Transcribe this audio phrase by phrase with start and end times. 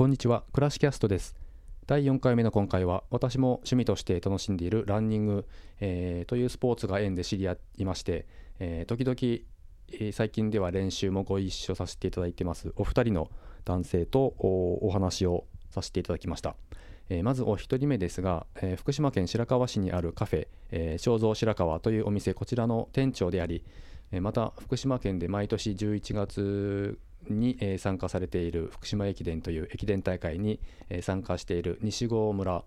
[0.00, 1.36] こんにちはクラシキャストです。
[1.86, 5.46] 第4回目の今回は私も趣味として楽しんでいるランニング、
[5.78, 8.24] えー、というスポーツが縁で知り合いまして、
[8.60, 9.44] えー、時々、
[9.92, 13.30] えー、最近では練習もご一緒させていただいてますお二人の
[13.66, 16.56] 男性とお話をさせていただきました、
[17.10, 23.62] え、まずお一人目ですが、え、福島県白河市にあるカフェ、えー、正蔵白河というお店こちらの店長であり
[24.12, 26.98] また福島県で毎年11月
[27.28, 32.64] に、え、参加されている福島駅伝という駅伝大会に、え、参加している西郷村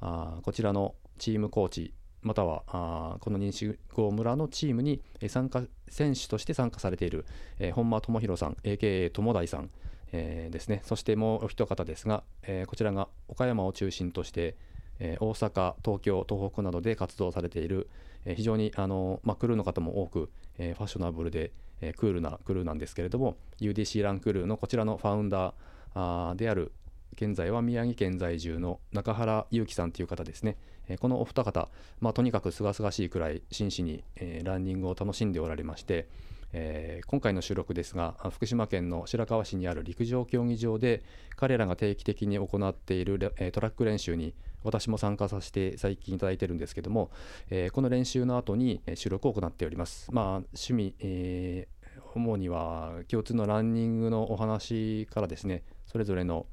[0.00, 7.24] あこちらのチームコーチまたはあこの西郷村のチームにえ参加選手として参加されている、
[7.58, 9.70] え、本間智弘さん AKA 友大さん、
[10.12, 10.82] えー、ですね。
[10.84, 14.56] そしてもうお一方ですが、え、こちらが岡山を中心として、
[14.98, 17.88] え、大阪東京東北などで活動されている、
[18.24, 26.72] え、非常にあの、まあ、クルーの方も多く、え、ファッショナブルで、え、クールなクルーなんですけれども UDC ランクルーのこちらのファウンダーである
[27.14, 30.56] 現在は宮城県在住の中原祐樹さんという方ですね、
[30.88, 31.68] え、このお二方、
[32.00, 36.08] まあ、とにかくすがすがしいくらい真摯に、え、ランニングを楽しんでおられまして、
[36.52, 41.02] えー、今回の収録ですが福島県の白河市にある陸上競技場で
[41.34, 44.34] 彼らが定期的に行っている、え、トラック練習に
[44.66, 47.10] 私も参加させて最近いただいてるんですけども、
[47.50, 50.10] えー、この練習の後に収録を行っております。
[50.12, 56.46] まあ、趣味、えー、主には共通のランニングのお話からですねそれぞれの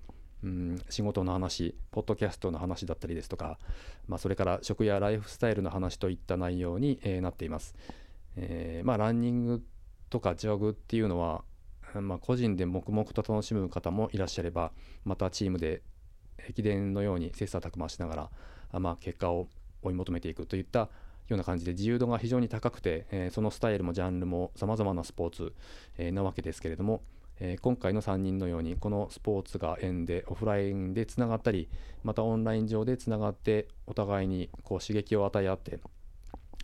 [0.44, 3.58] うん、仕事の話、ポッドキャストの話だったりですとか、
[4.10, 7.76] まあ、それから食やライフスタイルの話といった内容に、えー、なっています。
[8.36, 9.64] えー、まあ、ランニング
[10.10, 11.46] とかジョグっていうのは、
[12.02, 14.74] まあ、個人で黙々と楽しむ方もいらっしゃれば、
[15.06, 15.82] またチームで
[16.50, 18.30] 駅伝のように切磋琢磨しなが
[18.74, 19.48] ら、まあ、結果を
[19.82, 20.90] 追い求めていくといったよ
[21.32, 25.54] うな感じで自由度が非常に高くて、え、そのスタイルもジャンルもさまざまなスポーツ、
[25.98, 27.02] え、なわけですけれども、
[27.40, 31.70] え、今回の3人のようにこのスポーツが縁でオフラインでつながったり
[32.04, 35.80] またオンライン上でつながってお互いにこう刺激を与え合って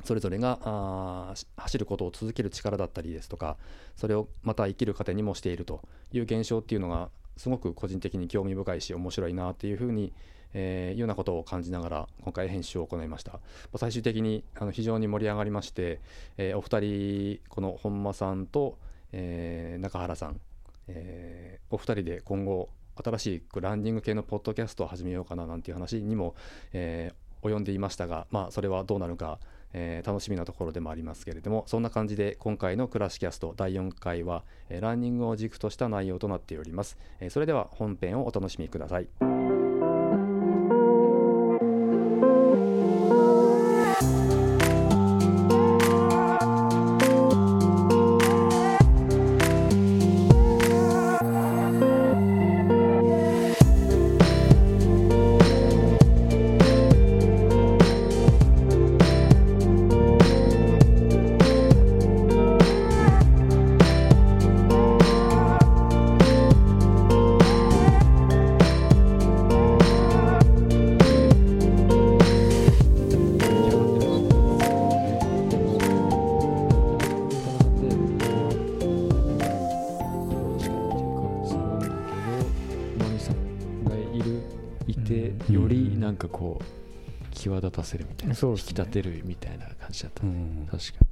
[0.04, 3.58] それぞれがあ走ることを続ける力だったりですとか
[3.96, 5.82] それをまた生きる糧にもしていると
[6.14, 7.10] いう現象っていうのが
[7.40, 10.12] すごく個人的に興味深いし面白いなっていうふうに、
[10.54, 13.40] えー、いうようなことを感じながら今回編集を行いました。
[13.78, 16.02] 最終的にあの非常に盛り上がりまして、
[16.38, 18.78] えー、お二人この本間さんと、
[19.14, 20.42] えー、中原さん、
[20.90, 22.68] え、お二人で今後
[23.02, 26.36] 新しいランニング系のポッドキャストを始めようかななんていう話にも、
[26.74, 29.40] え、及んでいましたがまあそれはどうなるか
[29.74, 39.39] えー、楽しみなところでもありますけれどもそんな感じで今回のクラシキャスト第4回は、えー、ランニングを軸とした内容となっております、えー、それでは本編をお楽しみください。
[85.10, 90.34] てよりなんかこう際立たせるみたいな、ね、引き立てるみたいな感じだった、ね、う
[90.64, 91.06] ん、確か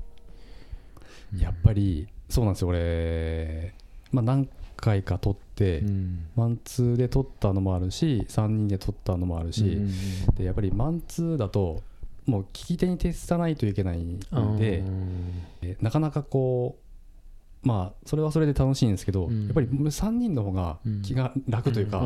[1.33, 3.73] にやっぱりそうなんですよ俺、
[4.11, 11.81] まあ、何回か撮って、うん、マンツーで撮ったのもあるし3人で撮ったのもあるし、うん、でやっぱりマンツーだと
[12.25, 14.19] もう聞き手に徹さないといけないん
[14.57, 14.83] で、
[15.79, 16.86] なかなかこう
[17.63, 21.99] まあそれはそれで楽しいんですけど、うん、やっぱり3人の方が気が楽というか、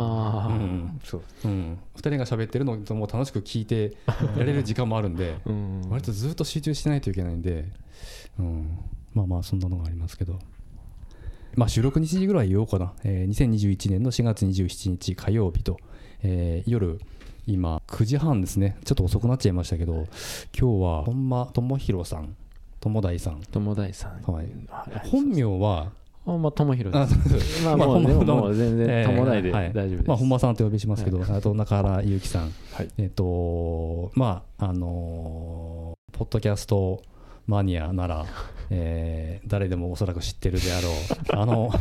[0.50, 1.00] うん。
[1.44, 3.96] うん、2人が喋ってるのをも楽しく聞いて
[4.38, 5.36] やれる時間もあるんで、
[5.90, 7.70] 割とずっと集中しないといけないんで、
[8.40, 8.78] うん、
[9.14, 10.40] まあまあそんなのがありますけど。
[11.56, 15.78] まあ、収録日時ぐらい言おうかな、えー、2021年の4月27日火曜日と、
[16.24, 16.98] えー、夜
[17.46, 18.78] 今9時半ですね。
[18.86, 20.08] ちょっと遅くなっちゃいましたけど
[20.58, 22.38] 今日は本間智弘さん
[22.82, 23.42] 友大さん。
[23.52, 24.48] 友大さん、はい、
[25.10, 25.92] 本名は？
[26.26, 27.66] あまあ、友弘です。
[27.66, 30.04] まあ、もう、でも、全然、友大で大丈夫です。
[30.08, 32.52] まあ、本間さんとお呼びしますけど、あと、中原祐樹さん。
[33.00, 37.02] えっと、まあ、あのポッドキャスト
[37.48, 38.26] マニアなら、
[38.70, 40.94] えー、誰でもおそらく知ってるであろう、
[41.36, 41.72] あの、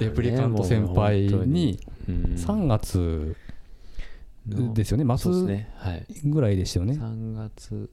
[0.00, 1.78] レプリカント先輩に、
[2.08, 3.36] 3月
[4.46, 5.66] ですよね、末
[6.24, 6.94] ぐらいでしたよね。
[6.94, 7.90] 3月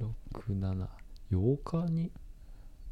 [0.00, 0.99] 6、7。
[1.32, 2.10] 8日に、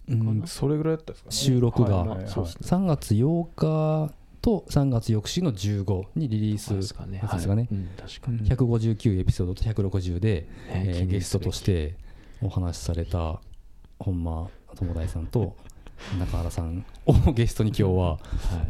[0.08, 2.08] うん、それぐらいだったですか、ね、収録が、はい。
[2.08, 6.74] はい、3月8日と3月翌週の15にリリース。
[6.74, 7.56] ですかね、はい。
[7.56, 8.48] ねうん、確かに。
[8.48, 11.96] 159エピソードと160で、えー、ゲストとして
[12.42, 13.40] お話しされた
[13.98, 15.56] 本間友大さんと
[16.18, 18.18] 中原さんをゲストに今日は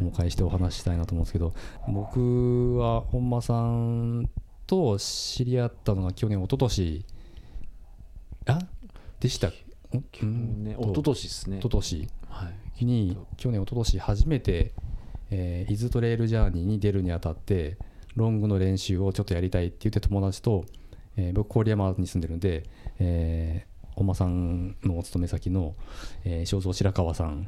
[0.01, 1.53] お迎えしてお話ししたいなと思うんですけど
[1.87, 4.27] 僕は本間さん
[4.65, 7.05] と知り合ったのが去年一昨年。
[8.45, 8.59] あ
[9.19, 9.51] でした
[10.11, 11.57] 去年一昨年ですね。
[11.57, 12.07] 一昨年。
[12.81, 14.71] に去年一昨年初めて
[15.31, 17.77] えー、伊豆トレイルジャーニーに出るにあたって
[18.15, 20.65] ロングの練習をちょっとやりたいって言って友達と、
[21.17, 22.63] えー、僕郡山に住んでるんで、
[22.99, 25.75] えー、本間さんのお勤め先の、
[26.25, 27.47] えー、正蔵白川さん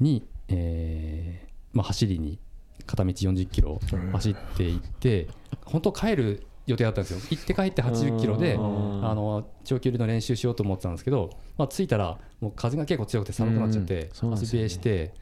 [0.00, 2.38] に、はい、えーまあ、走りに
[2.86, 3.80] 片道40キロ
[4.12, 5.28] 走っていって、
[5.66, 7.20] 本当帰る予定だったんですよ。
[7.30, 15.12] 行って帰って80キロであの長距離の練習しようと思ってたんですけど、まあ、着いたらもう風が結構強くて寒くなっちゃって足冷えして。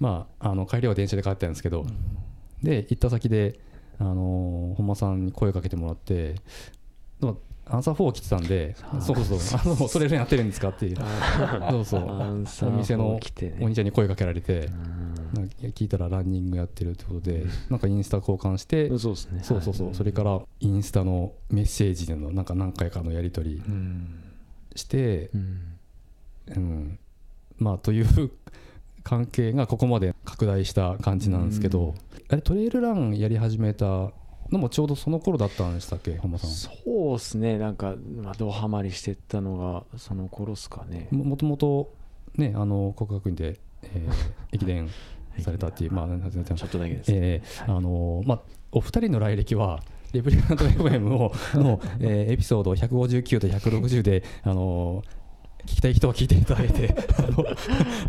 [0.00, 1.86] まあ、あの帰りは電車で帰ったんですけど、
[2.60, 3.60] で行った先で、
[4.00, 6.34] あの本間さんに声をかけてもらって
[7.66, 10.96] アンサー4来てたんで、そうそう、あのそれやってるんですかっていう、
[11.70, 13.20] そうそう、お店の
[13.60, 14.68] お兄ちゃんに声かけられて、
[15.74, 23.62] 聞いたらランニングやってるってことで、なんかインスタ交換して、そうそうそう、それからインスタのメッセージでのなんか何回かのやり取り
[24.74, 25.30] して、
[26.54, 26.98] うん、
[27.58, 28.30] まあという
[29.04, 31.94] 関係がここまで拡大した感じなんですけど、
[32.28, 34.12] あれトレイルランやり始めた
[34.52, 36.70] のもちょうどその頃だったんでしたっけ浜さんそ
[37.14, 37.58] うですね。
[37.58, 39.56] なんか、まあ、ドハマりしてったの
[39.92, 41.08] がその頃ですかね。
[41.10, 41.92] もともと
[42.36, 44.12] ねあの国学院で、えー、
[44.52, 44.88] 駅伝
[45.40, 48.40] されたっていう、まあ、ちょっとだけです、えー、あのまあ、
[48.70, 49.82] お二人の来歴は
[50.12, 55.02] レプリカント FM をの、えー、エピソード159と160で、あの
[55.64, 56.94] 聞きたい人は聞いていただいて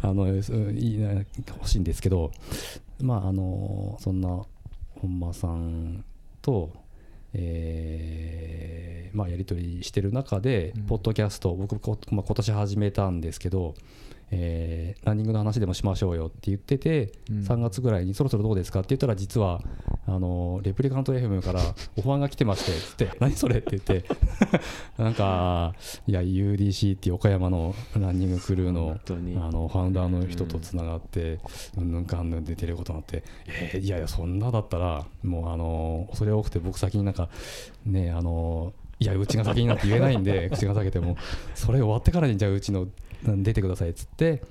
[0.02, 0.28] あの
[0.72, 2.32] いいな欲しいんですけど
[3.00, 4.42] まああのそんな
[5.00, 6.04] 本間さん
[6.44, 6.70] と、
[7.34, 11.74] えーまあ、やり取りしてる中で、うん、ポッドキャスト僕、
[12.12, 13.76] まあ、今年始めたんですけど
[14.32, 19.62] えー、ランニングの話でもしましょうよって言ってて、うん、3月ぐらいにそろそろどうですかって言ったら実は
[20.06, 21.62] あのレプリカント FM から
[21.96, 24.04] オファーが来てましてつって 何それって言って。
[24.98, 25.74] なんか
[26.08, 31.40] いや UDC っていう岡山のランニングクルーのあのファウンダーの人とつながって
[31.78, 31.94] うん。
[31.94, 37.30] ぬんかんぬん出てることになってえー、いやいやそんなだったらもうあの恐れ多くて僕先になんか
[37.86, 38.74] ねあの
[39.04, 41.18] いやうちが先になって言えないんで 口が裂けても。
[41.56, 42.88] それ終わってからにじゃあうちの
[43.24, 44.42] 出てくださいっつって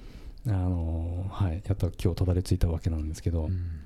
[0.47, 3.81] あのはい、やっと今日たどり着いたわけなんですけど、うん、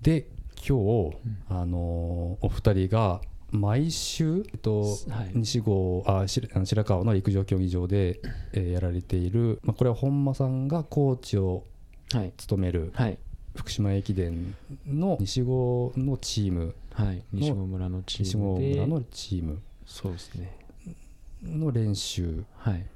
[0.00, 0.26] で
[0.66, 1.16] 今日、
[1.48, 3.20] あのお二人が
[3.50, 8.20] 毎週、えっと、はい、西郷あ白川の陸上競技場で、
[8.54, 11.64] えー、やられている、まあ、これは本間さんがコーチを
[12.38, 13.18] 務める、はい、
[13.54, 14.54] 福島駅伝
[14.86, 18.26] の西郷のチームはい、西郷村のチーム。
[18.26, 19.62] 西郷村のチーム。
[19.86, 20.56] そうですね。
[21.42, 22.44] の練習。
[22.58, 22.86] はい。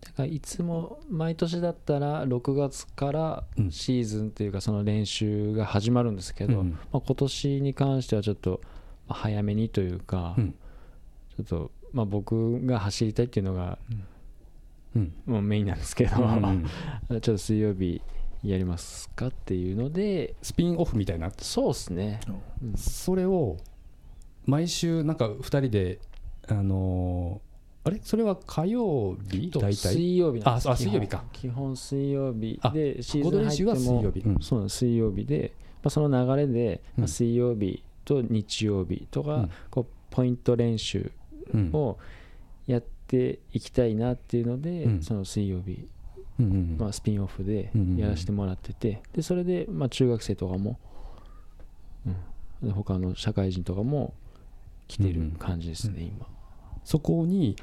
[0.00, 8.60] だからいつも毎年だったら6月からシーズンというかその練習が始まるんですけど、うん、まあ、今年に関してはちょっと
[9.08, 10.54] 早めにというか、うん、
[11.36, 13.78] ちょっとまあ僕が走りたいっていうのが、
[14.96, 16.66] うん、もうメインなんですけど、うん、
[17.08, 18.00] ちょっと水曜日
[18.42, 21.30] やりますかっていうのでスピンオフみたいな？
[21.38, 22.20] そうっすね、
[22.76, 23.58] それを
[24.46, 25.98] 毎週なんか2人で
[26.48, 28.00] あのー、あれ？
[28.02, 29.50] それは火曜日？
[29.50, 29.74] 大体？
[29.74, 31.24] 水曜日ああ水曜日か。
[31.32, 31.76] 基本。
[31.76, 33.76] 水曜日でシーズン入っても。
[33.76, 41.12] 水曜日、うん、そう水曜日で、まあ、その流れで、まあ、水曜日と日曜日とか、うん、こうポイント練習
[41.72, 41.98] を
[42.66, 45.86] やっていきたいなっていうので、うん、その水曜日
[46.78, 50.78] まあ、スピンオフでやらせてもらっててでそれでまあ中学生とかも、
[52.62, 54.14] うん、他の社会人とかも
[54.88, 56.26] 来てる感じですね、今。
[56.84, 57.56] そこに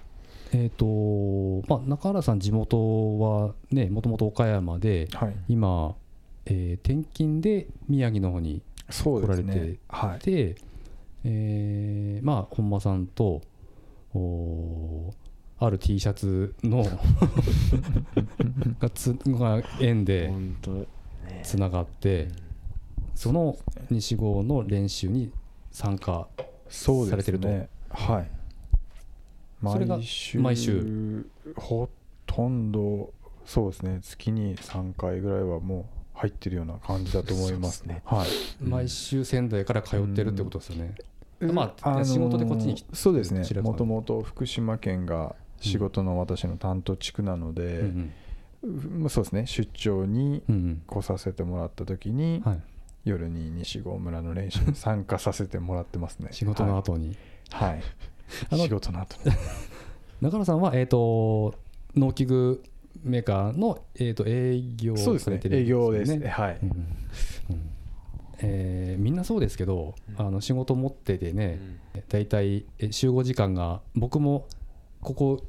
[0.54, 5.96] えーとまあ、中原さん、地元はねもともと岡山で、はい、今、
[6.46, 10.20] えー、転勤で宮城の方に来られてて、ねはい、
[11.26, 13.42] えー、まあ、本間さんと
[14.14, 15.14] お
[15.60, 16.86] ある T シャツの
[18.80, 20.32] がつが縁で
[21.44, 22.28] つながって、
[23.16, 23.58] その
[23.90, 25.32] 西郷の練習に
[25.72, 26.28] 参加
[26.70, 27.48] されてると。
[27.48, 28.30] ね、はい。
[29.62, 31.26] 毎週毎週。
[31.56, 31.90] ほ
[32.28, 33.12] とんど
[33.46, 34.00] そうですね。
[34.02, 38.02] 月に3回ぐらいはもう入ってるような感じだと思いますね。
[38.06, 38.28] はい、
[38.64, 40.96] 毎週仙台から通ってるってことですよね。
[41.40, 43.44] まあ、仕事でこっちにそうですね。
[43.62, 47.84] もともと福島県が仕事の私の担当地区なので、
[49.10, 50.44] そうですね出張に
[50.88, 52.62] 来させてもらった時に、はい、
[53.06, 56.30] 夜に西郷村の練習に参加させてもらってますね。
[56.32, 57.16] 仕事の後に。
[57.52, 57.70] はい、
[58.50, 59.36] はい、仕事の後に。
[60.22, 61.56] 中野さんはえっ、ー、と
[61.96, 62.64] 農機具
[63.04, 65.58] メーカーの、えーと、営業をされてるんですね。
[65.60, 66.28] 営業ですね。
[66.28, 67.70] はい、うんうん。
[68.40, 71.60] えー、みんなそうですけど、うん、あの仕事持っててね、
[72.10, 74.48] 大、う、体、ん、集合時間が僕も
[75.08, 75.42] ここ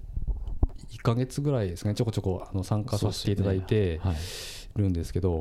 [0.93, 4.01] 1か月ぐらいですねちょこちょこあの参加させていただいて
[4.77, 5.37] るんですけど、ね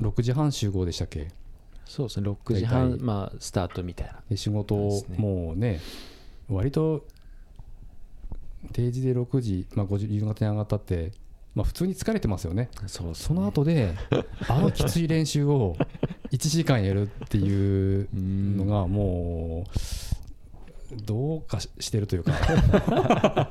[0.00, 1.28] はい、6時半集合でしたっけ？
[1.84, 2.30] そうですね。
[2.30, 4.22] 6時半、まあ、スタートみたいな。
[4.30, 5.80] で仕事をもうね
[6.48, 7.04] 割と
[8.72, 11.12] 定時で6時、まあ、5時夕方に上がったって
[11.54, 12.70] まあ、普通に疲れてますよね。
[12.86, 13.94] そ、ね、その後で
[14.48, 15.76] あのきつい練習を
[16.30, 20.11] 1時間やるっていうのが もう
[21.04, 23.50] どうかしてるというか。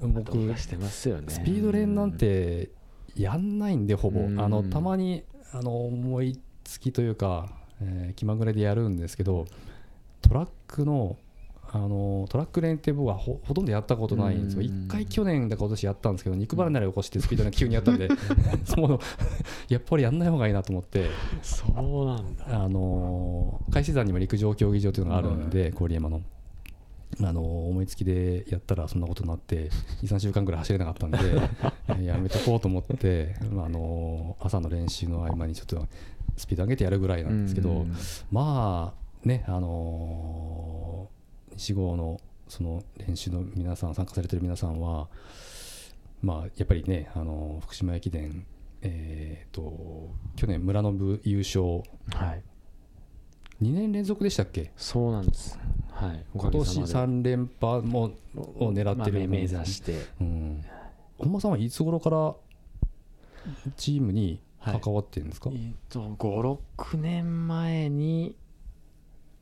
[0.00, 1.26] 僕してますよね。
[1.28, 2.70] スピード練なんて
[3.14, 4.20] やんないんでほぼ。
[4.42, 7.48] あのたまにあの思いつきというか、
[7.80, 9.46] えー、気まぐれでやるんですけど
[10.22, 11.16] トラックの
[11.74, 18.08] あのトラック練って僕はほとんどやったことないんですよ、1回去年だか今年やったんですけど、肉離れ起こして スピードが急にやったんで、
[18.64, 18.98] そう
[19.70, 21.06] やっぱりやんない方がいいなと思って、
[21.40, 22.62] そうなんだ。
[22.62, 26.20] あの海士山にも陸上競技場というのがあるんで、郡山の。
[27.20, 29.70] あの思いつきでやったらそんなことになって
[30.02, 31.18] 23週間ぐらい走れなかったんで
[32.04, 35.86] やめとこうと思って、まあ、あの朝の練習の合間にちょっと
[36.36, 37.86] スピード上げてやるぐらいなんですけど、
[38.30, 41.10] まあねあの
[41.56, 45.08] 西郷のその練習の皆さん参加されてる皆さんは
[46.22, 48.46] まあやっぱりねあの福島駅伝
[48.82, 52.42] えーと、去年村の部優勝、はい、
[53.62, 54.72] 2年連続でしたっけ？
[54.76, 55.58] そうなんです、
[55.90, 58.12] はい、今年3連覇も
[58.58, 60.64] を狙ってる、まあ、目指して、うん、
[61.18, 62.34] 本間さんはいつ頃から
[63.76, 68.36] チームに関わってるんですか、はい、えー、と56年前に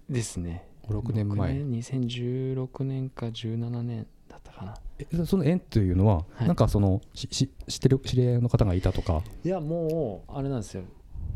[0.08, 0.66] ですね。
[0.88, 1.54] 56年前。
[1.54, 4.74] 年2016年か17年だったかな。
[4.98, 9.22] えその縁というのは、はい、なんかそのしし知ってる知り合いの方がいたとか？
[9.44, 10.82] いやもうあれなんですよ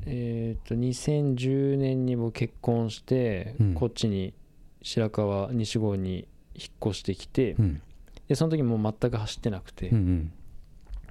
[0.06, 4.34] えっ、ー、と2010年にも結婚して、うん、こっちに
[4.82, 7.82] 白川西郷に引っ越してきて、うん、
[8.28, 10.32] でその時もう全く走ってなくて、うん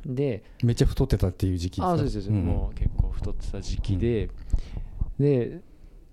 [0.05, 1.91] うん、でめっちゃ太ってたっていう時期ですか？
[1.93, 4.29] あそうです、うん、もう結構太ってた時期で、
[5.19, 5.59] で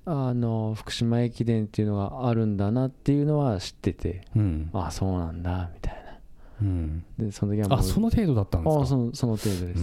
[0.07, 6.19] あの福島駅伝っていうのがあるんだなっていうのは知ってて、うん、ああそうなんだみたいな、
[6.63, 8.83] うん、でその時はもうあその程度だったんですか？
[8.83, 9.83] あそのその程度です。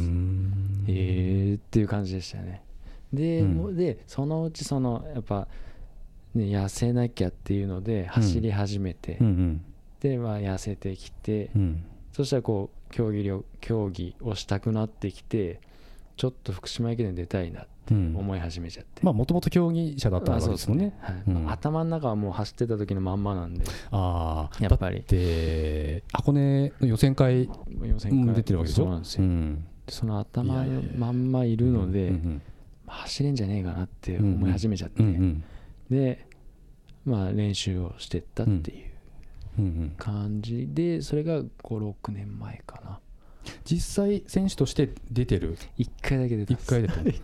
[0.88, 2.64] ええー、っていう感じでしたね
[3.14, 5.48] でうん、でそのうちそのやっぱ、
[6.36, 9.66] ね、痩せなきゃっていうので走り始めて、うんうん、
[10.02, 11.50] で、まあ、痩せてきて、
[12.12, 15.62] そしたらこう競技競技をしたくなってきて
[16.16, 21.24] ちょっと福島駅伝出たいなって思い始めちゃって、まあもともと競技者だったわけですもんね、はい。
[21.28, 25.06] うん、頭の中はもう走ってた時のまんまなんでああやっぱり。
[25.08, 27.50] で箱根の予選会
[27.82, 28.84] 予選会出てるわけでしょ？
[28.84, 32.12] そうなんですよ、うん、その頭のまんまいるので、
[32.88, 35.04] 走れんじゃねえかなって思い始めちゃって、
[35.90, 36.26] で
[37.06, 38.84] まあ練習をしてったってい
[39.60, 43.00] う感じでそれが56年前かな。
[43.64, 47.16] 実際選手として出てる？1回だけ出て1回出てる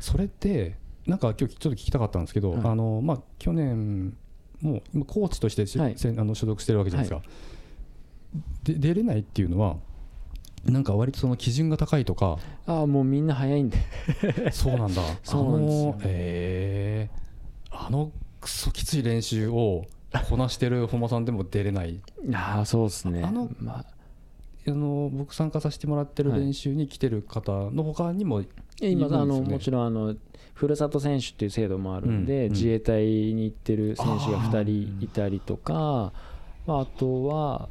[0.00, 0.76] それって
[1.06, 4.14] なんか今日ちょっと聞きたかったんですけど、はい、あのまあ、去年
[4.60, 7.32] もうコーチとして、はい、あの所属してるわけじゃないですか、は
[8.64, 9.76] い、で出れないっていうのは
[10.66, 12.38] なんか割とその基準が高いとか。
[12.66, 13.78] ああもうみんな早いんで
[14.52, 15.02] そうなんだ。
[15.22, 19.86] そうなんですよ、えー、あのクソきつい練習を
[20.28, 22.00] こなしてる本間さんでも出れない。
[22.32, 23.22] ああそうですね。
[23.22, 23.96] あの、まあ。
[24.68, 28.46] あの僕参加させてもらってる練習に来てる方のほかにも、ね、
[28.80, 30.16] 今あのもちろんあの
[30.54, 36.12] ふるさと選手っていう制度もあるんで、うん、自衛隊に行ってる選手が2人いたりとかあ,、
[36.66, 37.68] まあ、あとは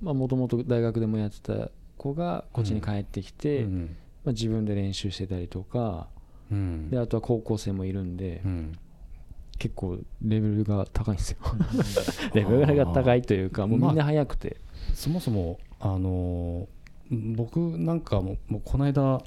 [0.00, 1.70] もともと大学でもやってた
[2.00, 6.08] 子がこっちに帰ってきて、うん、まあ、自分で練習してたりとか、
[6.50, 8.42] うん、であとは高校生もいるんで、
[9.58, 11.38] 結構レベルが高いんですよ。
[12.32, 14.56] レベルが高いというかもうみんな速くて、
[14.88, 16.68] まあ、そもそもあの
[17.10, 19.22] 僕なんかももうこの間、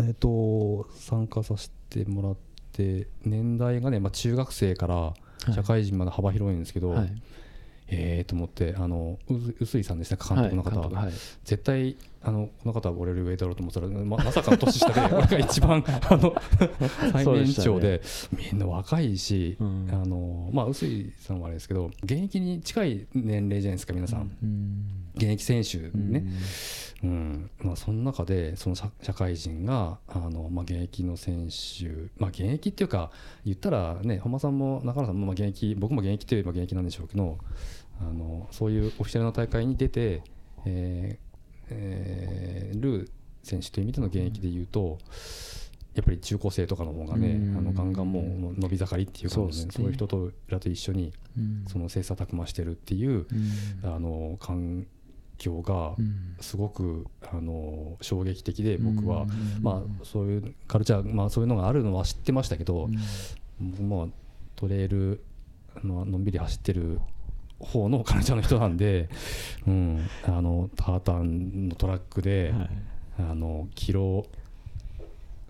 [0.00, 2.36] えーと、参加させてもらっ
[2.72, 5.14] て年代がね、まあ、中学生から
[5.52, 7.22] 社会人まで幅広いんですけど、はい、
[7.88, 10.90] ええと思ってあの臼井さんですね監督の方、は。
[10.90, 11.12] いはい、
[11.44, 16.34] 絶対あのこの方は俺より上だろうと思ったらままさかの年下で 俺が一番あの
[17.12, 18.00] 最年長で、
[18.32, 24.32] ね、みんな若いし、うん、あのまあ臼井さんはあれですけど現役に近い年齢じゃないですか皆さん。
[25.16, 26.24] うん現役選手ね、
[27.02, 33.10] うん、うん、まあ、その中でその社会人があの、まあ、現役の選手、まあ、現役っていうか
[33.44, 37.38] 言ったらね本間さんも中原さんもまあ現役僕も現役といえば現役なんでしょうけど
[38.00, 40.22] あのそういうオフィシャルな大会に出て、
[40.66, 41.26] えー
[41.70, 43.10] えー、る
[43.42, 44.98] 選手という意味での現役でいうと、
[45.94, 51.12] やっぱり中高生とかの方がね、あのガンガンもう伸び盛りっていうか、ね、そういう人とらと一緒に
[51.68, 53.26] その切磋琢磨してるっていう、
[53.82, 54.86] あの環
[55.38, 55.94] 境が
[56.40, 59.26] すごくあの衝撃的で僕は、
[59.60, 62.88] まあそういうカルチャー、まあ、そういうのがあるのは知ってましたけど、
[63.80, 64.06] まあ
[64.56, 65.22] トレイル
[65.84, 67.00] ののんびり走ってる
[67.58, 69.08] 方のカルチャーの人なんで、
[69.66, 72.70] うん、あのタータンのトラックで、はい、
[73.30, 74.26] あのキロ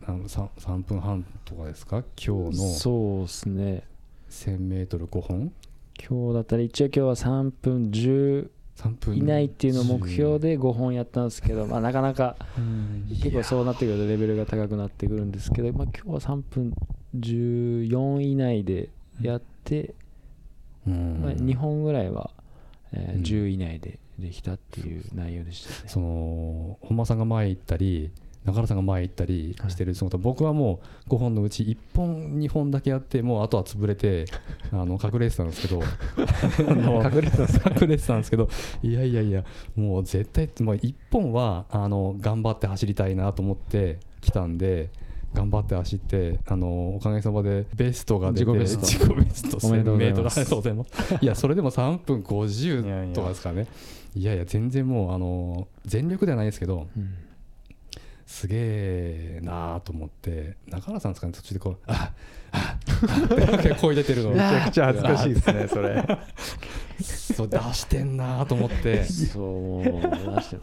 [0.02, 2.04] 3, 3分半とかですか？
[2.16, 3.82] 今日のそうですね。
[4.30, 5.52] 1000m5 本
[5.98, 8.50] 今日だったら一応今日は3分10
[9.14, 12.36] 以内っていうのを目標で5本やったんですけど、 まあ、なかなか
[13.08, 16.74] 結構そうなってくるとレベルが高くなってくるんですけど、まあ、今日は3分
[17.18, 18.90] 14以内で
[19.20, 19.94] やって、
[20.84, 20.96] まあ、
[21.32, 22.30] 2本ぐらいは、
[22.92, 25.88] えー、10以内でできたっていう内容でしたね。
[25.88, 28.10] その本間さんが前行ったり
[28.46, 34.26] 中原さんが前行ったりしてる姿、はい、僕はもう5本のうち1本2本だけやってもうあとは潰れて
[34.72, 35.82] あの隠れてたんですけど。
[37.06, 38.48] 隠れてたんですけど
[38.82, 44.90] いやいやいやもう絶対もう1本はあの頑張って走りたいなと思って来たんで。
[45.34, 48.86] 頑張って走ってあのおかげさまでベストが出て自己ベスト。
[48.86, 50.90] 自己ベスト1000メートルありがとうございます。
[51.20, 53.66] いやそれでも3分50とかですかね。
[54.14, 57.25] いやいや全然もうあの全力ではないですけど、うん
[58.26, 62.12] すげえなーと思って中原さんですかね途中でこう「あ
[62.50, 62.78] あ
[63.52, 64.30] あって声出てるの。
[64.34, 66.04] めちゃくちゃ恥ずかしいですねそれ。
[67.02, 69.04] そう出してんなーと思って。
[69.04, 70.58] そう出して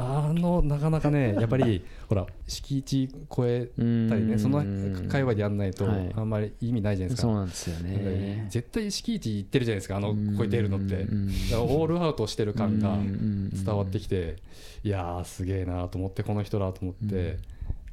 [0.00, 4.62] あのなかなかね やっぱりほら敷地超えたりねその
[5.08, 8.46] 界隈でやんないとあんまり意味ないじゃないですか、そうなんですよね。
[8.48, 10.98] 絶対敷地行ってるじゃないですかあの超えてるのって。
[10.98, 11.10] だか
[11.50, 12.96] らオールアウトしてる感が
[13.52, 14.36] 伝わってきて
[14.84, 17.38] いやーすげえなと思ってこの人だと思って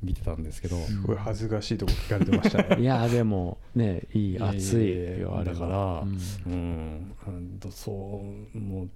[0.03, 0.77] 見てたんですけど。
[0.77, 2.81] すごい恥ずかしいとこ聞かれてましたね。
[2.83, 6.03] いやでもねいい熱いよあれから
[6.45, 8.21] うん、うん、そ
[8.53, 8.89] うもう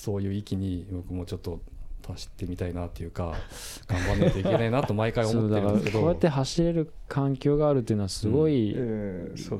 [0.00, 1.60] そういう域に僕もちょっと
[2.08, 3.34] 走ってみたいなっていうか
[3.86, 6.00] 頑張らないといけないなと毎回思ってるんですけど。
[6.00, 8.74] こうやって走れる環境があるっていうのはすごい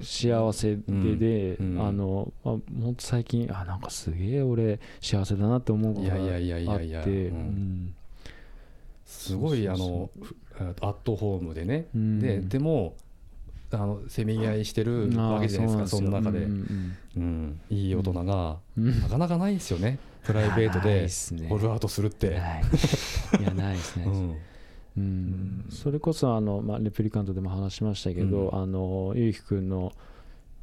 [0.00, 7.04] 幸せでで、あの、まあ、本当最近あなんかすげえ俺幸せだなって思うことがあっていやいやいやいや、
[9.04, 10.08] すごいあの
[10.80, 12.94] アットホームでね、ででも
[13.72, 21.08] あのせめぎ合いしてるわけじゃないですかその中で、うんいい大人が、なかなかないですよねプライベートで
[21.48, 22.26] ホールアウトするって。
[22.26, 23.42] い。
[23.42, 24.06] やないですね。
[24.96, 29.92] うん、それこそあの、まあ、レプリカントでも話しましたけど、うん、あのゆうきくんの、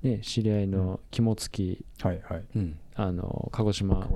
[0.04, 2.44] ね、知り合いの肝付き、はいはい。
[2.96, 4.08] あの鹿児島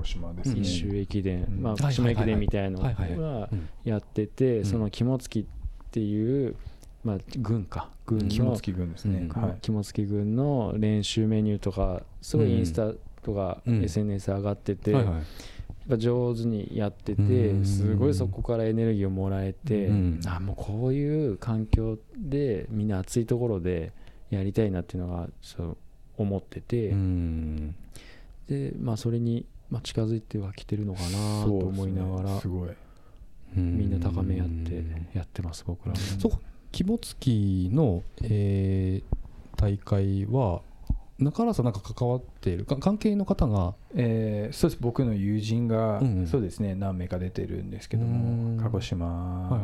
[0.44, 3.48] 一周駅伝、まあ、鹿児島駅伝みたいなのが
[3.84, 6.56] やってて、その肝付きっていう、
[7.04, 7.90] まあ、軍か。
[8.04, 15.14] 軍の肝付き軍ですね、はい、肝付き軍の練習メニューとかすごいインスタとか SNS 上がってて、はいはい。
[15.14, 15.24] やっ
[15.88, 19.88] ぱ上手にやっててすごいそこからエネルギーをもらえて、
[20.26, 23.92] あもうこういう環境でみんな暑いところで
[24.30, 25.76] やりたいなっていうのがそう
[26.18, 26.94] 思ってて、
[28.48, 32.70] でまあそれに、まあ、近づいてはきてるのかなと思いながら、すごい。
[33.54, 37.30] みんな高め合ってやってます僕らそこ肝付
[37.70, 40.62] の、えー、大会は
[41.22, 44.82] 中原さんなんか関わっている関係の方が、えー、そうです。
[44.82, 49.08] 僕の友人が、うんうん、そうですね何名か出てるんですけども鹿児島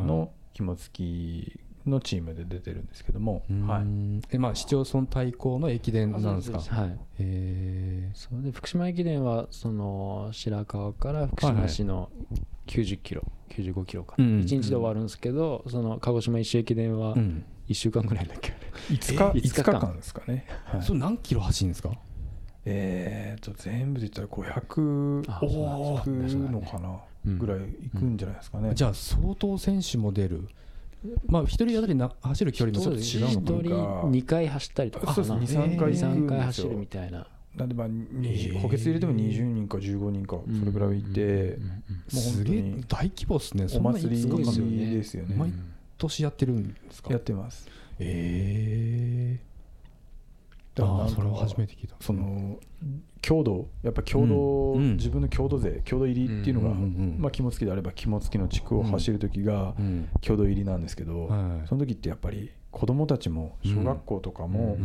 [0.05, 1.03] の肝付
[1.85, 3.83] のチームで出てるんですけども、はい、
[4.31, 6.59] えまあ市町村対抗の駅伝なんですか？
[6.59, 6.99] はい。
[7.19, 12.09] えそれで福島駅伝はその白河から福島市の
[12.67, 17.15] 90キロ、95キロか、うん、1日で終わるんですけど、その鹿児島一周駅伝は
[17.69, 18.51] 1週間ぐらいだっけ、
[18.89, 21.91] うん、5日 ,5 日間ですかね、はい、それ何キロ走るんですか？
[22.65, 25.31] えーと全部で言ったら500いく
[26.51, 26.99] のかな？
[27.37, 30.47] ぐらいいくんじゃないですかね、じゃあ相当選手も出る。
[31.27, 35.13] まあ、1人当たりな走る距離もちょっと違うのかな？1人2回走ったりとか。
[35.13, 35.93] そうです23回。
[35.93, 37.25] 3回走るみたいな。
[37.55, 37.87] なんでまあ、
[38.59, 41.57] 補欠入れても20人か15人かそれぐらいいて、
[42.13, 43.65] もう本当に大規模ですね。
[43.77, 44.21] お祭り
[44.91, 45.35] ですよね。
[45.35, 45.51] 毎
[45.99, 47.11] 年やってるんですか？
[47.11, 47.67] やってます。
[47.99, 49.49] ええ。
[50.75, 51.95] だからそれは初めて聞いた。
[51.99, 52.57] その
[53.21, 59.75] 強度やっぱ強度、うん、自分の強度税強度入りっていうのが、うんうんうん、まあ、肝付きであれば肝付きの地区を走る時が
[60.21, 61.27] 強度入りなんですけど、
[61.67, 64.77] その時ってやっぱり子どもたちも小学校とかも、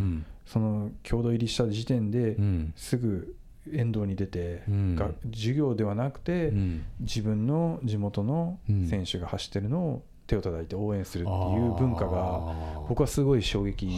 [0.47, 2.37] その強度入りした時点で
[2.75, 3.37] すぐ
[3.73, 6.53] 沿道に出て、が授業ではなくて、
[6.99, 12.55] 自分の地元の選手が走ってるのを手を叩いて応援するっていう文化が
[12.89, 13.89] 僕はすごい衝撃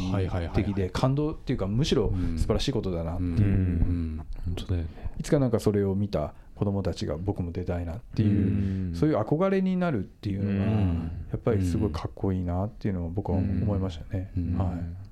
[0.55, 4.21] 的で感動っていうかむしろ素晴らしいことだなっていう。
[5.19, 10.73] いつかなんかそれを見た子どもたちが僕も出たいなっていうそういう憧れになるっていうのが
[11.31, 14.31] やっぱりすごいかっこいいなっていうのを僕は思いましたね。
[14.57, 15.07] はい。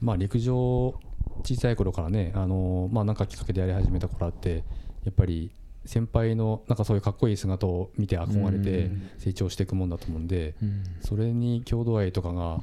[0.00, 0.94] まあ、陸上
[1.42, 4.64] 小さい頃からねあの、まあ、なんかきっかけでやり始めた頃あって
[5.04, 5.50] やっぱり
[5.86, 10.54] 先輩のなんかそういうかっこいい姿を見て憧れて成長していくもんだと思うんで、
[11.00, 12.60] それに郷土愛とかが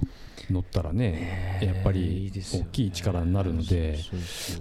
[0.49, 3.99] 乗ったらねやっぱり大きい力になるので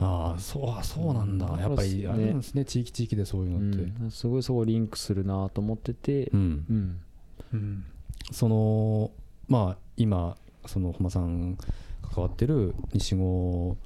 [0.00, 1.46] ああそうそうなんだ。
[1.58, 7.00] やっぱりあるんですね地域地域でそういうのって、すごいそこリンクするなと思ってて、うん。
[8.30, 9.10] その
[9.48, 11.56] まあ今その本間さん
[12.14, 13.76] 関わってる西郷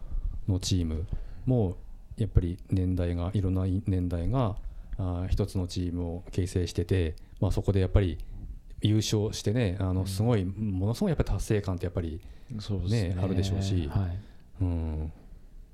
[0.49, 1.07] のチーム
[1.47, 1.77] も
[2.17, 4.57] やっぱり年代がいろんな年代が
[4.99, 8.19] あ一つのチームを形成してて、まあ、そこでやっぱり
[8.81, 13.17] 優勝してねあのすごい、ものすごいやっぱ達成感ってやっぱりね、ね。
[13.21, 14.19] あるでしょうし、はい、
[14.61, 15.13] うん、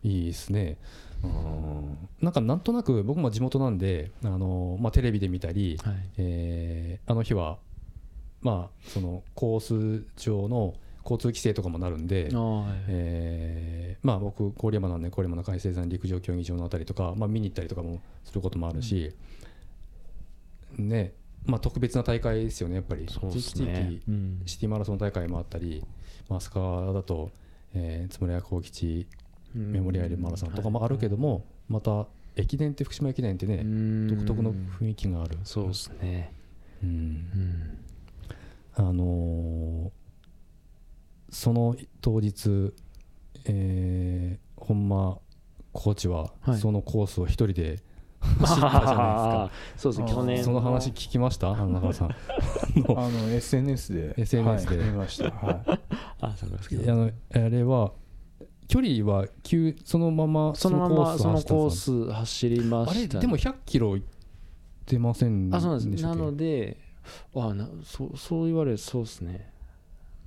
[0.03, 0.79] いいですね。
[1.23, 7.59] うん、なんかなんとなく僕も地元なんであの、まあ、テレビで見たり、はい、えー、あの日は、
[8.41, 12.31] まあ、そのコース上の交通規制とかもなるんで、
[12.89, 19.13] えー、まあ僕郡山なんで郡山の海星山陸上競技場のあたりとか、まあ、見に行ったりとかもすることもあるし、
[20.79, 21.15] うん、ね
[21.47, 25.83] まあ、特別な大会ですよねやっぱり、ね、地域地域、うん、シティマラソン大会もあったり、
[26.29, 26.55] まあ、須
[26.87, 27.31] 賀だと、
[27.75, 29.07] えー、津村屋幸吉
[29.55, 33.65] メモリアルマラソンとかもあるけども、また駅伝って福島駅伝ってね
[34.09, 35.39] 独特の雰囲気がある。
[35.43, 36.33] そうですね。
[36.85, 37.79] うん、
[38.75, 40.00] あのー
[41.31, 42.73] その当日、
[43.47, 45.19] えー、本間
[45.73, 47.79] コーチはそのコースを一人で
[48.21, 49.51] 走ったじゃないですか。
[49.77, 51.53] そうです去年その話聞きました？
[51.53, 52.11] 中川さん。
[52.11, 52.15] あ
[52.87, 54.15] の SNS で。
[54.19, 55.31] SNS で、はい、見ました。
[55.31, 55.81] はい、
[56.21, 56.93] あそうですけど。
[56.93, 57.93] あのあれは
[58.69, 64.03] 距離は急そのままそのままそのコース走りました、あれでも100キロいっ
[64.87, 66.03] てませんあそうなんです。
[66.05, 66.77] なので
[67.35, 69.53] あなそうそう言われるそうですね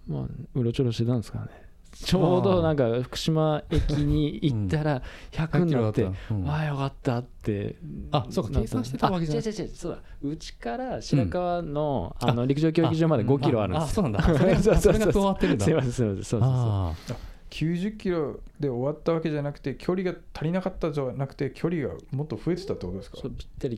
[0.07, 1.47] まあ、うろちょろしてたんですかね。
[1.95, 6.07] ちょうどなんか福島駅に行ったら100になって、
[6.47, 7.75] ああよかったって
[8.11, 9.43] あそうか計算してたわけじゃない。
[9.47, 9.99] 違う違うそうだ。
[10.23, 14.23] うちから白川の,、あの陸上競技場まで5キロあるんですあそうなんだ。
[14.81, 15.65] それが加わってるんだ。
[15.65, 17.17] すいませんすいませんそうそうそう
[17.51, 23.17] 90キロで終わったわけじゃなくて距離が足りなかったじゃなくて距離がもっと増えてたってことですか？
[23.21, 23.77] そうぴったり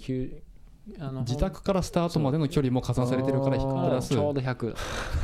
[1.00, 4.10] あの自宅からスタートまでの距離も加算されてるからプラス。
[4.10, 4.76] ちょうど100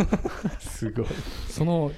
[0.59, 1.05] すごい。
[1.49, 1.91] その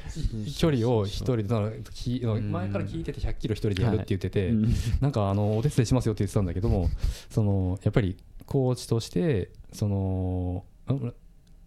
[0.58, 4.56] 距離を一人で前から聞いてて100キロ一人でやるって言ってて、はい、
[5.00, 6.90] なんかあのお手伝いしますよって言ってたんだけども
[7.30, 10.66] そのやっぱりコーチとしてその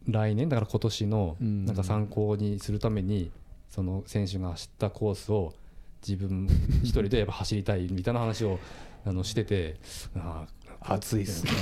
[0.06, 3.30] 来年だから今年のなんか参考にするために
[3.70, 5.54] その選手が走ったコースを
[6.06, 6.46] 自分
[6.82, 8.59] 一人でやっぱ走りたいみたいな話を
[9.04, 9.76] あのしてて
[10.16, 10.46] あ
[10.88, 11.53] 暑いっすね。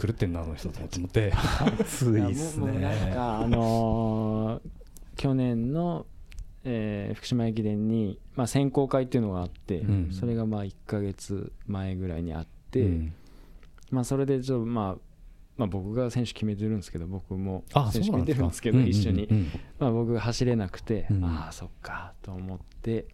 [0.00, 1.32] 狂ってんなあの人と思って。
[1.80, 2.78] 暑いっすね。
[2.78, 4.70] なんかあのー、
[5.16, 6.06] 去年の、
[6.64, 13.14] えー、福島駅伝に、まあ、選考会っていうのがあって、うん、それがまあ1か月前ぐらいにあって、うん、
[13.90, 14.96] まあ、それでちょっとまあ
[15.56, 19.28] まあ、僕が選手決めてるんですけど僕も選手決めてるんですけど一緒に、
[19.80, 23.06] まあ、僕が走れなくて、うん、ああそっかと思って。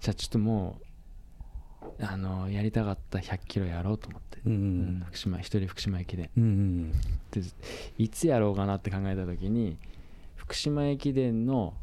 [0.00, 0.84] じゃあちょっともう
[2.00, 7.42] あのやりたかった100キロやろうと思って、うんうん、福島一人福島駅伝、うんうん、で
[7.98, 9.76] いつやろうかなって考えた時に
[10.36, 11.74] 福島駅伝の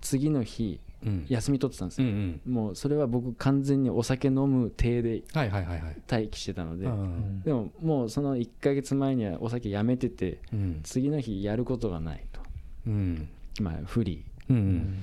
[0.00, 0.80] 次の日、
[1.28, 5.22] 休み取ってたんですよ、うんうん、もうそれは僕完全にお酒飲む体で
[6.10, 6.84] 待機してたので、
[7.44, 12.40] でももうその1か月前にはお酒やめてて、うん、次の日やることがないと、
[12.86, 13.28] うん、
[13.60, 15.02] まあ不利、うんうん、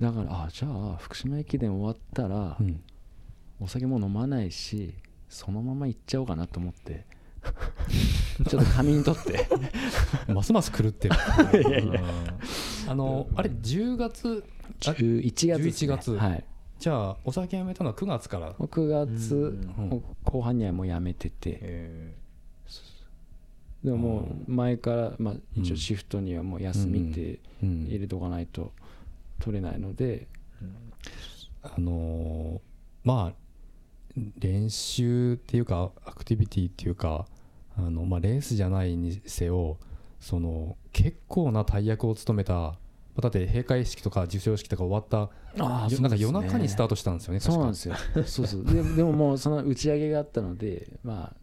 [0.00, 2.80] だからあじゃあ福島駅伝終わったら、うん
[3.60, 4.94] お酒も飲まないし
[5.28, 7.04] そのまま行っちゃおうかなと思って
[8.48, 9.48] ちょっと仮眠取って。
[10.32, 11.14] ますます狂ってる。
[11.62, 12.00] いやいや
[12.88, 14.44] あのあれ10月
[14.80, 16.44] 11月、ね、11月、はい、
[16.78, 18.52] じゃあお酒やめたのは9月から。
[18.54, 19.58] 9月
[20.24, 22.14] 後半にはもうやめてて、
[23.82, 28.72] でももう前から、まあ、一応シフトにはもう休みって入れとかないと
[29.40, 30.26] 取れないので、
[31.62, 32.60] あの
[33.04, 33.45] まあ
[34.38, 37.26] 練習っていうかアクティビティっていうか
[37.76, 39.78] あの、まあ、レースじゃないにせよ
[40.20, 42.74] その結構な大役を務めた
[43.20, 45.30] だって閉会式とか授賞式とか終わった
[45.62, 47.94] あ、ね、なんか夜中にスタートしたんですよねそうなんですよ。
[48.26, 48.64] そうそう。
[48.64, 51.36] ででももうその打ち上げがあったのでまあ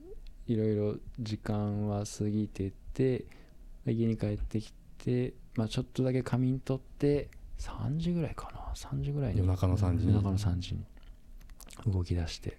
[0.46, 3.26] いろいろ時間は過ぎてて
[3.88, 8.60] 家に帰ってきて、まあ、ちょっとだけ仮眠取って3時ぐらいかな。
[8.76, 9.40] 3時ぐらいに。
[9.40, 10.14] 夜中の3時に。
[10.14, 10.86] 夜中の3時に
[11.88, 12.58] 動き出して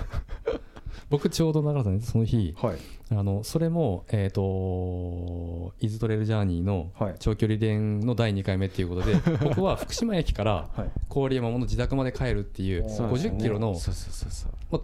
[1.08, 2.76] 僕ちょうど長さんその日、はい、
[3.10, 10.68] あのそれも、えーと、イズトレールジャーニーの長距離連の第2回目っていうことで、はい、僕は福島駅から
[11.08, 13.76] 郡山の自宅まで帰るっていう50キロの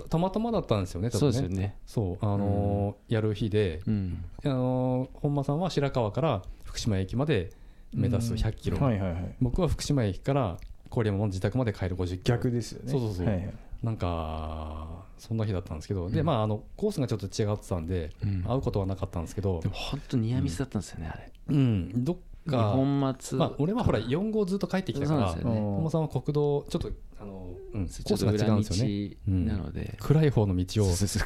[0.09, 1.33] たまたまだったんですよね多分ね。
[1.33, 1.77] そうね。
[1.87, 7.51] そうあのー、やる日で、うん、あのー、本間さんは白川から福島駅まで
[7.93, 10.57] 目指す100キロ、はいはいはい、僕は福島駅から
[10.89, 12.37] 郡山の自宅まで帰る50キロ。
[12.37, 12.93] 逆ですよね。
[12.93, 21.33] そうそうそう、はいはい、なんかそんな日だったんですけど、うん、でまああのコースがちょっと違ってたんで、うん、会うことはなかったんですけどでも本当ニアミスだったんですよね、あれ。
[21.49, 22.05] うん。
[22.05, 22.17] どっ
[22.51, 26.91] か本末、まあ、俺はほら4号ずっと帰ってきたから、ね、本間さんは国道ちょっと
[27.21, 29.17] あの、うん、コースが違うんですよね。
[29.27, 31.19] なので、暗い方の道を日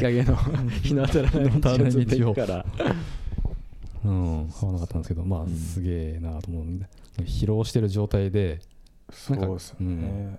[0.00, 0.36] 陰の
[0.82, 1.30] 日の当たら
[1.78, 2.34] ない道を。
[2.34, 2.66] から
[4.04, 6.64] うん、合わなかったんですけど、まあ、すげえなと思う。
[6.64, 6.86] んで、
[7.20, 8.60] 疲労してる状態で、
[9.10, 10.38] そうですね、うん、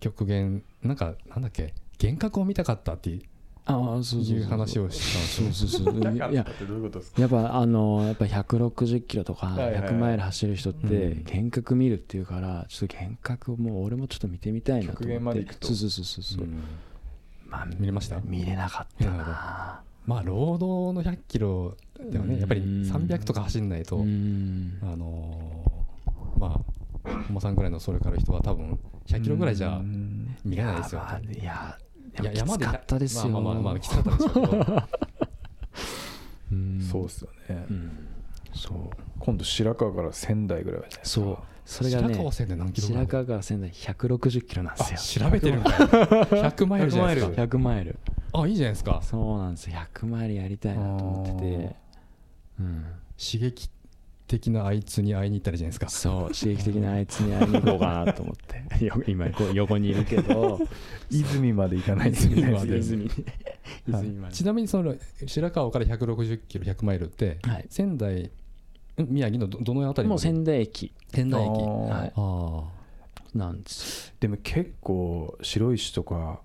[0.00, 3.22] 極限、なんか、なんだっけ、幻覚を見たかったっていう。
[3.70, 5.68] ああそうそういう話をしたんですよ。
[5.68, 6.14] そうそうそう。
[6.14, 6.46] いや、
[7.18, 15.46] やっぱあのやっぱ160キロとか100マイル走る人って幻覚見るっていうから、ちょっと幻覚もう俺もちょっと見てみたいなと思って。
[15.60, 16.46] そうそうそうそう。
[17.46, 18.18] まあ見れました？
[18.20, 19.82] 見れなかったな。
[20.06, 21.76] まあ労働の100キロ
[22.10, 24.02] でもねやっぱり300とか走んないとあ
[24.96, 25.84] の
[26.38, 29.80] まあ本間さんぐらいのそれから人は多分100キロぐらいじゃ
[30.44, 31.02] 見れないですよ
[31.40, 31.78] いや
[32.20, 33.32] いや山できつかったですよ。
[33.32, 34.82] まあまあまあ きつかったですけど。
[36.90, 37.66] そうですよね、
[38.54, 38.76] そう。
[39.18, 41.38] 今度白川から仙台ぐらいそう。
[41.66, 45.24] それがね白川仙台何キロ白川から仙台160キロなんですよ。
[45.24, 45.70] 調べてるんだ。
[45.78, 47.42] よ100マイルじゃないですか。
[47.42, 47.98] 100マイル。
[48.32, 49.00] あいいじゃないですか。
[49.02, 51.76] そうなんです100マイルやりたいなと思ってて、
[52.60, 52.84] うん、
[53.16, 53.70] 刺激
[54.28, 55.88] 的なあいつに会いに行ったらじゃないですか。
[55.88, 58.62] そう刺激的なあいつに会いに行こうかなと思って。
[59.10, 60.60] 今こう横にいるけど。
[61.10, 62.34] 泉まで行かないですね。
[62.34, 62.52] 泉
[64.18, 64.34] まで。
[64.34, 64.94] ちなみにその
[65.26, 68.30] 白川から160キロ100マイルって、はい、仙台
[68.98, 70.92] 宮城のどの辺りもう仙台駅。
[71.08, 71.48] 仙台駅。
[71.48, 72.12] はい。
[72.14, 72.78] ああ
[73.34, 74.14] なんです。
[74.20, 76.40] でも結構白石とか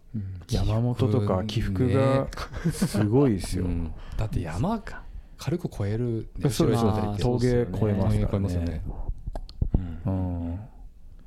[0.50, 2.28] 山本とか起伏が
[2.72, 3.66] すごいですよ、
[4.18, 5.03] だって山か
[5.44, 8.82] 軽く超える白石の峠越えますからね。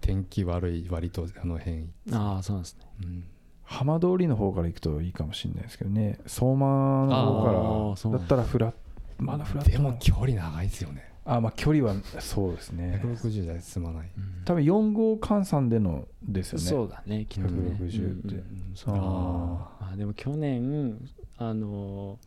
[0.01, 1.91] 天気悪い割とあの辺。
[2.13, 3.21] ああそうなんですね、
[3.63, 6.19] 浜通りの方から行くといいかもしれないですけどね。
[6.27, 8.19] 相馬の方から。
[8.19, 8.25] だ。
[8.25, 8.73] ったらフラ
[9.19, 9.71] まだフラット。
[9.71, 11.13] でも距離長いですよね。
[11.27, 12.99] あまあ距離はそうですね。
[13.05, 14.09] 160台進まない、
[14.47, 16.65] 多分4号換算でのですよね。
[16.65, 17.77] そうだねきっとね。
[17.81, 18.43] 160って、
[18.87, 20.99] ああでも去年
[21.37, 22.19] あの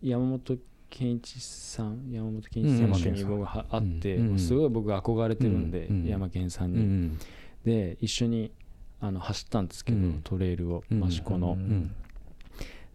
[0.00, 0.58] 山本
[0.90, 7.16] 健一さん山本健一選手に僕が会って、すごい僕憧れてるんで、山健さんに、
[7.64, 8.52] で一緒に
[9.00, 11.56] あの走ったんですけど、トレイルを益子の、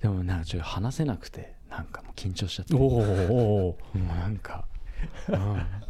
[0.01, 2.75] でもなんかちょっと話せなくてなんかもう緊張しちゃって。
[2.75, 3.77] おお
[4.07, 4.65] なんか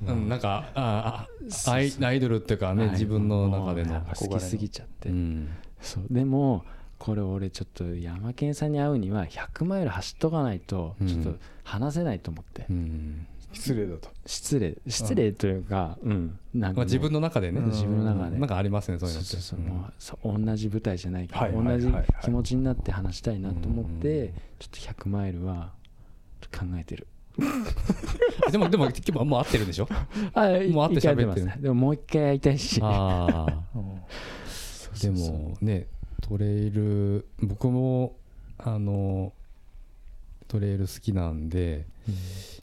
[0.01, 1.27] うん、なんかあ
[1.67, 6.03] あアイアイドルっていうかね自分の中での好きすぎちゃって、うん、そう。
[6.09, 6.65] でも
[6.97, 11.35] これ俺ちょっと山県さんに会うには100マイル走っとかないとちょっと
[11.65, 14.09] 話せないと思って、うん、失礼だと。
[14.25, 14.77] 失礼。
[14.87, 17.59] 失礼というか、うん、なんか、まあ、自分の中でね。
[17.61, 18.37] 自分の中で。
[18.37, 19.35] なんかありますねそういうのって。
[19.37, 19.59] そう
[19.97, 25.71] そう同じ舞台じゃないけど、同じ気持ちになって話したいなと思って、ちょっと100マイルは
[26.53, 27.07] 考えてる。
[28.51, 29.89] でもでも結構もう合ってるでしょ？
[30.33, 32.79] あもう合って喋ってる、ね、でももう一回会いたいし。
[32.81, 33.63] ああ
[35.01, 35.87] でもね
[36.21, 38.15] トレイル僕も
[38.57, 39.33] あの
[40.47, 42.15] トレイル好きなんで、うん、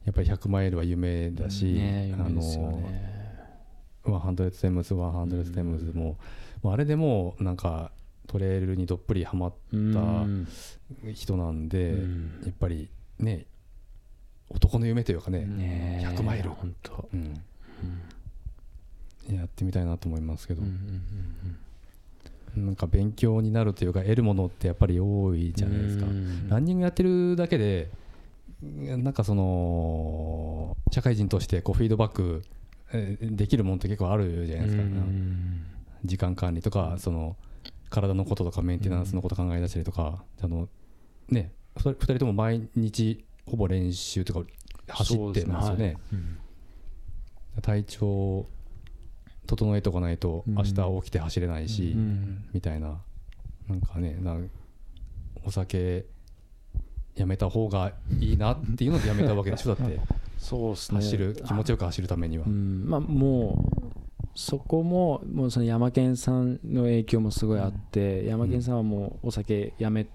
[0.05, 2.83] やっぱり100マイルは夢だし、ね、あの
[4.05, 6.17] One Hundred Times One Hundred Times も、
[6.63, 7.93] うん、あれでもなんか
[8.27, 13.47] トレイルにどっぷりはまった人なんで、うん、やっぱりね
[14.55, 16.51] 男の夢というかねね100マイル。
[16.51, 17.43] 本当、うん。
[19.29, 21.59] うん、やってみたいなと思いますけど、うんうん、
[22.57, 26.07] なんか勉強になるというか得るものってやっぱり多いじゃないですか、
[26.49, 27.91] ランニングやってるだけで
[28.63, 32.43] なんかその社会人としてこうフィードバック
[33.21, 34.83] できるものって結構あるじゃないですか、
[36.05, 37.37] 時間管理とかその
[37.91, 40.69] 体のこととかメンテナンスのこと考え出したりとか、あの
[41.29, 44.43] ね2人とも毎日ほぼ練習とか
[44.89, 45.87] 走ってますよね、ね。
[45.87, 45.97] はい。
[46.13, 46.39] うん、
[47.63, 48.47] 体調
[49.47, 53.01] 整えとかないと明日起きて走れないし、うん、みたいな。
[53.69, 54.37] なんかねな
[55.45, 56.05] お酒
[57.15, 60.01] やめた方がいいなっていうのでやめたわけでしょだって。
[60.39, 60.97] そうすね。
[60.97, 70.11] 走る気持ちよく走るためには、うん、まあもうそこももうその山健さんの影響もすごいあって、山健さんはもうお酒やめて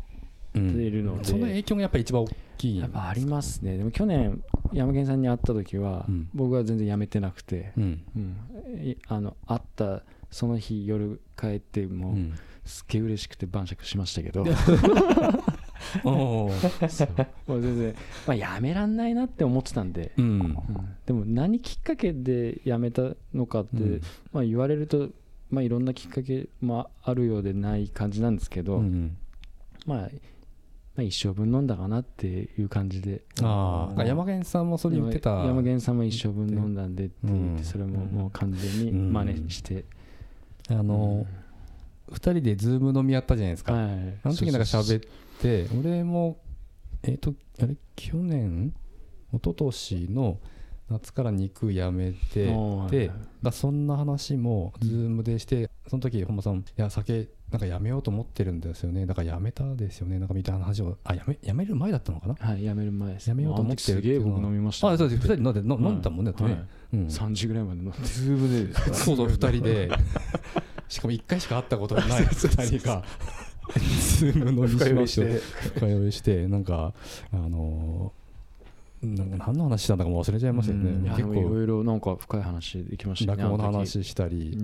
[0.53, 3.77] るので、その影響がやっぱり一番大きいやっぱありますね。
[3.77, 8.03] でも去年山健さんに会った時は、僕は全然やめてなくて、うん。
[9.07, 12.15] あの会ったその日夜帰っても、
[12.65, 14.45] すっげえ嬉しくて晩酌しましたけど。
[16.03, 20.25] もう全然、まあ、やめらんないなって思ってたんで、うん。
[20.25, 20.57] うん、
[21.05, 24.01] でも何きっかけでやめたのかって、うん、
[24.33, 25.09] まあ、言われると、
[25.49, 29.17] まあ、いろんなきっかけもあるようでない感じなんですけど、うん、
[29.85, 30.09] まあ
[30.97, 33.21] まあ、一生分飲んだかなっていう感じで。
[33.43, 35.29] ああ山源さんもそれ言ってた。
[35.29, 39.85] 山源さんも一生分飲んだんでって言ってそれももう完全に真似して、
[40.69, 41.27] あの、
[42.11, 43.91] 2人でズーム飲みやったじゃないですか、はい、
[44.23, 45.01] あの時なんか喋っ
[45.39, 46.39] て俺も
[47.03, 48.73] えっ、ー、とあれ去年？
[49.33, 50.39] 一昨年の
[50.89, 52.53] 夏から肉やめて
[52.89, 59.05] でだそんな話もズームでしてその時本間さんいや酒なんかやめようと思ってるんですよね。
[59.05, 60.19] だからやめたですよね。
[60.19, 62.35] なんかみたいな話をあやめやめる前だったのかな？
[62.39, 63.29] はいやめる前です。
[63.29, 64.89] やめようと思ってるっていうの飲みました。
[64.89, 69.89] あそうです2人飲んで飲んだもんねだってね、うん、3時ぐらいまで飲んでズームで そうそう2人で。
[70.89, 73.03] しかも1回しか会ったことがない2人が。
[74.19, 75.39] ズームの深酔いして。
[75.75, 76.47] 深酔いして。
[76.47, 76.93] なんか
[77.31, 78.13] あのなんか
[79.01, 84.57] 何の話したんだかも忘れちゃいましたよね、結構いろいろなんか深い話できましたね落語の話したり、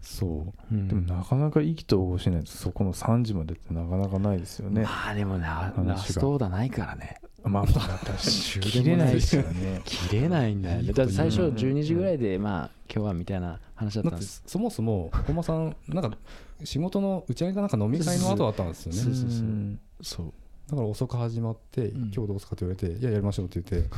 [0.00, 4.82] そう、でもなかなか意気投合しないとそこの3時までってなかなかないですよね。
[4.82, 7.18] まあでもなラストオーダーないからね。
[7.44, 8.16] まあ、まあ、
[8.60, 9.82] 切れないですからね。
[9.84, 10.92] 切れないんだよね。
[10.92, 14.42] だって最初12時ぐらいで、まあ、今日はみたいな話だったんです。
[14.46, 16.16] そもそも、本間さん、なんか、
[16.62, 18.98] 仕事の打ち上げかなんか飲み会の後だったんですよね。
[18.98, 19.78] そうそうそう。
[20.02, 20.32] そう
[20.72, 23.90] だから遅く始まって、今日どうですかって言われて、いや、やりましょうって言って、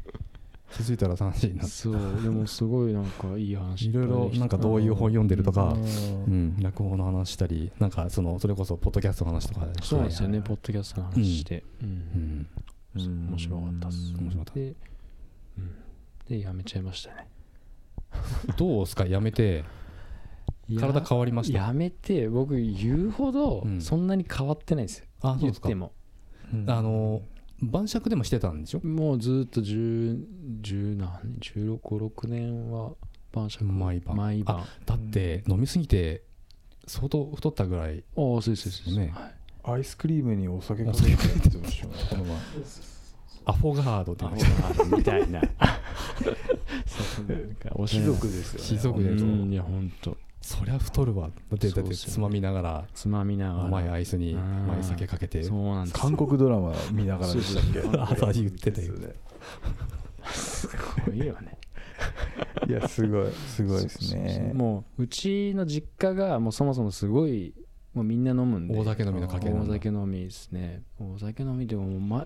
[0.74, 1.70] 気づいたら3時になって。
[1.70, 12.46] そうでもすごいなんかいい話いろいろなんかどういう本読んでるとか、うん、落語の話したりなんかそのそれこそポッドキャストの話とかそうですよねポッドキャストの話して、うん。
[12.94, 14.14] 面白かったっす。
[14.18, 14.54] 面白かった。
[14.54, 14.74] で,、
[15.58, 15.74] うん、
[16.28, 17.28] でやめちゃいましたね。
[18.56, 19.06] どうですか？
[19.06, 19.64] やめて。
[20.78, 21.58] 体変わりました？
[21.58, 25.68] やめて僕言うほどそんなに変わってないですよ、うん、あそうですか。
[25.68, 25.92] 言っても、うん、
[26.68, 27.22] あの
[27.62, 28.80] 晩酌でもしてたんでしょ？
[28.86, 31.08] もうずっと10何
[31.40, 32.92] 1 6 6年は
[33.32, 33.64] 晩酌。
[33.64, 34.16] 毎晩。
[34.16, 34.64] 毎晩。
[34.84, 36.22] だって飲みすぎて
[36.86, 39.12] 相当太ったぐらいああそうですそうです。
[39.64, 41.16] アイスクリームにお酒かけてっ
[41.50, 41.88] てました。
[41.88, 42.36] この前。
[43.48, 44.24] アフォガードって
[44.96, 45.40] みたい な。
[47.86, 48.66] 貴族ですよね。
[48.68, 51.28] 貴族ですいや本当そりゃ太るわ。
[51.28, 53.64] だってだってつまみながらつまみながら。
[53.64, 55.42] 甘いアイスに甘い酒かけて。
[55.42, 57.98] そうなんです韓国ドラマ見ながらでしたっけ？
[57.98, 58.92] 朝言ってたよ。
[58.92, 59.14] ね。
[60.30, 60.68] す
[61.04, 61.58] ごいよね。
[62.68, 64.52] いやすごいすごいですね。
[64.54, 67.52] もううちの実家がもうそもそもすごい
[67.92, 68.78] もうみんな飲むんで。
[68.78, 70.84] 大酒飲みの家系大酒飲みですね。
[71.00, 72.24] 大酒飲みでもま、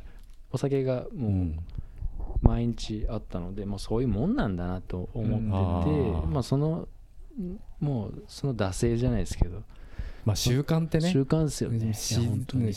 [0.53, 1.55] お酒がもう
[2.43, 6.87] 毎日あったので、もうそういうもんなんだなと思ってて、うん、まあその
[7.81, 9.63] もうその惰性じゃないですけど。
[10.25, 11.11] まあ習慣ってね。
[11.11, 11.79] 習慣ですよね。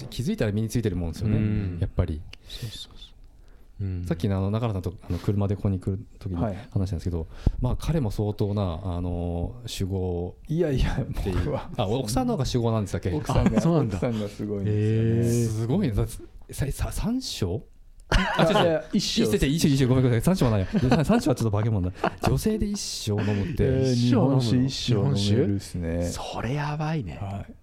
[0.10, 2.22] 気づいたら身についてるもんですよね、うん、やっぱり。
[2.48, 7.28] そうそうそうさっきのあの中原さんとあの車でここに来る時に話したんですけど、はい、
[7.60, 13.12] まあ彼も相当なあの酒豪いやいやっていうあ奥さんの方が酒豪なんでしたっけ？
[13.12, 13.98] 奥さんがそうなんだ。
[13.98, 15.92] 奥さんがすごいんですよね、すごい。
[15.92, 16.06] だ
[16.52, 17.62] ささ三章？
[18.38, 19.24] あ、違う違う、一章。
[19.24, 20.22] 一章、一章、ごめんなさい。
[20.22, 20.68] 三章はないよ。
[21.04, 22.12] 三章はちょっと化け物だ。
[22.28, 23.96] 女性で一章飲むって。
[23.96, 26.04] 日本酒一章飲めるですね。
[26.10, 27.18] それやばいね。
[27.22, 27.54] はい。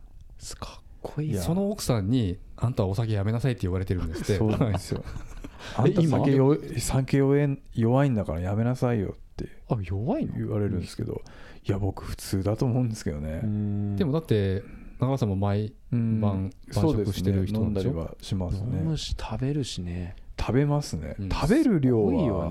[0.59, 1.35] かっこいい。
[1.37, 4.37] その奥さんに、あんたはお酒やめなさいって言われてるんですって。
[4.37, 5.03] そうなんですよ。
[5.77, 10.33] あんた酒弱酒弱いんだからやめなさいよってあ弱いの？
[10.35, 11.21] 言われるんですけど
[11.67, 13.41] いや僕普通だと思うんですけどね
[13.97, 14.63] でもだって
[14.95, 22.51] 中川さんも毎晩晩食してる人飲んだりはしますね飲むし食べるしね食べますね、食べる量は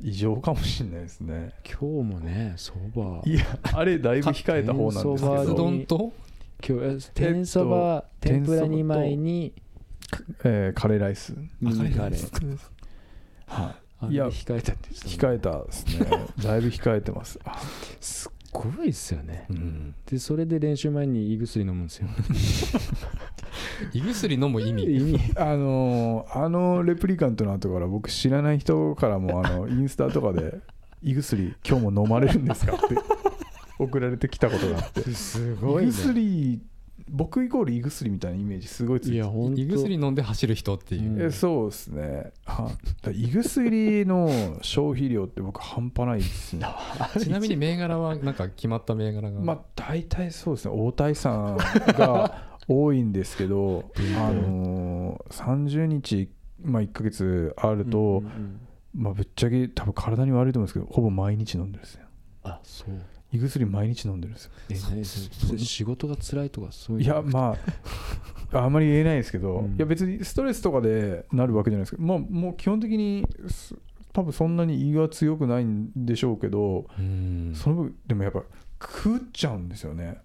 [0.00, 1.52] 異常かもしれないですね。
[1.64, 3.20] 今日もねそば。
[3.24, 5.54] いやあれだいぶ控えた方なんですけど。
[5.54, 6.12] 丼と？
[6.64, 9.16] 今日天そば天ぷら2枚。
[9.16, 9.52] に
[10.44, 11.34] えー、カレーライス。
[11.60, 12.58] ミニカレー
[13.46, 13.74] は
[14.08, 14.12] い。
[14.12, 16.06] いや控えたって控えたですね。
[16.42, 17.38] だいぶ控えてます。
[18.00, 22.08] すっごいですよね、うん、でそれで練習前に胃薬飲むんですよ
[23.92, 25.18] 胃薬飲む意味。
[25.36, 30.60] あのあのレプリカントの後から僕知らない人からもあの インスタとかで
[31.02, 32.96] 「胃薬今日も飲まれるんですか?」って
[33.78, 35.02] 送られてきたことがあって。
[35.10, 36.60] すごい、ね、胃薬
[37.12, 42.32] 僕イコール胃薬みたいなイメージすごいついて胃薬飲んで走る人っていう、うん、そうですね。
[43.12, 44.30] 胃薬の
[44.62, 46.66] 消費量って僕半端ないですね。
[47.20, 49.40] ちなみに銘柄はなんか決まった銘柄が？
[49.40, 50.74] まあ大体そうですね。
[50.74, 56.28] 大体さんが多いんですけどあのー、30日、
[56.62, 58.60] まあ、1か月あると、うんうんうん、
[58.94, 62.06] まあ、ぶっちゃけ多分体に悪いと思うんですけどほぼ毎日飲んでるんですよ。
[62.44, 62.90] あそう。
[63.32, 64.52] 胃薬毎日飲んでるんですよ。
[64.68, 67.56] えそ仕事が辛いとかそういういやま
[68.52, 73.26] ああんまり言えないですけど、うん、いや別にストレスとかでなるわけじゃないですけど、まあ、もう基本的に
[74.12, 76.86] 多分そんなに胃が強くないんでしょうけど
[77.54, 78.42] その分でもやっぱ
[78.80, 80.18] 食っちゃうんですよね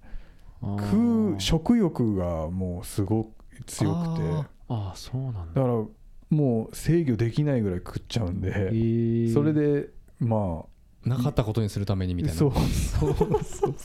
[0.62, 4.47] 食う食欲がもうすごく強くて。
[4.70, 5.62] ああそうなんだ。
[5.62, 5.86] だから
[6.30, 9.89] もう制御できないぐらい食っちゃうんでそれで
[10.20, 12.38] まあなかったことにするためにみたいな。
[12.38, 13.76] そうそうそう。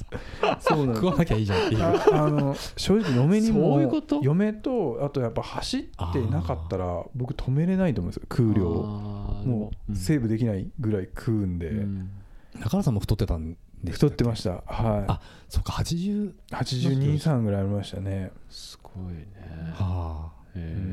[0.58, 1.82] そう食わなきゃいいじゃんっていう。
[1.82, 3.80] あの正直嫁にも
[4.22, 9.70] 嫁とあとやっぱ走ってなかったら僕止めれないと思うんですよ食う量も。
[9.88, 12.10] うセーブできないぐらい食うんで、うん、
[12.58, 13.56] 中野さんも太ってたんで
[13.90, 14.50] 太ってました。
[14.50, 14.64] はい。
[15.08, 18.30] あそっか80 82、3ぐらいありましたね。
[18.48, 19.26] すごいね。
[19.74, 20.42] はあ。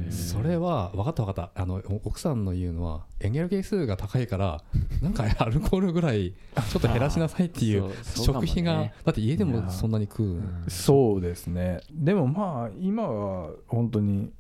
[0.10, 1.62] それは分かった分かった。
[1.62, 4.64] あの奥さんの言うのはエネルギー数が高いから
[5.02, 10.42] なんかアルコールぐらいちょっと減らしなさいっていう食費が、ね、だって家でもそんなに食う。
[10.70, 11.82] そうですね。
[11.92, 14.32] でもまあ今は本当に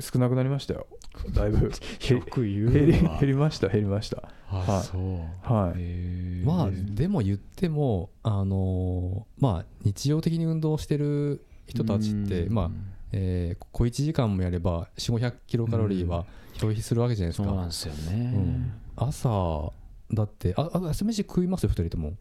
[0.00, 0.86] 少なくなりましたよ。
[1.34, 1.70] だいぶ。
[2.10, 4.28] よく言う減り減りました減りました。
[4.46, 5.52] はい、そう。
[5.52, 6.44] はい。
[6.44, 12.70] まあでも言ってもあのまあ日常的に運動してる人たちってまあ
[13.12, 19.72] えー、小1時間もやれば4 5 0 0キロカロリーは消費するわけじゃないですか、そうなんですよね、うん、朝
[20.12, 22.12] だってああ朝飯食います？2人とも。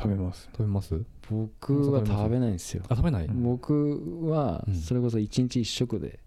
[0.00, 0.48] 食べます。
[0.52, 1.02] 食べます？
[1.28, 2.84] 僕は食べないんですよ。
[2.88, 3.28] あ食べない？
[3.28, 6.20] 僕はそれこそ1日1食で、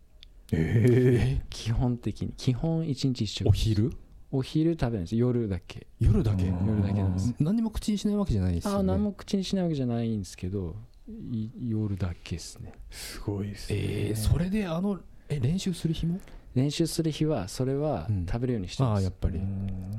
[0.51, 3.47] ええー、基本的に基本1日1食。
[3.49, 3.91] お昼？
[4.31, 5.15] お昼食べないんです。
[5.15, 5.87] 夜だけ。
[5.99, 6.45] 夜だけ？
[6.45, 7.33] 夜だけなんです。
[7.39, 10.75] 何も口にしないわけじゃないですよ、ね、あ何も口にしないわけじゃないんですけど
[11.59, 12.73] 夜だけですね。
[12.89, 13.79] すごいですね。
[13.81, 14.99] えー、それであの
[15.29, 16.19] え練習する日も？
[16.53, 19.39] 練習する日はそれは食べるようにしてます、うん、あやっぱり。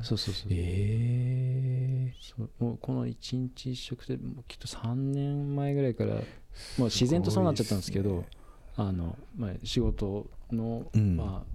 [0.03, 6.21] そうそうそうえー、そうもうこの一日一食でもうきっと3年前ぐらいからも
[6.79, 8.27] う自然とそうなっちゃったんですけど、ね、
[8.77, 11.53] あのまあ、仕事の、うん、まあ、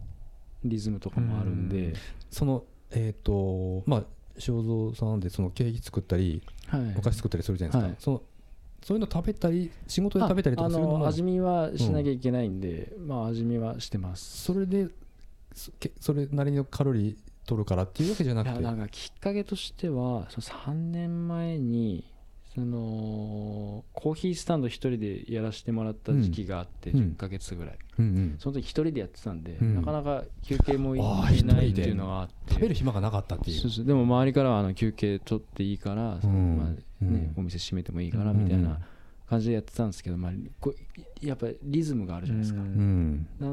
[0.63, 1.93] リズムとかもあるんで、うん、
[2.29, 4.03] そのえっ、ー、とまあ
[4.39, 8.21] 正蔵さんでそのケーキ作ったり、はい、お菓子作ったりするじゃないですか、はい、その
[8.83, 14.43] そういうの食べたり仕事で食べたりとかするのも味見はしなきゃいけないんで、うん、まあ味見はしてます。
[14.43, 14.87] それで
[15.99, 17.17] それなりのカロリー
[17.47, 18.61] 取るからっていうわけじゃなくて？
[18.61, 22.05] なんかきっかけとしてはその3年前に
[22.57, 30.99] そのコーヒースタンド1人でやらせてもらった時期があって、10ヶ月ぐらい、うんうん、その時1人でやってたんで、うん、なかなか休憩もい
[31.43, 32.55] ないっていうのがあって。
[32.55, 33.59] 食べる暇がなかったっていう。
[33.61, 33.85] そうそう。
[33.85, 38.79] でも周りからはあの休憩取っていいから、そのまあねお店閉めてもいいからみたいな
[39.29, 40.73] 感じでやってたんですけど、まあ、こ
[41.21, 42.65] やっぱりリズムがあるじゃないですか、な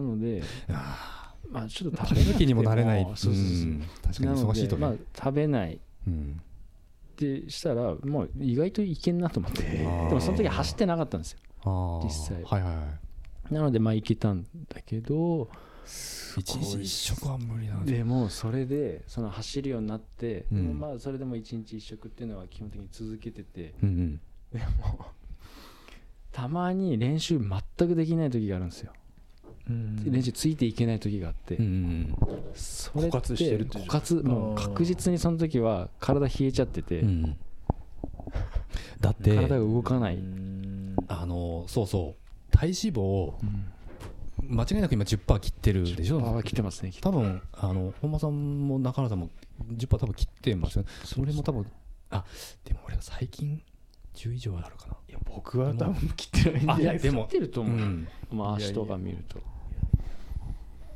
[0.00, 0.42] ので
[1.50, 3.04] まあちょっと食べる気にもなれない。
[3.04, 5.78] そうそうそう、確かに忙しいとまあ食べない、
[7.14, 9.62] ってしたら、まあ、意外といけんなと思って。
[9.62, 11.38] でもその時走ってなかったんですよ。
[12.04, 12.82] 実際、はいはいは
[13.50, 15.48] い、なのでまあいけたんだけど
[15.86, 18.04] 一日一食は無理なんで。
[18.04, 24.20] もそれでその走るようになって、うん、まあそれでも一日一食っていうのは基本的に続けてて、うんうん、
[24.52, 25.06] でも
[26.32, 28.92] たまに練習全くできない時があるんですよ
[29.66, 31.56] 練習ついていけない時があって、
[32.54, 34.54] それって枯渇もう。
[34.54, 37.04] 確実にその時は体冷えちゃってて、
[39.00, 39.34] だって。
[39.34, 40.18] 体が動かない。
[41.08, 42.24] あのそうそう。
[42.50, 43.32] 体脂肪、
[44.42, 49.30] 間違いなく今10%切ってるでしょ？10%切ってますね多分あの本間さんも中原さんも
[49.72, 50.82] 10%多分切ってますよ。
[50.82, 50.88] ね。
[51.04, 51.66] それも多分
[52.10, 52.24] あ
[52.64, 53.62] でも俺は最近
[54.14, 54.96] 10以上あるかな。
[55.08, 59.40] いや僕は多分切ってないんでいやでも切ってると思う、うん、まあ足とか見ると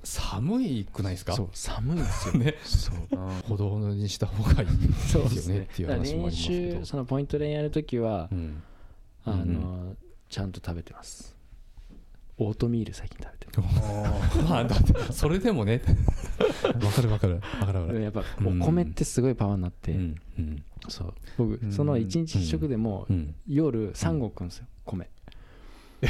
[0.09, 1.34] 寒いくないですか？
[1.34, 2.34] そう寒いですよ。
[2.34, 2.54] ね。
[2.64, 2.96] そう。
[3.46, 6.84] 歩道にした方がいいですよねっていう話もありますけど。
[6.86, 8.62] そのポイントでやるときは、うん、
[9.24, 9.44] あの、う
[9.90, 9.98] ん、
[10.30, 11.36] ちゃんと食べてます。
[12.38, 15.82] オートミール最近食べてるま あだってそれでもね。
[16.82, 17.34] わかるわかる。
[17.34, 18.00] わかるわかる。
[18.00, 20.16] やっぱお米ってすごいパワーになって、うん。
[20.38, 20.62] うん。
[20.88, 21.14] そう。
[21.36, 23.34] 僕その一日一食でもうん。
[23.46, 25.11] 夜3合食うんですよ米
[26.03, 26.07] え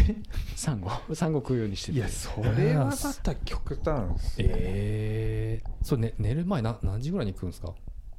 [0.56, 1.98] 3合3合食うようにしてて。
[1.98, 4.46] いやそれはまた極端っすね。
[4.48, 7.74] ええそれ、ね、寝る前な何時ぐらいに食うんですか？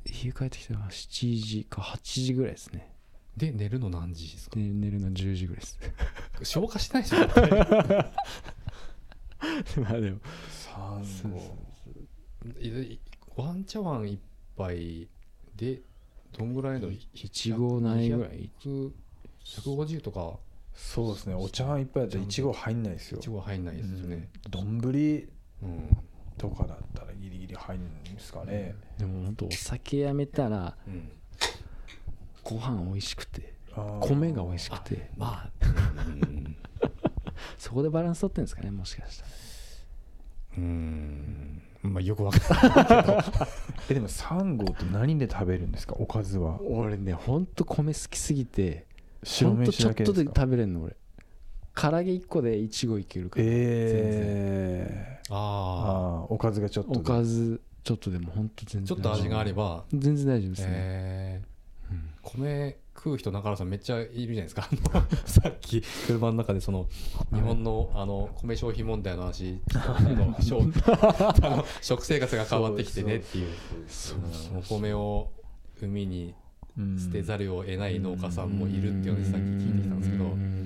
[0.06, 2.94] 家帰ってきたのは7時か8時ぐらいですね。
[3.38, 4.56] で寝るの何時ですか？
[4.56, 5.80] で寝るの10時ぐらいです。
[6.44, 7.18] 消化しないでしょ
[9.82, 10.20] まあでも。
[10.74, 11.58] 3号
[12.60, 13.00] いい
[13.36, 14.20] ワン茶碗一
[14.58, 15.08] 杯
[15.56, 15.82] で
[16.38, 18.50] どんぐらいの？1合ないぐらい。
[18.62, 18.92] 100
[19.46, 20.40] 150とか
[20.82, 21.36] そうですね。
[21.36, 23.20] お茶碗一杯だったら1合入んないですよ。
[23.20, 24.30] 1合入んないですよね。
[24.50, 24.80] 丼
[25.62, 25.98] うん、
[26.38, 28.76] とかだったらギリギリ入るんですかね。
[28.98, 31.10] でも本当お酒やめたらうん
[32.46, 33.54] ご飯美味しくて
[34.00, 35.12] 米が美味しくて。
[35.18, 35.52] まあ、
[36.08, 36.56] うん。
[37.58, 39.30] そこでバランス取ってるんですかねもしかしたら。
[40.58, 41.62] うん。
[41.84, 43.26] まあよくわかんない
[43.92, 45.96] えでも3合って何で食べるんですか？
[46.00, 46.62] おかずは。
[46.62, 48.88] 俺ねほんと米好きすぎて
[49.24, 50.32] 白ほんとちょっ飯だけですか？
[50.32, 50.96] とで食べれんの俺。
[51.76, 53.46] 唐揚げ1個で1合いけるから。
[53.48, 57.00] えー、ああーおかずがちょっとで。
[57.00, 59.86] おかずちょっとでもほんと全然あちょっと味があれば。
[59.94, 61.94] 全然大丈夫ですね、えー。
[61.94, 62.10] うん。
[62.42, 64.68] 米食う人中原さんめっちゃいるじゃないですか。
[65.26, 66.90] さっき車の中でその
[67.34, 69.62] 日本のあの米消費問題の話
[71.82, 73.48] 食生活が変わってきてねっていう。
[74.54, 75.30] うんお米を
[75.82, 76.34] 海にうん
[76.98, 80.60] 捨てざるを得ない農家さんもいるっていうのでさっき聞いてきたんですけど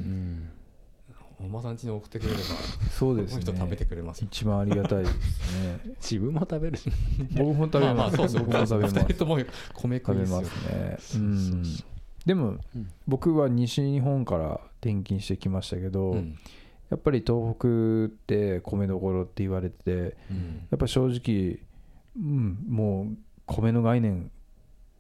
[1.46, 2.44] おばさん家に送ってくれれば
[2.90, 4.22] そうですこの人食べねてくれます。
[4.22, 5.80] よ一番ありがたいですね。
[6.02, 6.90] 自分も食べるし。
[7.36, 8.14] 僕も食べます。
[8.14, 8.96] あそうそう僕も食べます。
[8.96, 9.38] 二人とも
[9.74, 10.98] 米食食べますね。
[11.16, 11.66] うん。
[11.66, 11.84] そ
[12.26, 16.36] でもうん僕は西日本から転勤してきましたけど、うん。
[16.90, 17.68] やっぱり東北
[18.06, 19.92] って米どころって言われてて
[20.32, 20.68] うん。
[20.72, 21.60] やっぱ正直、
[22.16, 24.32] うん、もう米の概念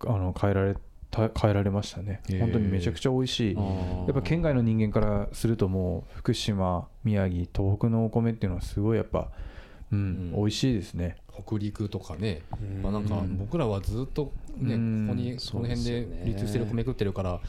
[0.01, 0.79] あの変えられた
[1.15, 2.21] 変えられましたね。
[2.29, 2.39] へー。
[2.39, 3.55] 本当にめちゃくちゃ美味しい。
[3.55, 3.67] やや
[4.11, 9.29] っぱ県外の人間からするともう福島宮城東北のお米っていうのはすごいやっぱ、
[9.91, 10.31] うんうん。
[10.35, 12.81] 美味しいですね北陸とかねうん。
[12.81, 13.37] まあ、なんかうん。
[13.37, 15.07] 僕らはずっとね、うん。
[15.07, 17.41] ここにこの辺で流通してる米食ってるから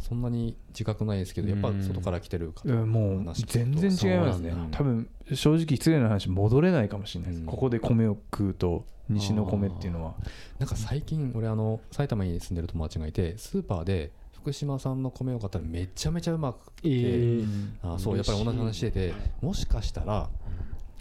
[0.00, 4.52] そんなに自覚ないですけどやっぱうん外から来てる方うんもう全然違いますね。
[4.70, 7.46] 多分正直失礼な話戻れないかもしれないです、うん。
[7.46, 10.14] ここで米を食うと西の米っていうのは。
[10.58, 17.94] なんか最近俺あの埼玉に住んでる友達がいてスーパーで福島産の米を買ったらめちゃめちゃうまくて、えー。
[17.94, 20.28] あそうやっぱり同じ話しててもしかしたら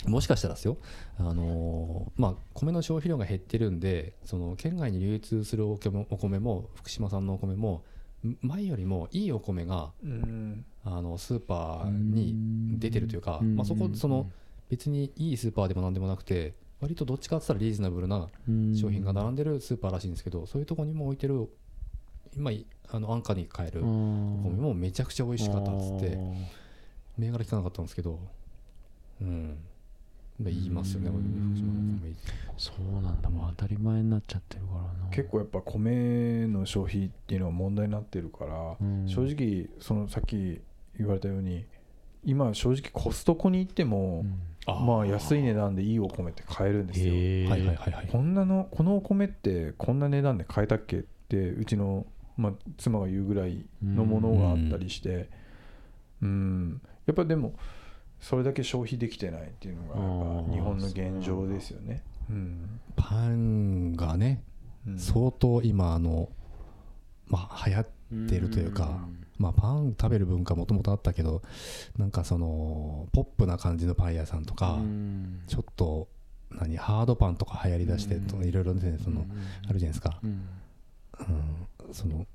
[0.06, 0.78] もしかしたらですよ、
[1.18, 7.84] あのーまあ、米の消費量が減ってるんでその県外に流通するお米も福島産のお米も
[8.26, 10.66] ん前よりもいいお米がうん。
[10.84, 13.56] あのスーパーに出てるというか、うん。
[13.56, 14.32] まあ、そこその
[14.70, 18.28] 別にいいスーパーでもなんでもなくて割とどっちかって言ったらリーズナブルな
[18.76, 21.50] 商品が並んでるスーパーらしいんですけどそういうところにも置いてる
[22.36, 26.18] 今いあの安価に買えるお米もめちゃくちゃ美味しかったっつって
[27.18, 28.20] 銘柄聞かなかったんですけど
[29.22, 29.58] うん
[30.40, 32.16] 言いますよねうん福島の米
[32.58, 33.30] そうなんだ。
[33.30, 35.10] もう当たり前になっちゃってるからな。
[35.10, 39.08] 結構やっぱ米の消費っていうのは問題になってるから、うん。
[39.08, 40.62] 正直そのさっき
[40.98, 41.66] 言われたように
[42.24, 44.26] 今正直コストコに行っても、
[44.68, 47.14] あーまあ安い値段でいいお米って買えるんですよ、
[47.50, 48.10] はいはいはいはい。
[48.12, 52.06] こんなのこのお米ってこんな値段で買えたっけってうちの、
[52.38, 55.30] まあ、妻が言うぐらいのものがあったりして。
[56.22, 56.82] うん。
[57.08, 57.56] やっぱでも
[58.22, 62.04] それだけ消費できてないっていうのがやっぱ日本の現状ですよね。
[62.30, 62.80] うん。
[62.96, 64.44] パンがね
[64.88, 65.00] うん。
[65.00, 66.30] 相当今あの
[67.28, 67.86] まあ流行っ
[68.30, 69.00] てるというか
[69.38, 71.42] まあ、パン食べる文化もともとあったけど
[71.98, 74.80] なんかそのポップな感じのパン屋さんとか、
[75.48, 76.08] ちょっと
[76.52, 78.46] 何ハードパンとか流行りだしてとうん。
[78.46, 79.26] いろいろねその、
[79.68, 80.48] あるじゃないですか、うん。
[81.88, 82.28] うん、その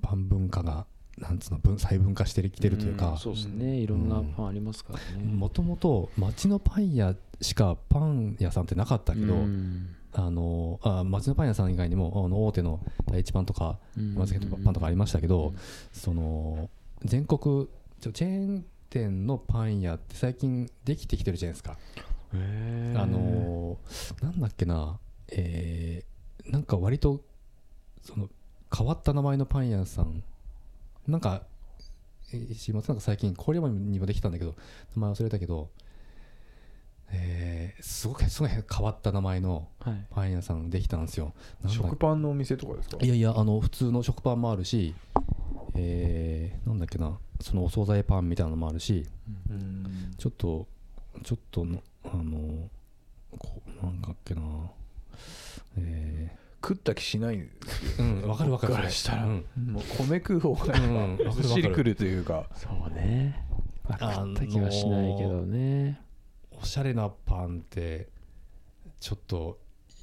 [0.00, 0.86] パン文化が
[1.20, 3.16] なんつうの分細分化してきてるというか。
[3.18, 3.76] そうですね。
[3.76, 5.24] いろんなパンありますからね。
[5.24, 9.94] もともと町のパン屋しかパン屋さんってなかったけど、うん。
[10.14, 15.52] あのあ町のパン屋さん以外にもあの大手の第一パンとか山崎パンとかありましたけど、
[15.92, 16.70] その
[17.04, 17.68] 全国
[18.00, 21.76] ちょチェーン店のパン屋って最近できてきてるじゃないですか。
[22.32, 22.36] あ
[23.06, 24.98] のーなんだっけな、
[25.30, 27.20] えーなんか割と
[28.02, 28.30] その
[28.74, 30.22] 変わった名前のパン屋さん
[31.08, 31.42] なんか
[32.32, 32.88] えー知りません？
[32.88, 34.54] なんか最近郡山にもできたんだけど
[34.94, 35.70] 名前忘れたけど、
[37.10, 40.06] えーすごくすごい変わった名前のはい。
[40.10, 41.32] パン屋さんできたんですよ。
[41.62, 42.98] なんだ食パンのお店とかですか？
[43.00, 44.94] いやいやあの普通の食パンもあるし
[45.74, 49.06] えーなんだっけなそのお惣菜パンみたいなのもあるし、
[49.48, 50.66] うん、ちょっと
[51.22, 51.66] ちょっと
[52.04, 52.68] あの
[53.38, 54.42] こうなんかっけな
[55.76, 58.04] えー、食った気しないんですよ。
[58.04, 58.74] うんわかるわかる。
[58.74, 62.46] からしたら、うん、もう米食う方が、うん、ずっしりくるというか。
[62.54, 63.44] そうね。
[63.86, 66.00] 分かった気はしないけどね。
[66.60, 68.08] おしゃれなパンって
[69.00, 69.58] ちょっと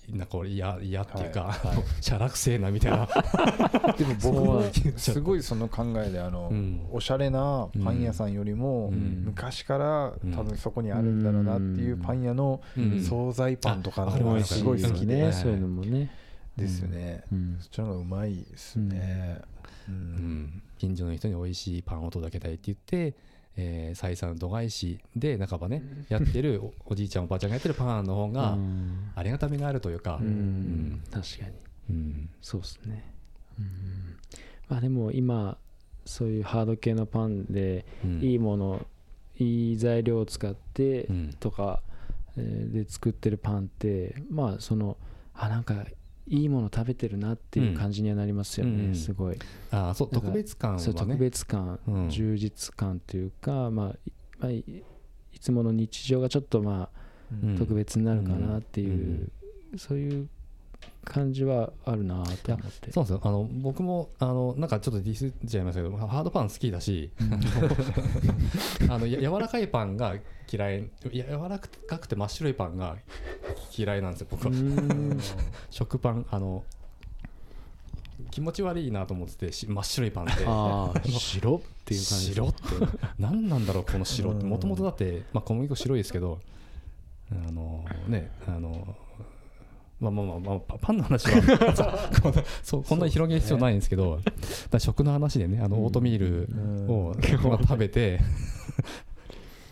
[0.09, 1.67] なんか俺嫌嫌っていうか、はい。
[1.67, 3.07] はい、しゃらくせえなみたいな。
[3.97, 4.63] でも僕も
[4.97, 16.11] すごいその考えであの、うん、おしゃれなパン屋さんよりも、昔から多分そこにあるんだろうなっていうパン屋の惣菜パンとかの方がすごい好きで、そういうのもね
[16.57, 17.23] ですよね、
[17.59, 19.41] そっちの方がうまいですね、
[20.77, 23.15] 近所の人に美味しいパンを届けたいって言って
[23.57, 28.57] えー、採算度外視で半ばね、やってる おじいちゃんおばあちゃんがやってるパンの方が
[29.15, 30.27] ありがたみがあるというか、うん。
[30.27, 31.51] うん、確かに、
[31.89, 33.13] うん、そうですね、
[33.57, 33.65] うん、
[34.67, 35.57] まあでも今
[36.05, 37.85] そういうハード系のパンで
[38.21, 38.85] いいもの、
[39.37, 41.07] いい材料を使って
[41.39, 41.81] とか、
[42.37, 44.97] えー、で作ってるパンってまあその
[45.33, 45.85] あなんか
[46.27, 49.37] いいもの食べてるなっていう感じにはなりますよね、うん、すごい。
[49.71, 53.95] あそう特別感は、ね、特別感、うん、充実感というか、まあ、
[54.39, 54.83] まあ、い
[55.39, 59.29] つもの日常がちょっとまあ、特別になるかなっていう、
[59.77, 60.29] そういう
[61.03, 62.91] 感じはあるなと思って。
[62.91, 63.21] そうですよ。
[63.23, 67.11] あの僕もあのなんかちょっとディスっちゃいますけどハードパン好きだし
[68.89, 70.15] あの柔らかいパンが
[70.51, 72.97] 嫌い柔らかくて真っ白いパンが
[73.77, 74.53] 嫌いなんですよ僕は。
[75.69, 76.63] 食パンあの
[78.31, 80.31] 気持ち悪いなと思ってて真っ白いパンで。
[81.11, 81.55] 白？
[81.57, 82.61] っていう感じ白って。
[83.19, 84.45] 何なんだろうこの白って。
[84.45, 86.39] もともとだってまあ小麦粉白いですけど
[87.31, 88.95] あのねあの
[89.99, 92.09] まあまあまあ、まあ、パンの話は。
[92.63, 94.19] そうこんなに広げる必要ないんですけど、
[94.69, 98.19] だ食の話でねあのオートミールを、食べて。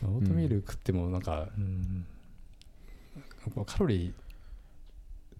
[0.03, 1.47] オートミール食ってもなんか、
[3.65, 4.13] カロリー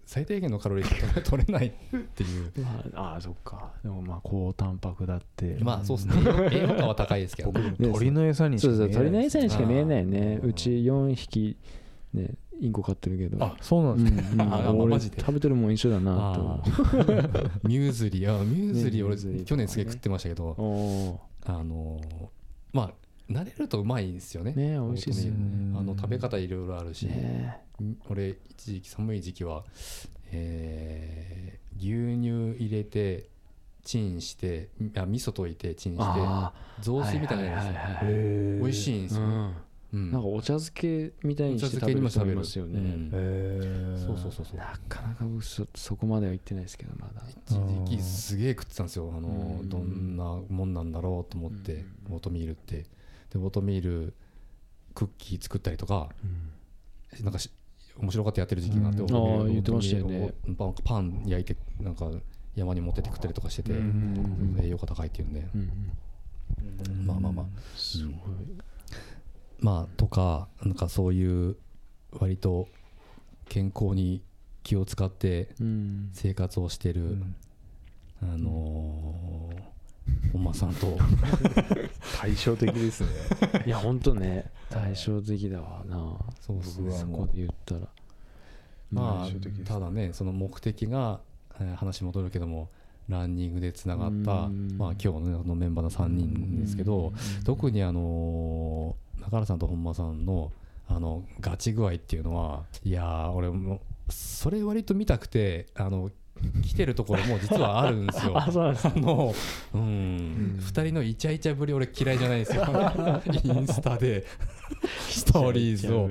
[0.06, 1.70] 最低限のカロリーしか取れないっ
[2.14, 2.52] ていう。
[2.94, 3.72] ああそっか。
[3.82, 5.56] でもまあ高タンパクだって。
[5.60, 6.14] まあそうですね。
[6.52, 10.40] 栄養価は高いですけど、ね、鳥の餌にしか見えない鳥の餌にしか見えないね。
[10.42, 11.56] うち4匹
[12.12, 13.44] ねインコ飼ってるけど。
[13.44, 16.64] あそうなんですか、うん、あ俺食べてるもん一緒だなと
[17.62, 22.00] ミューズリあミューズリ俺去年すげえ食ってましたけど、あの
[22.72, 22.92] まあ
[23.30, 24.54] 慣れるとうまいんですよね。
[24.54, 25.78] ね美味しいですよね。
[25.78, 27.58] あの食べ方いろいろあるし、ね、
[28.08, 29.64] 俺一時期寒い時期は、
[30.32, 33.28] えー、牛乳入れて
[33.82, 36.04] チンしてあ味噌溶いてチンして
[36.80, 38.06] 雑炊みたいなやつ。
[38.62, 39.54] 美味しいんですよ、うん
[39.94, 43.08] なんかお茶漬けみたいにして食べる人いますよね、
[43.96, 44.56] そうそうそうそう。
[44.56, 47.22] なかなか僕そそこまでは行ってないですけどまだ。
[47.46, 49.12] 一時期すげえ食ってたんですよ。
[49.16, 52.86] あの、どんなもんなんだろうと思って、オートミールって。
[53.30, 54.14] でオートミール
[54.94, 56.08] クッキー作ったりとか、
[57.22, 57.50] なんかし
[57.96, 59.08] 面白かったやってる時期があって、ああ
[59.46, 60.34] 言ってましたよね。
[60.84, 62.10] パン焼いてなんか
[62.56, 63.72] 山に持ってって食ったりとかしてて、
[64.60, 65.46] 栄養価高いっていうんで、
[67.04, 67.46] まあまあまあ。
[67.76, 68.14] すごい
[69.60, 71.56] まあとかなんかそういう
[72.12, 72.68] 割と
[73.48, 74.22] 健康に
[74.62, 75.48] 気を使って
[76.12, 77.18] 生活をしてる、
[78.22, 79.14] あの
[80.32, 80.98] 本間さんと。
[82.18, 83.08] 対照的ですね。
[83.66, 86.18] いや本当ね対照的だわな。
[86.40, 87.88] そうそうそこで言ったら。
[88.90, 91.20] まあただねその目的が、
[91.60, 92.70] えー、話戻るけども
[93.08, 94.48] ランニングでつながった、
[94.78, 97.12] まあ、今日のメンバーの3人ですけど
[97.44, 100.52] 特にあの中原さんと本間さんの
[100.86, 106.10] あのガチ具合っていうのはいや俺もそれ割と見たくてあの
[106.62, 108.32] 来てるところも実はあるんですよ。
[108.38, 109.34] あそうなんです の、
[109.74, 112.64] うん、二、人のイチャイチャぶり俺嫌いじゃないですよ。
[113.44, 114.24] インスタで。
[115.08, 116.08] ストーリーズを。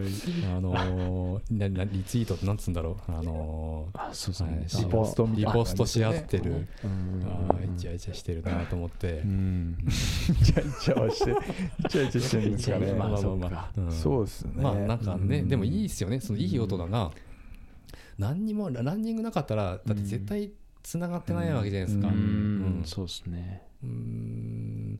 [0.55, 3.11] あのななリツイートってなんつうんだろう？
[3.11, 9.91] あのあそうそう、ね、リポストリポストし合ってる、あイチャイチャしてるなと思って、うん、イ
[10.45, 12.93] チャイチャはしてイチャイチャしてるんですかね。
[12.93, 14.51] まあまあまあ、うん、そうですね。
[14.55, 16.19] まあなんかね、でもいいですよね。
[16.19, 17.11] そのいい音だな。
[18.17, 20.51] 何にもランニングなかったらだって絶対
[20.83, 23.63] つながってないわけじゃないですか、うん、うん、そうですね。
[23.83, 24.99] うん。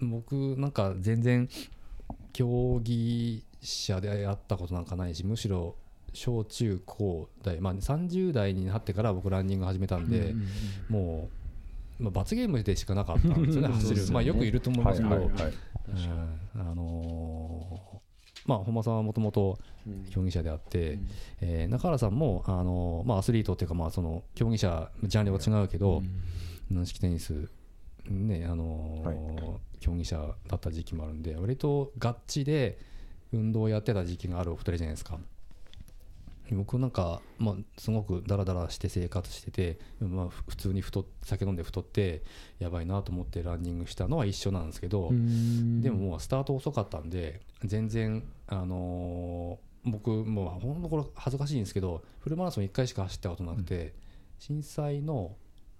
[0.00, 1.48] 僕なんか全然
[2.32, 5.76] 競技者で会ったことなんかないしむしろ
[6.12, 11.28] 小中高大、まあ、30代になってから僕ランニング始めたんで、うんうんうん、も
[12.00, 15.52] う、まあ、罰ゲームでしかなかったんですよね 走る、まあ、よくいると思いますけど、はいはいはい、
[16.56, 18.03] あのー
[18.46, 19.58] まあ、本間さんはもともと
[20.10, 21.08] 競技者であって、うん、
[21.40, 26.02] えー、中原さんもあの、まあ、アスリートっていうか、まあ、その競技者ジャンルは違うけど、
[26.70, 27.48] 軟式テニス、
[28.08, 29.16] ねあの、はい、
[29.80, 32.78] 競技者だった時期もあるんで割とガッチで
[33.32, 35.18] 運動をやってた時期があるお二人じゃないですか
[36.52, 42.22] 僕なんか、まあ、すごくダラダラして生活してて、まあ、普通に太酒飲んで太って
[42.58, 53.92] やばいなと思ってランニングしたのは一緒なんですけどでももうスタート遅かったんで全然あのー、僕もうほんとこれ恥ずかしいんですけどフルマラソン1回しか走ったことなくて、うん、
[54.38, 55.36] 震災の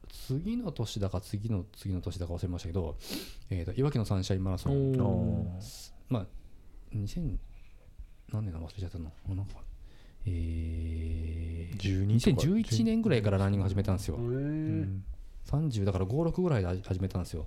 [0.09, 2.97] 次の年だか次の次の年だか忘れましたけど、
[3.51, 4.97] えーと、いわきのサンシャインマラソン
[6.09, 6.27] まあ
[6.95, 7.37] 2000
[8.33, 9.13] 何年か忘れちゃったの？
[9.35, 9.64] なんか
[10.27, 17.47] えー、2011年ぐらいからランニング始めたんですよ、30だから56ぐらいで始めたんですよ。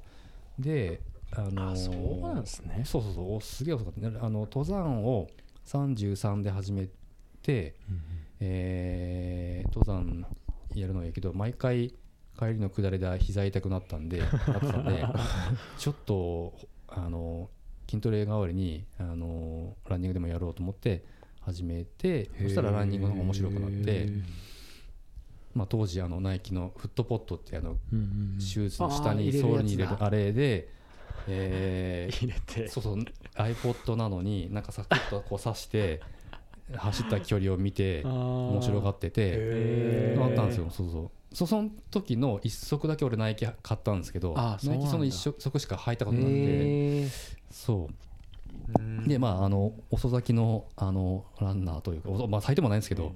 [0.59, 1.01] で
[1.31, 2.83] あのー、そうなんですね。
[2.85, 3.41] そうそうそう。
[3.41, 4.09] すげえ遅かった。
[4.09, 5.27] ねあの登山を
[5.65, 6.87] 33で始め
[7.41, 8.01] て、うん、
[8.39, 10.25] えー、登山
[10.73, 11.89] やるのはいいけど毎回
[12.37, 15.03] 帰りの下りで膝痛くなったんでなったんで
[15.77, 16.53] ちょっと
[16.87, 17.49] あの
[17.89, 21.03] 筋トレ代わりにあのランニングでもやろうと思って
[21.47, 24.09] 始めてそしたらランニングの方が面白くなって、
[25.55, 27.77] まあ、当時あのナイキのフットポットってあの、
[28.37, 30.75] シューズの下にソールに入れるあれで。
[31.29, 32.67] えー、 入れて。
[32.67, 32.97] そうそう
[33.35, 36.01] iPod なのになんかサクッとこう刺して
[36.75, 40.69] 走った距離を見て面白がっててあったんですよ。
[40.69, 41.11] そうそ
[41.43, 41.45] う。
[41.45, 47.07] その時の一足だけ俺ナイキ買ったんですけどナイキその一足しか履いたことなくて
[47.51, 47.93] そう
[49.07, 53.13] でまああの遅咲きのあのランナーというか、まあ、咲いてもないんですけど、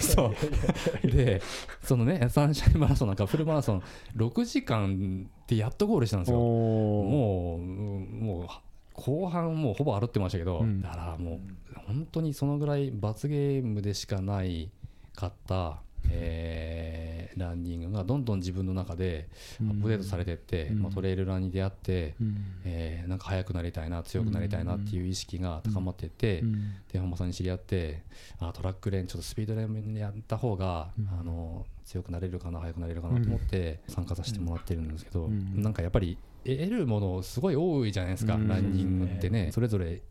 [0.00, 0.34] そう。
[1.08, 1.42] で
[1.82, 3.82] そのねサンシャインマラソンなんかフルマラソン
[4.16, 6.38] 6時間でやっとゴールしたんですよ。
[6.38, 8.46] もうもう
[8.92, 11.40] 後半もうほぼ歩ってましたけど、うん、だからもう
[11.86, 14.70] 本当にそのぐらい罰ゲームでしかない
[15.14, 19.28] かったえー、ランニングがどんどん自分の中で
[19.60, 28.02] アップデートされていって、うん、まあ、トレイルランに出会って、うん、えー、なんか速くなりたいな強くなりたいなっていう意識が高まっていって、うん、で本間さんに知り合って
[28.40, 30.90] あトラックレーンちょっとスピードレーンやった方が、
[31.20, 39.50] あの強くなれるかな速くなれるかなと思って参加させてもらってるんですけど、うん、なんかやっぱり得るものすごい多いじゃないですか、ランニングってね。
[39.52, 40.02] それぞれ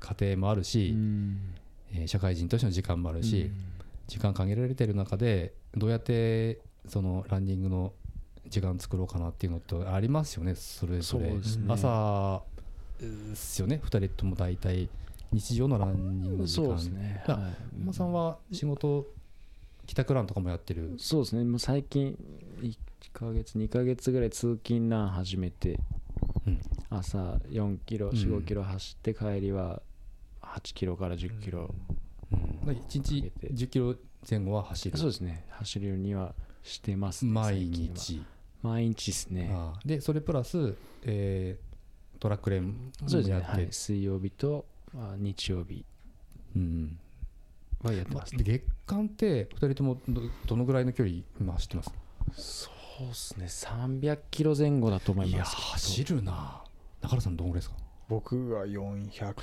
[0.00, 0.94] 家庭もあるし、
[1.92, 3.50] えー、社会人としての時間もあるし、
[4.06, 7.92] 時間限られてる中でどうやってそのランニングの
[8.48, 12.42] 時間作ろうかなっていうのってありますよねそれぞれ、ね、朝
[13.00, 14.88] ですよね2人とも大体
[15.32, 16.66] 日常のランニング時間。
[16.66, 17.24] そうですね。
[17.76, 19.06] 馬、さんは仕事
[19.86, 20.94] 帰宅ランとかもやってる？
[20.98, 21.44] そうですね。
[21.44, 22.16] もう最近
[22.60, 22.76] 1
[23.12, 25.80] か月2か月ぐらい通勤ラン始めて、
[26.46, 27.18] うん、朝
[27.50, 29.82] 4キロ45キロ走って帰りは
[30.42, 31.74] 8キロから10キロ。
[31.88, 31.96] うん、
[32.72, 33.94] 1日10キロ
[34.28, 34.98] 前後は走る。
[34.98, 35.44] そうですね。
[35.50, 38.22] 走るようにはしてます、ね、毎日。
[38.62, 39.54] 毎日ですね。
[39.84, 42.72] でそれプラス、えー、トラックレーンも
[43.28, 45.84] やって、ねはい、水曜日と、まあ、日曜日、
[46.56, 46.98] うん、
[47.82, 51.90] はやってます、ね、月間って2人ともどどのぐらいの距離今走ってます？
[52.34, 52.70] そ
[53.04, 53.46] うですね。
[53.46, 56.64] 300キロ前後だと思います走るな。
[57.02, 57.76] 中原さんどんぐらいですか？
[58.08, 59.34] 僕は400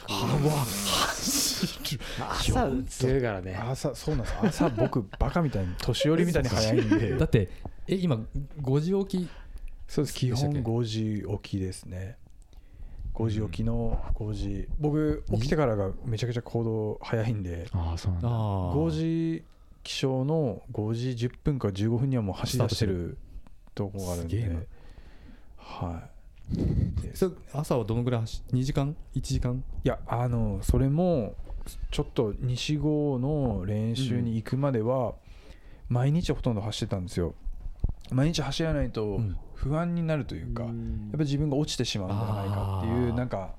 [2.29, 3.55] 朝強いからね。
[3.55, 4.37] 朝そうなんです。
[4.41, 5.73] 朝僕 バカみたいに。
[5.79, 7.17] 年寄りみたいに早いんで。
[7.17, 7.49] だって
[7.87, 8.17] え今
[8.61, 9.29] 5時起き？
[9.87, 10.15] そうです。
[10.17, 12.17] 基本5時起きですね。
[13.13, 14.69] 5時起きの5時。
[14.79, 17.67] 僕起きてからがめちゃくちゃ行動早いんで。
[17.73, 18.29] あそうなんだ。
[18.29, 19.43] 5時
[19.83, 23.17] 起床の5時10分か15分にはもう走り出してる
[23.75, 24.67] とこがあるんで。
[25.57, 26.09] はい。
[26.09, 26.12] そ
[27.53, 29.63] 朝はどのぐらい走2時間？1時間？
[29.83, 31.35] いやあのそれも
[31.91, 35.13] ちょっと西郷の練習に行くまでは
[35.89, 37.35] 毎日ほとんど走ってたんですよ。
[38.11, 39.19] 毎日走らないと
[39.53, 43.53] 不安になるというか、やっぱり自分が落ちてしまうんじゃないかっていうなんか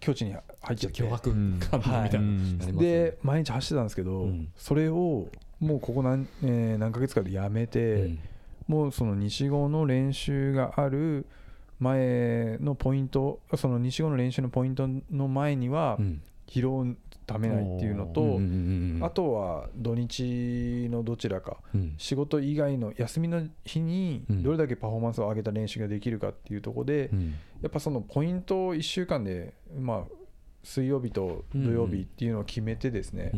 [0.00, 0.40] 境地に入
[0.74, 1.02] っちゃって。
[1.02, 5.28] 脅迫感みたいな、で毎日走ってたんですけど、それを
[5.60, 8.16] もうここ何,、えー、何ヶ月かでやめて、
[8.66, 11.26] もうその西郷の練習がある
[11.82, 15.98] 前のポイントその西郷の練習のポイントの前には
[16.46, 16.86] 疲労を
[17.26, 18.40] ためないっていうのと、
[19.06, 21.58] あとは土日のどちらか、
[21.96, 27.10] 仕事以外の休みの日にどれだけパフォーマンスを上げた練習ができるかっていうところで、
[27.62, 30.04] やっぱそのポイントを1週間でまあ
[30.64, 33.32] 水曜日と土曜日っていうのを決めてですね、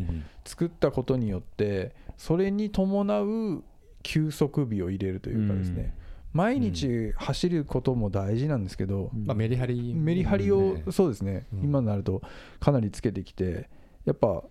[0.45, 3.65] 作ったことによってそれに伴う
[4.03, 5.95] 休息日を入れるというかですね、
[6.35, 12.21] 毎日走ることも大事なんですけど、まあ、メリハリ、メリハリを、そうですね、今になると
[12.61, 13.71] かなりつけてきて
[14.05, 14.43] やっぱ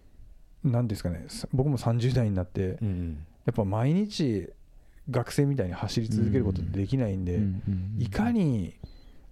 [0.63, 2.79] 何ですかね僕も30代になって、
[3.45, 4.49] やっぱ毎日
[5.09, 7.41] 学生みたいに走り続けることってできないんで、
[7.99, 8.73] いかに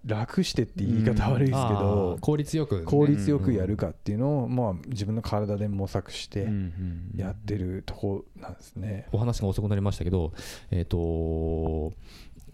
[0.04, 6.48] 楽してって言い方悪いですけど、効率よく、効率よくやるかっていうのを、まあ、自分の体で模索して
[7.16, 9.06] やってるとこなんですね。
[9.12, 10.32] お話が遅くなりましたけど、
[10.70, 11.92] えっ、ー、と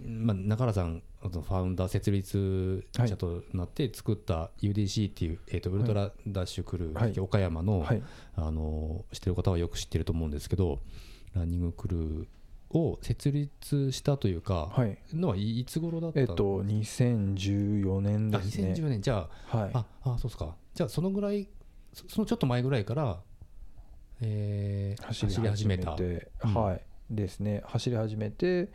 [0.00, 7.84] まあ、中原さんファウンダー設立者となって作った UDC っていう、えー、とウルトラダッシュクルー、岡山の,、
[8.36, 10.78] あの知ってる方はよく知ってると思うんですけど
[11.34, 12.26] ランニングクルー
[12.70, 18.70] を設立したというか、はい、のはいつ頃だったえっと2014年ですね。
[18.70, 20.54] あ2014年じゃあ、はい、ああそうですか。
[20.74, 21.48] じゃあそのぐらい
[21.92, 23.20] そのちょっと前ぐらいから、
[24.20, 26.82] えー、走り始めた、うん、はい。
[27.10, 27.62] ですね。
[27.64, 28.68] 走り始めて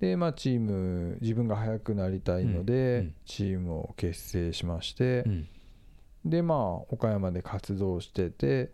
[0.00, 5.48] でまあチーム自分が速くなりたいので、うん、チームを結成しまして、うん、
[6.24, 6.58] でまあ
[6.90, 8.70] 岡山で活動してて、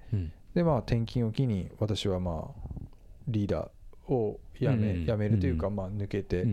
[0.55, 2.71] でまあ転勤を機に私はまあ
[3.29, 6.45] リーダーを辞め,、辞めるというか、まあ、抜けて、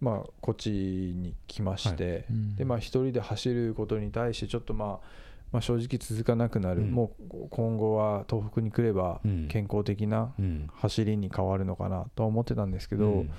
[0.00, 2.24] まあ、こっちに来まして、
[2.56, 5.06] でまあ、一人で走ることに対してちょっとまあ
[5.52, 10.32] まあ、正直続かなくなる、うん、もう今後は東北に来れば健康的な
[10.72, 13.30] 走りに変わるのかなと思ってたんですけど、うん、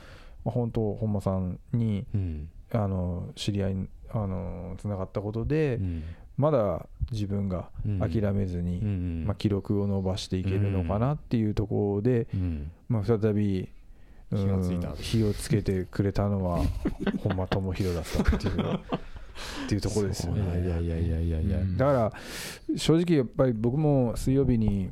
[0.45, 5.79] まあ、本当本間さんに、うん、あの知り合いあのつながったことで、
[6.37, 7.69] まだ自分が
[7.99, 8.81] 諦めずに、
[9.25, 12.27] まあ、記録を伸ばしていけるのかなっていうところで、
[12.87, 13.69] まあ、再び
[14.97, 16.61] 火をつけてくれたのは
[17.23, 18.79] 本間智弘だったっていう。
[19.65, 20.61] っていうところですよね。
[20.65, 24.89] いやいやいやいやいや、だから正直やっぱり僕も水曜日に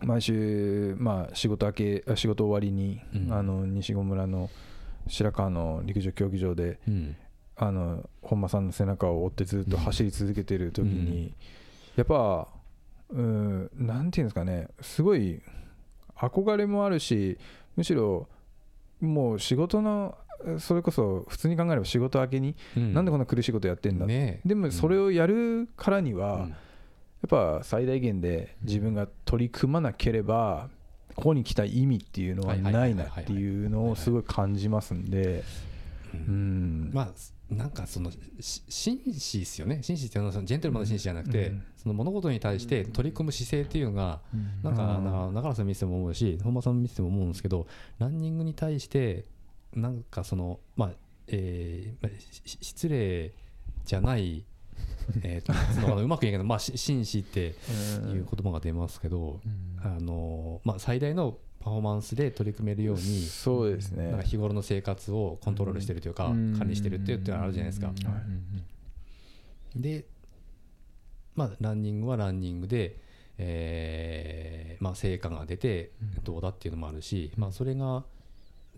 [0.00, 4.50] 毎週まあ仕事明け仕事終わりに、あの西郷村の
[5.06, 6.78] 白川の陸上競技場で、
[7.56, 11.34] あの本間さんの背中を追ってずっと走り続けてる時に、
[11.96, 12.48] やっぱ
[13.10, 15.42] うんなんていうんですかねすごい
[16.16, 17.38] 憧れもあるし
[17.76, 18.28] むしろ
[19.00, 20.16] もう仕事の
[20.58, 26.56] それこそ普通に考えれば仕事明けに、なんでこんな苦しいことやってんだ、ね、でもそれをやるからには、や
[27.26, 30.68] っぱ最大限で自分が取り組まなければ
[31.14, 35.44] ここに来た意味っていうのはないなっていうのをすごい感じますんで、
[36.14, 37.08] うん、まあ
[37.54, 38.10] なんかその
[38.40, 39.80] 紳士ですよね。
[39.82, 47.66] 紳士っていうのはそのジェントルマンの紳士じゃなくて、うん、その物事に対して取り組む姿勢っていうのが、うん、なんか中原さん見てても思うし本間さん見てても思うんですけど
[47.98, 49.24] ランニングに対して
[49.74, 50.90] なんかそのまあ
[51.32, 52.10] えー、
[52.44, 53.32] 失礼
[53.84, 54.44] じゃない
[55.22, 57.54] えとそのうまく言えないけど、まあ、紳士っていう
[58.12, 59.40] 言葉が出ますけど、
[59.82, 64.10] あのまあ、最大のパフォーマンスで取り組めるようにそうですね。
[64.10, 66.24] なんか日頃の生活をコントロールしてるというか、
[66.58, 67.92] 管理してるっていうのはあるじゃないですか。
[69.76, 70.06] で、
[71.36, 72.98] まあ、ランニングはランニングで、
[73.38, 75.92] えーまあ、成果が出て
[76.24, 78.04] どうだっていうのもあるし、まあ、それが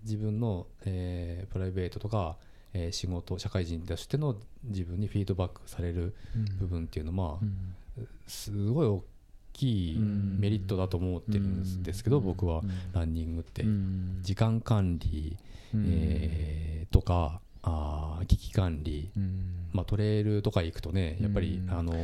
[0.03, 2.37] 自分の、えー、プライベートとか、
[2.75, 6.15] えー、仕事社会人としての自分にフィードバックされる
[6.59, 7.39] 部分っていうのは、
[8.27, 9.05] すごい大
[9.53, 12.63] きいメリットだと思ってるんですけど、僕は
[12.93, 13.65] ランニングって、
[14.23, 15.37] 時間管理、
[15.75, 19.11] えー、とかあ危機管理、
[19.73, 21.95] まあ、トレイルとか行くとねやっぱり、あの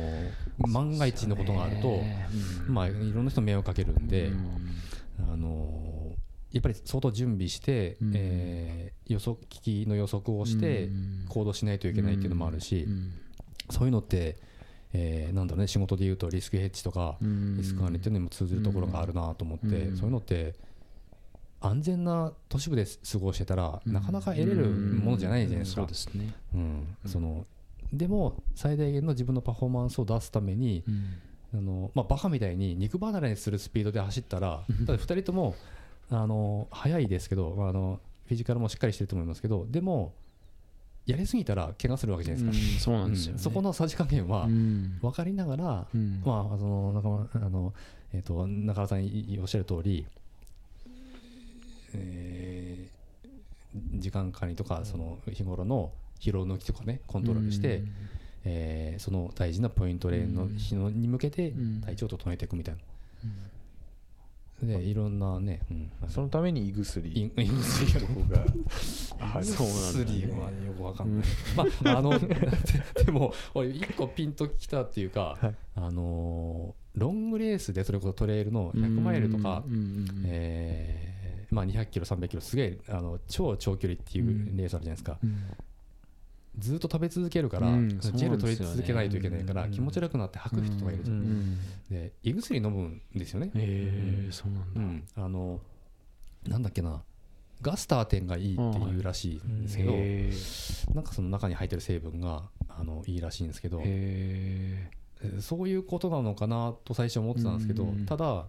[0.57, 2.01] 万が一のことがあると、
[2.67, 4.31] まあ、いろんな人迷惑かけるんで、
[5.19, 5.88] あの
[6.51, 10.89] やっぱり相当準備して、うん、えー、予測機器の予測をして
[11.29, 12.87] 行動しないといけないっていうのもあるし、
[13.69, 14.37] そういうのって、
[14.93, 20.55] えー、なんだろうね仕事でいうとリスクヘッジとかリスク管理っていうのにも通ずるところがあるなと思って、そういうのって
[21.61, 25.81] 安全な都市部で過ごしてたら、なかなか得れるものじゃないじゃないですか。
[25.81, 26.97] そうですね、うん。
[27.05, 27.45] その
[27.93, 30.83] でも最大限の自分のパフォーマンスを出すために、
[31.53, 35.55] あのまあ、バカみたいに肉離れするスピードで走ったらだって2人とも
[36.11, 40.13] あの早いですけど、まあ、あのフィジカルもしっかりしてると思いますけどでも
[41.05, 43.39] やりすぎたら怪我するわけじゃないですか、うん、そうなんですよ、ね。
[43.39, 44.47] そこのさじ加減は
[45.01, 47.73] 分かりながら、うん、まあその中あの、
[48.13, 48.99] えーと、中原さん
[49.41, 50.05] おっしゃる通り、
[51.95, 57.91] えー、時間管理とかその日頃の疲労抜きとかねコントロールして、うん、
[58.45, 61.53] えー、その大事なポイントレーンの日のに向けて
[61.85, 62.81] 体調を整えていくみたいな。
[64.67, 64.93] でい。
[64.93, 68.45] ろんなね、うん、そのために胃薬胃薬とこが。
[69.21, 71.27] あそうなんだ、ね、はよくわかんない、
[71.83, 72.17] まああの
[73.05, 79.63] でも俺一個ピンときたっていうか、はい、あのロングレースでそれこそトレイルの100マイルとか、
[80.25, 85.19] えーまあ、200キロ300キロすげえあの超長距離っていうレースあるじゃないですか、
[86.57, 93.47] ずっと食べ続けるから、うん、ジェル取り続けないといけないから、気持ち悪くなって吐く人とかいるじゃん、うん、で胃薬飲むんですよね。
[93.47, 95.59] へえそうなんだ、あの
[96.47, 97.03] なんだっけな
[97.61, 99.83] ガスター点がいいっていうらしいんですけ
[100.87, 103.81] ど、なんかその中に入ってる成分があのいいらしいんですけど
[105.41, 108.47] そういうことなのかなと最初思ってたんですけど、ただ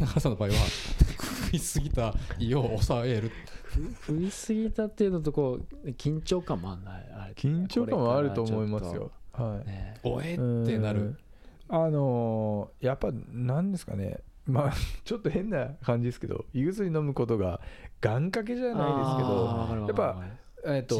[0.00, 0.54] 中原さんの場合は
[1.46, 3.30] 食いすぎた胃を抑える
[4.06, 6.76] 食いすぎたっていうのとこう緊張感もあ
[7.28, 9.10] る緊張感もあると思いますよ。
[9.32, 11.16] はい、ね、おえってなる。
[11.68, 14.20] あのー、やっぱ何ですかね。
[14.46, 14.72] まあ
[15.04, 17.60] ちょっと変な感じですけど胃薬飲むことが
[18.00, 20.22] 願掛けじゃないですけどやっぱ
[20.68, 20.96] えーと、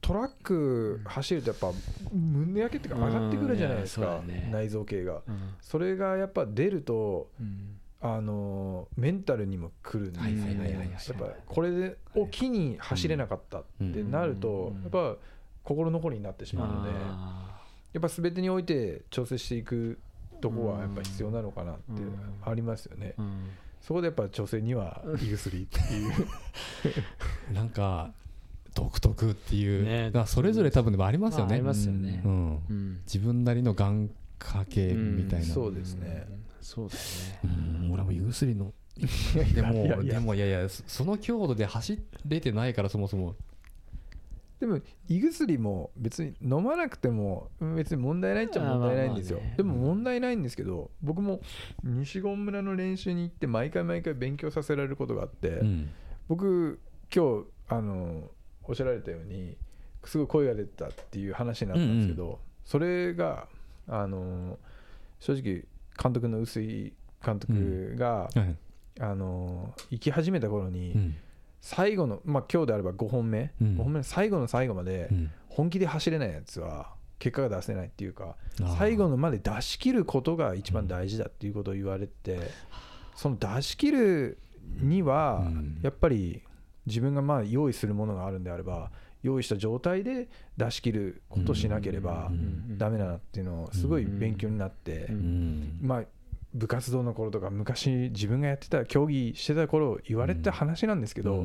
[0.00, 1.70] トラック走るとやっぱ
[2.14, 7.75] 胸焼けっていうか上がってくるじゃないですか、ね、内臓系が、うん、それがやっぱ出ると、うん、
[8.14, 15.16] あのメンタルにもくるんですよねやっぱこれでを機に走れなかったってなるとやっぱ
[15.64, 16.90] 心残りになってしまうので
[17.92, 19.98] やっぱ全てにおいて調整していく
[20.40, 21.82] とこはやっぱ必要なのかなって
[22.44, 23.14] ありますよね。
[23.80, 26.12] そこでやっぱ女性には胃薬っていう。
[27.54, 28.12] なんか
[28.74, 31.54] 独特っていう、ね、それぞれ多分でもありますよね。
[31.54, 36.26] ありますよね、うん、うん、自分なりの願掛けみたいな、うん、そうですね。
[36.66, 37.40] そうですね。
[37.44, 37.46] う
[37.86, 38.74] ん、俺も胃薬の。
[39.54, 43.36] でもでもいやいやその強度で走れてないからそもそも。
[44.58, 51.42] でも胃薬も別に飲まなくても別に問題ないっちゃ問題ないんですよ、でも問題ないんですけど僕も
[51.84, 55.60] 西郷村の練習に行って毎回毎回勉強させられることがあって、
[56.26, 56.80] 僕
[57.14, 58.30] 今日あの
[58.64, 59.58] おっしゃられたように
[60.04, 63.48] すごい声が出たっていう話になったんですけど、それが
[63.86, 64.58] あの
[65.20, 65.64] 正直
[66.00, 66.92] 監督の臼井
[67.24, 68.28] 監督が、
[69.00, 71.12] あの行き始めた頃に、
[71.60, 75.10] 最後の、まあ、今日であれば5本目、うん、5本目の最後の最後まで
[75.48, 78.36] 本気で走れないやつは結果が出せないっていうか、
[78.78, 82.38] 最後のまで出し切ることが一番大事だっていうことを言われて、
[83.14, 84.38] その出し切る
[84.80, 85.42] には
[85.82, 86.42] やっぱり
[86.86, 88.90] 自分がまあ用意するものがあるんであれば
[89.26, 92.30] 用意した状態で出し切ることしなければ
[92.78, 95.08] ダメだなっていうのをすごい勉強になって、
[95.80, 96.02] まあ
[96.54, 101.44] 部活動の頃とか昔自分がやってた競技してた頃言われた話なんですけど、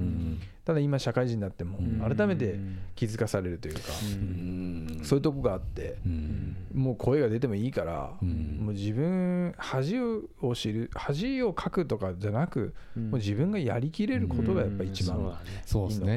[0.64, 2.58] ただ今社会人になっても改めて
[2.96, 3.82] 気づかされるというか、
[5.04, 5.98] そういうとこがあって、
[6.74, 15.40] もう声が出てもいいから、もう自分恥を知る恥をかくとかじゃなく、もう自分がやりきれることがやっぱ一番いいのか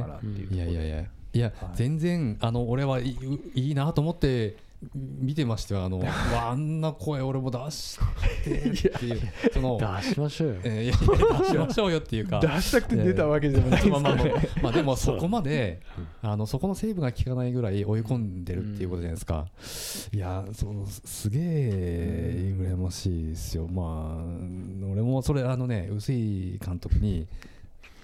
[0.07, 1.53] なっていう、いやい。
[1.61, 3.17] や、全然あの俺はい
[3.55, 4.57] いなと思って
[4.95, 6.03] 見てましてはあの
[6.37, 7.99] あんな声俺も出し
[8.45, 9.21] てっていう。
[9.53, 12.41] その出しましょうよ、えー、出しましょうよっていうか。
[12.41, 14.17] 出したくて出たわけでもないです まあまあ、
[14.63, 15.81] まあ、でもそこまで
[16.23, 19.47] あのそこのセーブが効かないぐらい追い込んでるっていうことじゃないですか、
[20.13, 23.67] いやそうすげえ羨ましいですよ。
[23.69, 27.27] まあ俺もそれあのね臼井監督に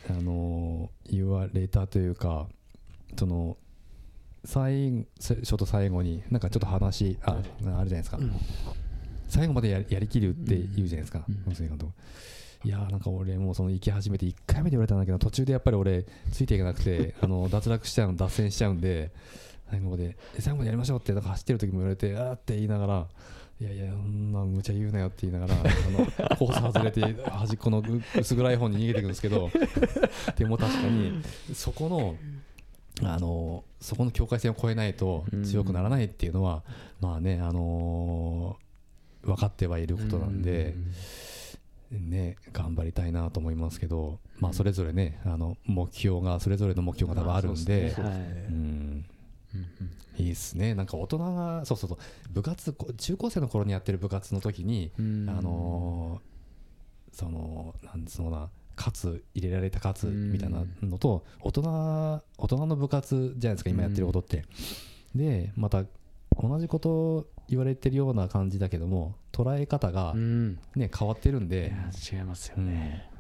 [0.09, 2.49] あの言われたというか
[3.19, 3.57] その
[4.45, 8.33] 最ちょっと最後になんかちょっと話ああるじゃないですか、うん、
[9.29, 19.13] 最後までややりきるって言うじゃないですか、うん、いやなんか俺もその行き始めて1回目で言われたんだけど途中でやっぱり俺ついていけなくて あの脱落しちゃう脱線しちゃうんで
[19.71, 23.09] 最後まで最後までやりましょうってなんか走ってる時も言われてあーって言いながら
[23.61, 26.07] いやいや、そんな無茶言うなよって言いながら、あの
[26.39, 27.85] コース外れて端っこの
[28.19, 29.51] 薄暗い方に逃げていくんですけど、
[30.35, 32.17] でも確かに、そこの
[33.03, 36.63] あのそこの境界線を越えないと強くならないっていうのは、
[37.01, 40.75] まあね、あのー、分かってはいることなんで、
[41.91, 47.95] ね、頑張りたいなと思いますけど、まあ、それぞれねあの目標がそれぞれの目標が多分あるんで。
[50.19, 50.29] い。
[50.29, 50.75] いっすね。
[50.75, 51.99] なんか大人がそうそうそう
[52.31, 64.47] 部活中高生の頃にやってる部活の時に、あのー、そのなんつうのなカツ入れられたカツみたいなのと大人大人の部活じゃないですか今やってることって、
[65.15, 65.85] でまた
[66.41, 71.75] 同じこと言われてるような感じだけども捉え方がね、変わってるんで
[72.11, 73.11] 違いますよね、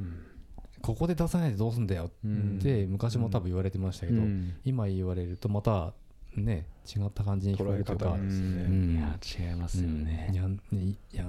[0.80, 4.22] ここで出さないでどうすんだよって昔も多分言われてましたけど、
[4.64, 5.92] 今言われるとまた
[6.36, 11.28] ね違った感じに聞こえるとか、いや違いますよね,、やや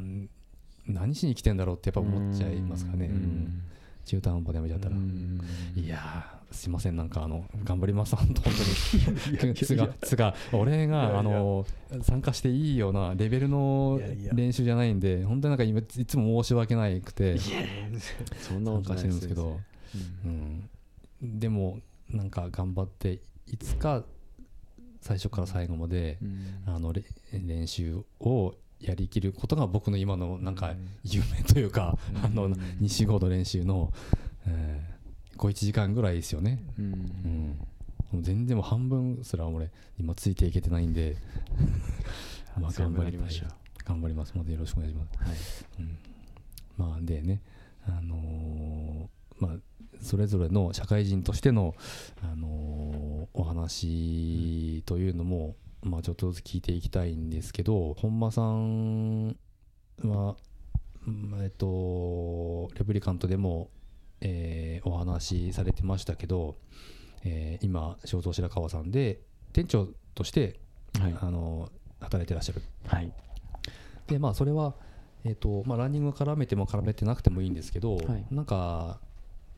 [0.88, 3.63] 何しに来てんだろうってやっぱ思っちゃいますかね、うん
[4.06, 4.95] 中途半端でやめちゃったら。
[5.76, 9.56] いやすいませんなんかあの頑張ります本当に。
[9.56, 10.36] つがつが。
[10.52, 11.66] 俺があの
[12.02, 14.02] 参加していいようなレベルの
[14.34, 19.60] 練習じゃないんで本当になんか今いつも申し訳ないくて参加してるんですけど、
[20.26, 20.70] うん、
[21.22, 21.80] でも
[22.10, 24.04] なんか頑張っていつか
[24.99, 26.20] 最初から最後まで、
[26.68, 26.93] あの
[27.34, 30.73] 練習をやりきることが僕の今のなんか
[31.03, 33.93] 夢というか、あの西郷の練習の、
[34.47, 36.63] えー、小1時間ぐらいですよね。
[36.79, 37.57] うん、
[38.13, 41.17] うん、全然もう半分すら俺今ついていけてないんで
[42.59, 43.49] まあ頑張りましょう。
[43.86, 44.36] 頑張ります。
[44.36, 45.38] のでよろしくお願いします、はい。
[45.79, 45.97] うん、
[46.77, 47.41] まあでね
[47.88, 49.57] あのー、まあ
[50.01, 51.75] それぞれの社会人としての、
[52.23, 59.36] あのー、お話というのも、まあ、ちょっとずつ聞いていきたいんですけど本間さん
[60.03, 60.36] は、
[61.41, 63.69] えっと、レプリカントでも、
[64.21, 66.55] えー、お話しされてましたけど、
[67.23, 69.21] えー、今正蔵白川さんで
[69.53, 70.59] 店長として、
[70.99, 71.69] はい、あの
[71.99, 72.61] 働いてらっしゃる。
[72.88, 73.11] はい、
[74.07, 74.75] でまあそれは
[75.23, 78.99] えーとまあ、ランニング絡めても絡めてなくてもいいんですけど、はい、なんか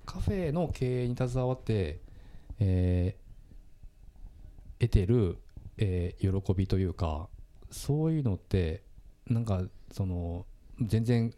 [0.05, 2.01] カフェの経営に携わって、
[2.59, 5.37] えー、得てる、
[5.77, 7.27] えー、喜びというか
[7.71, 8.83] そういうのって
[9.27, 10.45] なんかその
[10.81, 11.33] 全然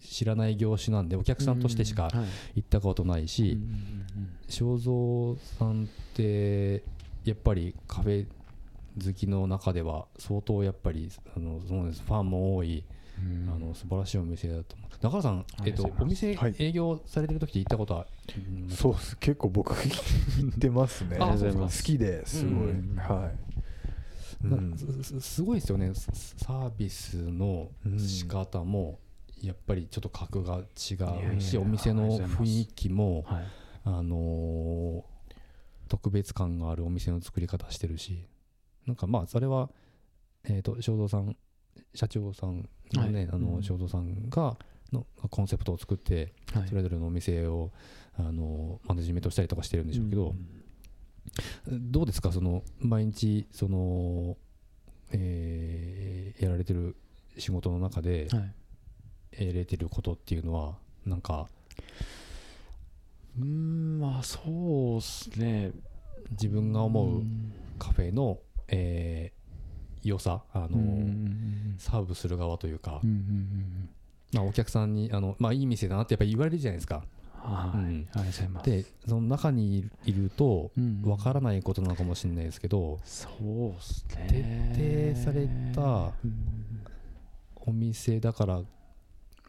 [0.00, 2.10] 知らない業種なんでお客さんとしてしか
[2.54, 3.58] 行ったことないし
[4.48, 6.84] 正蔵さんって
[7.24, 8.26] やっぱりカフェ
[9.04, 12.02] 好きの中では相当やっぱりあのそうです。
[12.02, 12.84] ファンも多い
[13.52, 18.06] あの素晴らしいお店だと思う中原さん、えっと、お店営業されてる時って行ったことは、
[18.68, 23.57] そうです結構僕行ってますね好きですごい、はい、
[25.20, 25.92] すごいですよね。
[25.94, 29.00] サービスの仕方も
[29.42, 30.94] やっぱりちょっと格が違
[31.36, 33.24] うしお店の雰囲気も、
[33.84, 35.04] あの
[35.88, 38.26] 特別感があるお店の作り方してるし
[38.86, 39.70] なんかまあそれは
[40.44, 41.36] えっ、と正蔵さん
[41.94, 44.56] 社長さんのね、はい、あの正蔵さんが
[44.92, 47.72] のコンセプトを作って、はい、それぞれのお店を
[48.18, 50.48] あのマネジメントしたりとかしてるんでしょうけど、うん、
[51.66, 52.32] どうですか？
[52.32, 54.36] その毎日その、
[55.12, 56.96] えー、やられてる
[57.36, 58.38] 仕事の中で、は
[59.40, 60.76] い、やれてることっていうのは
[61.06, 61.48] なんか
[63.38, 65.72] うんまあそうっすね。
[66.32, 67.22] 自分が思う
[67.78, 69.32] カフェの、え
[70.02, 71.08] 良さあの、
[71.78, 73.00] サーブする側というか、
[74.32, 77.04] まあ、お客さんにあの、まあ、いい店だなってやっぱり言われるじゃないですか。
[77.48, 80.70] はい、うん、でその中にいると
[81.04, 83.28] わからないことなのかもしれないですけど、そ
[83.78, 84.74] うすね。
[84.74, 86.12] 徹底された
[87.56, 88.62] お店だから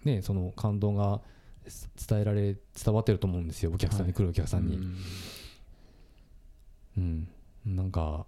[0.03, 1.21] ねその感動が
[2.07, 3.71] 伝えられ伝わってると思うんですよ。
[3.73, 4.85] お客さんに来るお客さんに、はい、
[6.97, 7.27] うん、
[7.65, 8.25] うん、なんか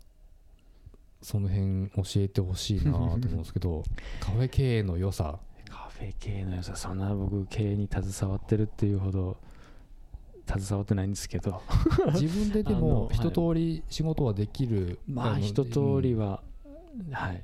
[1.21, 3.83] その辺教えてほしいなと思うんですけど
[4.19, 5.39] カフェ経営の良さ。
[5.69, 9.37] カフェ経営の良さそんな僕経営に携わってるっていうほど
[10.59, 11.61] 携わってないんですけど。
[12.19, 16.43] 自分ででも一通り仕事はできる、まあ一通りは、
[17.11, 17.43] はい。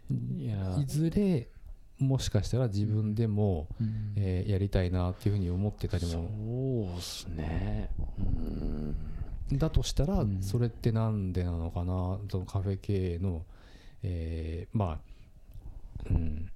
[0.82, 1.47] いずれ
[1.99, 6.12] もしかしたら自分でも、うん、えー、やりたいなっていうふうに思ってたりも。
[6.12, 7.89] そうですね、
[9.49, 12.20] うん、だとしたら、それってなんでなのかな？
[12.30, 13.45] そのカフェ経営の
[14.03, 14.99] えー、ま
[16.05, 16.51] あうん。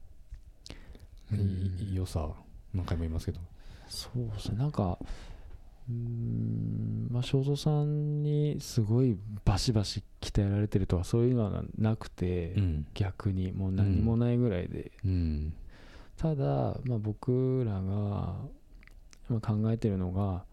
[1.94, 2.30] 良さ
[2.74, 3.40] 何回も言いますけど。
[3.88, 4.58] そうですね。
[4.58, 5.00] なんか
[5.90, 15.54] うんまあ正蔵さんにすごいバシバシ鍛えられてるとかそういうのはなくて、うん、逆にもう何もないぐらいで、うん、
[16.18, 18.36] ただ、まあ、僕らが
[19.42, 20.46] 考えてるのが、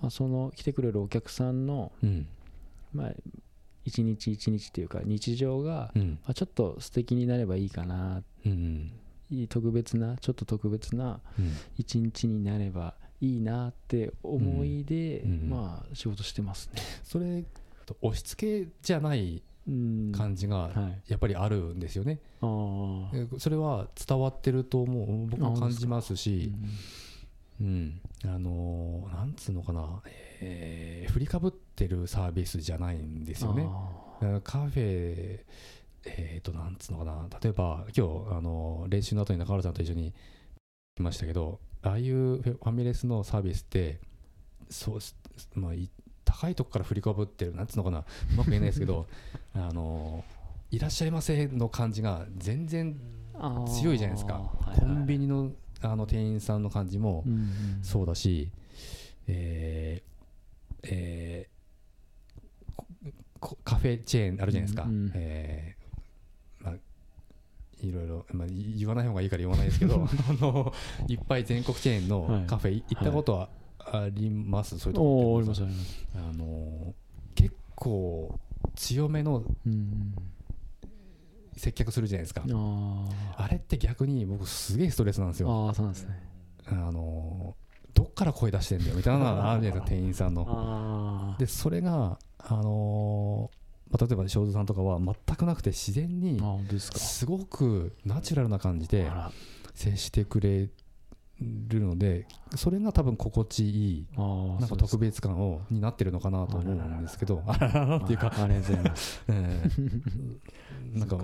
[0.00, 2.26] まあ、その来てくれるお客さんの、うん、
[2.92, 3.12] まあ、
[3.84, 8.92] 一日一日というか日常が、うん、まあ、ちょっと素敵になればいいかな、うん
[9.32, 11.20] うん、特別なちょっと特別な
[11.76, 12.94] 一日になれば
[13.24, 15.30] いいなって思いで、うん。
[15.30, 16.82] うん、まあ仕事してますね。
[17.02, 17.44] それ
[18.00, 19.42] 押し付けじゃない
[20.12, 20.70] 感じが
[21.06, 22.20] やっぱりあるんですよね。
[22.42, 26.52] うん、それは伝わってると思う僕も感じますし。
[27.60, 30.02] うん、あのー、なんつうのかな、
[30.40, 33.68] えー、振りかぶってるサービスじゃないんですよね。
[34.42, 35.40] カフェ、
[36.04, 40.12] えっ、ー、と、なんつうのかな、例えば今日、あのー、練習の後に中原さんと一緒に
[40.96, 44.00] 来ましたけど、ああいうファミレスのサービスって、
[44.70, 44.98] そう、
[45.54, 45.72] まあ、
[46.24, 48.04] 高いとこから振りかぶってる、なんつうのかな、う
[48.36, 49.06] まく言えないですけど、
[49.54, 50.24] あの
[50.70, 52.98] いらっしゃいませの感じが全然
[53.68, 54.50] 強いじゃないですか。
[54.78, 55.52] コンビニの
[55.82, 57.24] あの店員さんの感じも
[57.82, 58.50] そうだし、
[59.26, 60.14] えー
[60.84, 65.83] えー、カフェチェーンあるじゃないですか、うんうん、えー、まあ、
[67.80, 70.72] いろいろ、まあ、言わない方がいいから言わないですけど あの
[71.08, 73.48] いっぱい全国チェーンのカフェ行ったことは
[73.78, 75.54] あります、はい、そういうところ
[76.14, 76.94] あの
[77.34, 78.38] 結構
[78.74, 80.14] 強めの、うん
[81.56, 82.42] 接客するじゃないですか。
[83.36, 85.66] あれって逆に僕すげえストレスなんですよ。
[85.68, 86.20] ああそうなんですね。
[86.66, 87.54] あの
[87.94, 91.36] どっから声出してんだよみたいなのがあるじゃないですか 店員さんの。
[91.38, 93.56] でそれが、あのー、
[93.94, 96.40] まあ、例えば正蔵さんとかは全くなくて自然に
[96.80, 99.08] すごくナチュラルな感じで
[99.72, 100.68] 接してくれ
[101.68, 102.26] るので
[102.56, 108.32] それが多分心地いいなんか特別感をになってるのかなと思うんですけどあらららっていうか。
[108.36, 111.18] ありがとうございます、 えー、なんか。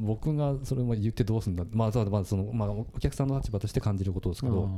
[0.00, 4.68] 僕がそれも言ってどうするんだまあまあそのまあお客さんの立場として感じることですけど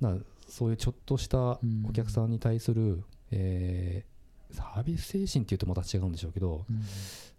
[0.00, 0.16] な
[0.48, 4.11] そういうちょっとしたお客さんに対する、えー、
[4.52, 6.82] サービス精神っていうとまた違うんでしょうけど、うん。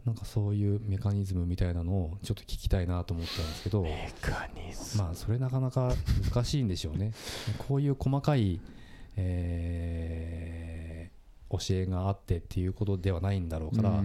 [0.06, 5.03] なんかそういうメカニズムみたいなのをちょっと聞きたいなと思ったんですけどメカニズム。
[5.03, 5.94] まあそれなかなか
[6.30, 7.14] 難しいんでしょうね。
[7.57, 8.60] こういう細かい、
[9.15, 14.03] えー、教えがあってっていうことではないんだろうからう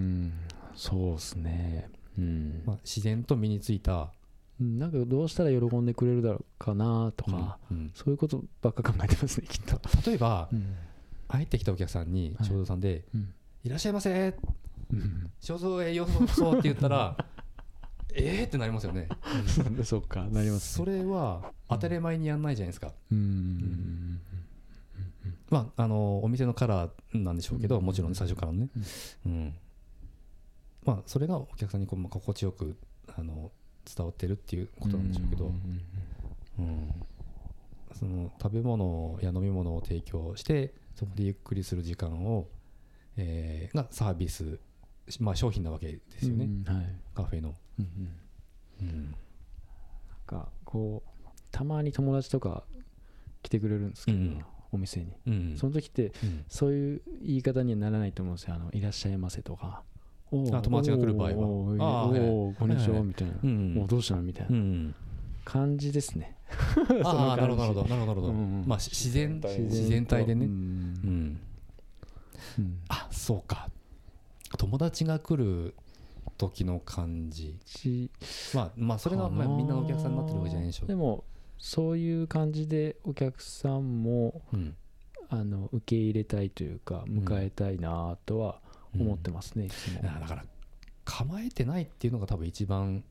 [0.76, 2.62] そうですね、うん。
[2.64, 4.12] まあ、自然と身についた。
[4.60, 7.76] なんかどうしたら喜んでくれるだろうかなとか、うん。
[7.76, 9.80] うん、そういうことばっか考えてますねきっと。
[10.08, 10.76] 例えば、うん、
[11.28, 13.22] 入ってきたお客さんにちょうどさんで、はい
[13.64, 14.34] いらっしゃいませ。
[15.40, 17.16] 肖像へようそって言ったら
[18.14, 19.08] ええってなりますよね。
[19.84, 22.94] そうかなります、それは当たり前にやんないじゃないですか。
[23.10, 24.20] うん。
[25.50, 28.70] まああのお店のカラーなんでしょうけどもちろん最初からね。
[29.26, 29.54] うん。
[30.84, 32.76] まあそれがお客さんにこう、まあ、心地よく
[33.08, 33.50] あの
[33.84, 35.52] 伝わってるっていうことなんでしょうけど。
[36.58, 36.94] うん。
[37.92, 42.48] その食べ物や飲み物を提供してそこでゆっくりする時間を、
[43.16, 44.58] えー、がサービス
[45.20, 47.54] まあ、商品なわけですよね、うんはい、カフェの。
[47.78, 47.86] うん
[48.80, 49.14] うん、なん
[50.26, 52.64] かこうたまに友達とか
[53.42, 56.12] 来てくれるんですけど、うん、お店に、うん、その時って、
[56.48, 59.82] そういう言い方にはならないと思うんですよ「あのいらっしゃいませ」とか。
[60.52, 63.34] あ友達が来る場合は「おおこんにちは」みたいな
[63.82, 64.92] 「おどうしたの?」みたいな。
[65.44, 66.36] 感じですね。
[67.02, 70.44] ああなるほどなるほどなるほど、まあ自然自然体でね。
[70.44, 70.87] うん
[72.88, 73.68] あそうか。
[74.56, 75.74] 友達が来る
[76.36, 77.58] 時の感じ。
[78.54, 80.86] まあまあそれがまあみんなのお客さんになってるわけじゃないでしょ。
[80.86, 81.24] でも
[81.58, 84.76] そういう感じでお客さんも、うん、
[85.28, 88.60] あの受け入れたいというか迎えたいなとは
[88.94, 90.02] 思ってますね、うん、いつも。
[90.02, 90.44] だから
[91.04, 93.02] 構えてないっていうのが多分一番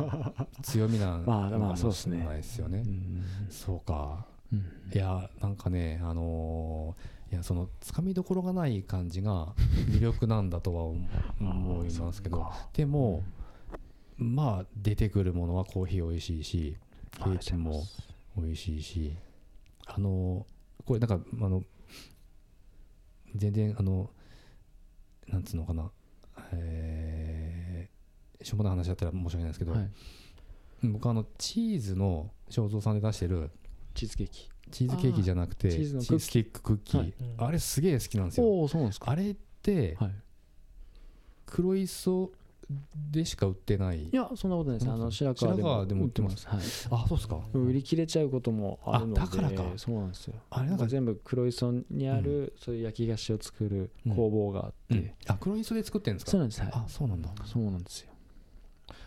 [0.62, 2.84] 強みなんかもしれないですよね。
[3.50, 4.60] そうか、うん、
[4.92, 9.54] いやなんかねあのーいやそのつかみどころがない感じが
[9.88, 12.46] 魅力なんだとは思いますけど。
[12.74, 13.24] でも
[14.18, 16.76] まあ出てくるものはコーヒー美味しいし
[17.12, 17.82] ケーキも
[18.36, 19.16] 美味しいし
[19.86, 20.46] あの
[20.84, 21.64] これなんかあの
[23.34, 24.10] 全然あの
[25.26, 25.90] なんつうのかな
[26.52, 29.90] えー、しょうもない話だったら申し訳ないですけど、はい、
[30.84, 33.50] 僕あのチーズの正蔵さんで出してる
[33.94, 38.60] チーズケーキチーズケーキじゃなくてチーズケーキクッキー、はい、あれすげえ好きなんですよ。
[38.60, 39.10] おそうなんですか。
[39.10, 40.10] あれって、はい、
[41.46, 42.32] 黒磯
[43.10, 44.04] でしか売ってない。
[44.04, 44.90] いやそんなことないです。
[44.90, 46.48] あの白川でも売ってます。
[46.48, 47.38] はい、あそうですか。
[47.52, 49.64] 売り切れちゃうこともあるのでだからか。
[49.76, 50.34] そうなんですよ。
[50.48, 54.98] あれなんか全部黒磯にある、うん、そういう焼き菓子を作る工房があって、うん。
[54.98, 56.30] うん、あ黒磯で作ってるんですか？
[56.30, 56.60] そうなんです。
[56.62, 56.70] はい。
[56.72, 57.28] あそうなんだ。
[57.44, 58.12] そうなんですよ。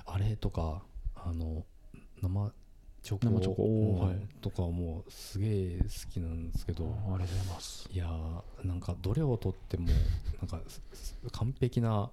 [0.06, 0.84] あれとか
[1.16, 1.66] あの
[2.22, 2.54] 生
[3.06, 3.26] チョコ。
[3.28, 6.86] 生チョコ、はい、とかもすげえ好きなんですけど。
[6.86, 7.90] ありがとうございます。
[7.94, 9.90] いやーなんかどれをとっても
[10.40, 10.60] なんか
[11.32, 12.10] 完璧な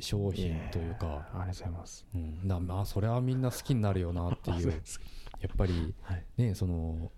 [0.00, 1.28] 商品というか。
[1.32, 4.72] ありがとうございます、うん、だまあそれはみんな好きになるよなっていう。
[5.40, 7.12] やっぱり、はい、ねその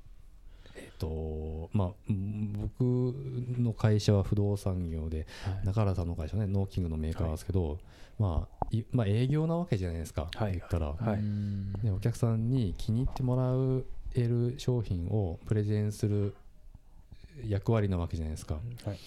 [0.99, 3.15] とまあ僕
[3.59, 7.79] の会社は不動産業で、はい、中原さんの会社はねノーキングのメーカーですけど、はい
[8.19, 16.35] まあ、まあ営業なわけじゃないですか、はい、言ったら、はい、でお客さんに気に入ってもらえる商品をプレゼンする
[17.47, 18.99] 役割なわけじゃないですか、はい、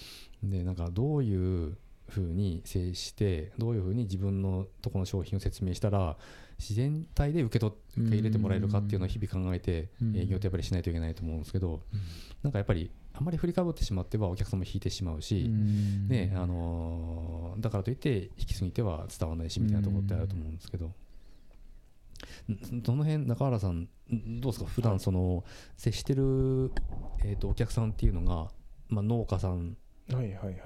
[0.44, 1.78] でなんかどういう
[2.08, 6.18] ふうに接してどういうふうに自分のとこの商品を説明したら
[6.62, 11.82] 自然体で受け取受け入れてもらえるかっていうのを日々考えて営業ってやっぱりしないといけないと思うんですけど
[12.44, 15.50] なんかやっぱりあまり振りかぶってしまってはお客さんも引いてしまうし、
[16.08, 20.92] ねあのだからといって引きすぎては伝わらないしみたいなところってあると思うんですけど。
[22.72, 23.88] どの辺中原さん
[24.40, 24.70] どうですか？
[24.70, 25.44] 普段その
[25.76, 26.72] 接してる、
[27.24, 28.52] えー、とお客さんっていうのが、
[28.90, 29.76] まあ、農家さん
[30.08, 30.58] だ、はいはいはい、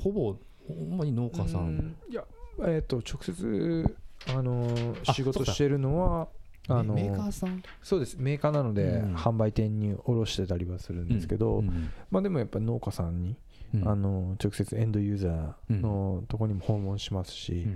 [0.00, 0.36] ほぼ
[0.68, 1.96] 主に農家さん。
[2.08, 2.24] いや、
[2.60, 3.96] えー、と直接
[4.28, 6.28] あの仕事してるのは
[6.68, 7.62] あのメーカーさん。
[7.82, 8.16] そうです。
[8.18, 13.36] メーカーなので、うん、販売店に卸してたりはするんですけど、うん、まあ、でもやっぱ農家さんに、
[13.74, 17.66] うん、あの直接エンドユーザーのとこにも訪問しますし、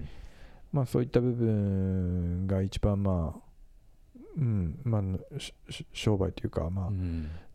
[0.73, 3.47] まあ、そういった部分が一番まあ
[4.36, 5.02] うんまあ、
[5.94, 6.90] 商売というか、まあ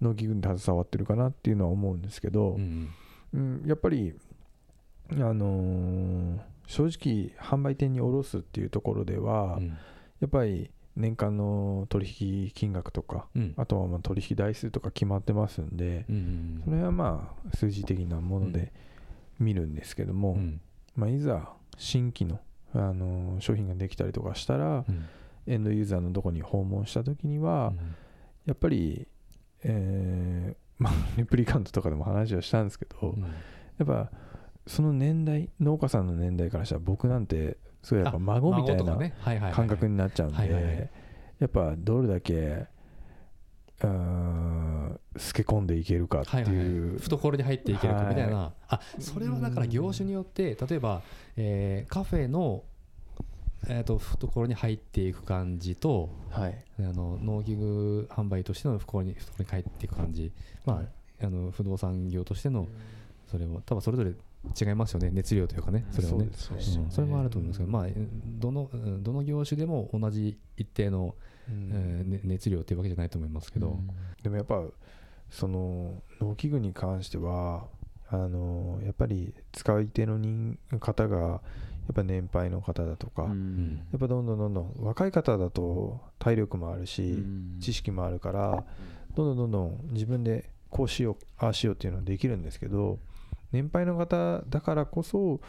[0.01, 2.01] 農機具に携わってるかなっていうのは思うん。
[2.01, 2.89] ですけど、うん
[3.65, 4.13] やっぱり、
[5.11, 6.39] あのー、
[6.71, 9.59] 正直販売店に卸すっていうところでは、
[10.21, 18.71] やっぱり年間の取引金額とか、うん、あとはまあ取引台数とか決まってますんで、うんうん、それはまあ数字的なもので
[19.37, 20.61] 見るんですけども、うん、
[20.95, 22.39] まあ、いざ新規の、
[22.73, 25.05] あの商品ができたりとかしたら、うん、
[25.47, 27.73] エンドユーザーのとこに訪問した時には、
[28.45, 29.07] やっぱり、
[29.63, 33.15] えーまあ、レプリカントとかでも話をしたんですけど、
[33.77, 34.09] やっぱ
[34.67, 40.89] その年代農家さんの年代からしたら僕なんてそうやっぱ孫みたいな感覚になっちゃうんで
[41.39, 42.67] やっぱどれだけ
[43.81, 51.01] 透け込んでいけるかっていう、はいはい、懐に入っていけるかみたいな、はい、あそれはだから業種によって例えば、
[51.35, 52.63] えー、カフェの
[53.67, 60.31] えーと、懐に入っていく感じと、はい、あの農機具販売としての懐に懐に入っていく感じ、
[60.65, 60.81] ま
[61.21, 62.67] あ、あの不動産業としての
[63.29, 64.13] それは多分それぞれ
[64.59, 65.09] 違いますよね。
[65.11, 65.85] 熱量というかね。
[65.91, 66.29] それはね。
[66.33, 66.53] そ
[66.89, 67.87] それもあると思いますけど、まあ、
[68.39, 68.69] どの
[69.01, 71.15] どの業種でも同じ一定の、
[71.47, 73.89] うん、えー、熱量っていうわけじゃないと思いますけど、うん、
[74.23, 74.63] でもやっぱ
[75.29, 77.65] その農機具に関しては
[78.09, 81.35] あのやっぱり使い手の人方がや
[81.93, 87.23] っぱ年配の方だとか、うん、やっぱどんどんどんどん若い方だと体力もあるし、
[87.59, 88.63] 知識もあるから
[89.15, 92.99] どんどんどんどん自分でこうしようああしようっていうのはできるんですけど
[93.51, 95.39] 年配の方だからこそ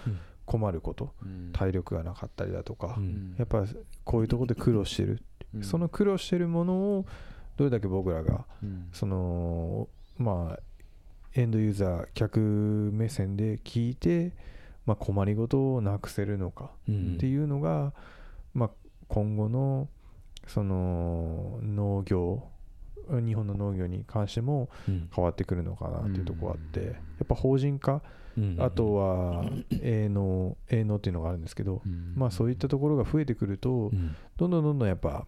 [0.44, 3.64] 困ること、うん、体力がなかったりだとか、うん、やっぱ
[4.04, 5.22] こういうところで苦労してる、
[5.54, 7.06] うん、その苦労してるものを
[7.56, 8.46] どれだけ僕らが、
[8.92, 10.60] そのまあ
[11.34, 12.40] エンドユーザー客
[12.92, 14.32] 目線で聞いて、
[14.84, 16.84] まあ、困りごとをなくせるのかっ
[17.18, 17.92] ていうのが、
[18.54, 18.70] まあ、
[19.08, 19.88] 今後の
[20.46, 22.48] その農業
[23.10, 24.68] 日本の農業に関しても
[25.14, 26.92] 変わってくるのかなっていうところがあって、や
[27.24, 28.02] っぱ法人化、
[28.58, 29.44] あとは
[29.82, 31.82] 営農営農っていうのがあるんですけど、
[32.14, 33.90] まあそういったところが増えてくると、
[34.36, 35.26] どんどんどんどんやっぱ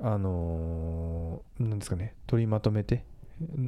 [0.00, 3.04] あのなんですかね取りまとめて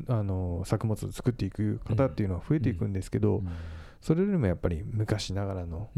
[0.08, 3.42] あの作物を作っていく方っていうのは増えていくんですけど、
[4.00, 5.90] それよりもやっぱり昔ながらの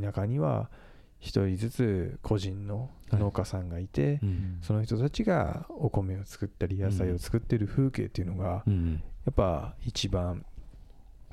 [0.00, 0.70] 田舎には、
[1.18, 10.44] 一人ずつ個人の農家さんがいて、はいうん、その人たちがお米を作ったり野菜を作ってる風景っていうのが、うん、やっぱ一番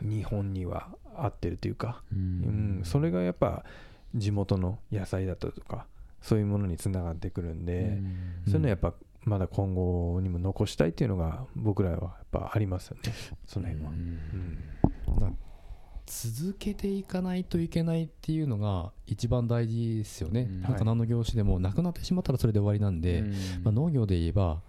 [0.01, 3.64] 日本には合ってるというか、うん、それがやっぱ
[4.15, 5.85] 地元の野菜だったとか
[6.22, 8.01] そういうものにつながってくるんで、
[8.45, 8.93] そういうのはやっぱ
[9.26, 13.14] まだ今後にも残したいっていうのが僕らはやっぱありますよね。
[13.45, 13.91] その辺は。
[13.91, 15.38] うん
[16.05, 23.31] 続けていかないといけないっていうのが一番大事ですよね、うん、なんか何の業種でもなくなってしまったらそれで終わりなんで、うん、
[23.63, 24.61] まあ、農業で言えば、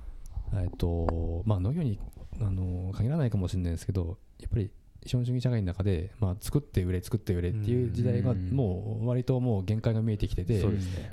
[0.55, 1.99] えっとまあ、農業に
[2.41, 4.71] あの限らないかもしれないですけどやっぱり
[5.07, 10.63] 資本主義社会の中で、まあ、作って売れ作って売れっていう時代がもう割ともう限界が見えてきてて、ね、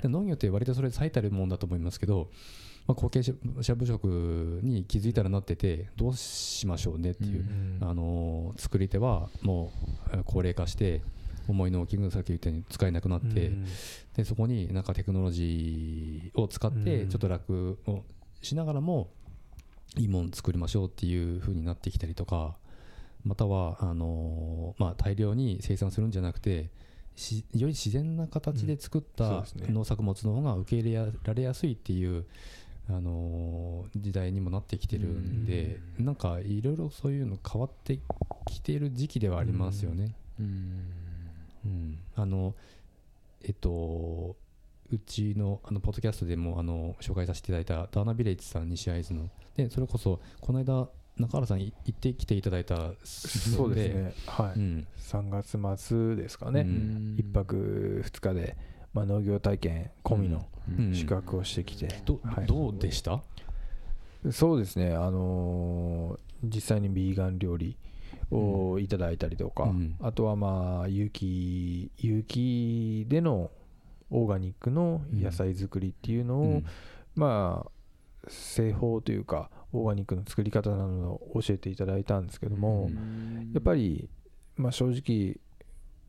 [0.04, 2.30] 農業って割とそれ最たるもんだと思いますけど
[2.86, 7.46] まあ、後継者部職に気づいたらなっててどうしましょうねっていう、
[7.80, 9.72] うん、あの作り手はも
[10.12, 11.00] う高齢化して
[11.48, 13.66] 思いの器具さっき言ったように使えなくなって、うん、
[14.16, 18.04] でそこになんかテクノロジーを使ってちょっと楽を
[18.40, 19.10] しながらも
[19.96, 22.56] いいもの作りましょうっていう風になってきたりとか
[23.24, 26.70] またはあの、まあ、大量に生産するんじゃなくて
[27.52, 32.24] より自然な形で作った農作物の方が受け入れられやすいっていう
[32.88, 38.00] あの時代にもなってきてるんで、うん、なんかいろいろそういうの変わって
[38.46, 40.14] きてる時期ではありますよね。
[40.40, 40.92] うん、
[41.64, 42.54] うん、あの
[43.42, 44.36] えっと
[44.90, 54.14] うちのあのポッドキャストでもあの紹介させていただいたダーナビレッジさん西会津のでそれこそこの間中原さん行ってきていただいたそうですね。
[54.26, 58.56] はい、うん、3月末ですかね、うん、1泊2日で
[58.92, 60.46] まあ、農業体験込みの
[60.92, 63.22] 宿泊をしてきて、どはい、どうでした？
[64.30, 67.76] そうですね、あのー、実際にビーガン料理
[68.30, 73.50] をいただいたりとか、うん、あとはまあ有機有機での
[74.10, 76.64] オーガニックの野菜作りっていうのを、うん、
[77.16, 84.08] まあ製法というかオーガニックの作り方などを教えていただいたんですけども、うん、やっぱり、
[84.56, 85.40] まあ、正直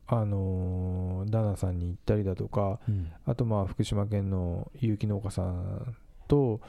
[0.06, 5.96] あのダナさんに行ったりだとか、うん、あとまあ福島県の有機農家さん
[6.28, 6.60] と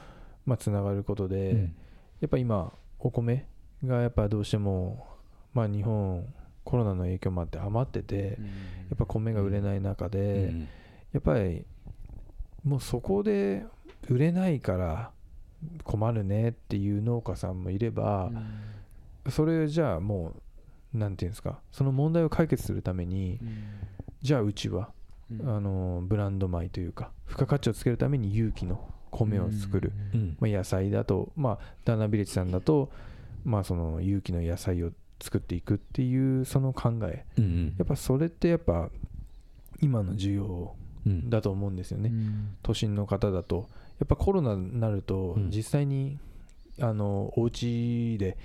[0.46, 1.60] まあつながることで、うん、
[2.20, 3.46] やっぱ今お米
[3.84, 5.06] がやっぱどうしても
[5.52, 6.26] まあ日本
[6.64, 8.50] コロナの影響もあって余ってて、うん、や
[8.94, 10.52] っぱ米が売れない中で、
[11.12, 11.64] やっぱり
[12.64, 13.64] もうそこで
[14.08, 15.10] 売れないから
[15.84, 18.32] 困るねっていう農家さんもいれば、
[19.30, 20.42] それじゃあもう
[20.96, 23.38] 何て言うんですかその問題を解決するために、
[24.22, 24.90] じゃあうちは、
[25.44, 29.92] あのブランド米というか付加価値をつけるために有機の米を作る、
[30.38, 32.90] まあ、野菜だと、まあ、ダナビレッジさんだと、
[33.44, 34.90] まあ、その有機の野菜を
[35.20, 37.24] 作っていくっていうその考え、
[37.78, 38.90] やっぱそれってやっぱ
[39.80, 40.74] 今の需要
[41.28, 42.12] だと思うんですよね、
[42.62, 43.68] 都心の方だと。
[43.98, 46.18] やっぱコロナになると実際に、
[46.78, 48.36] あのお家で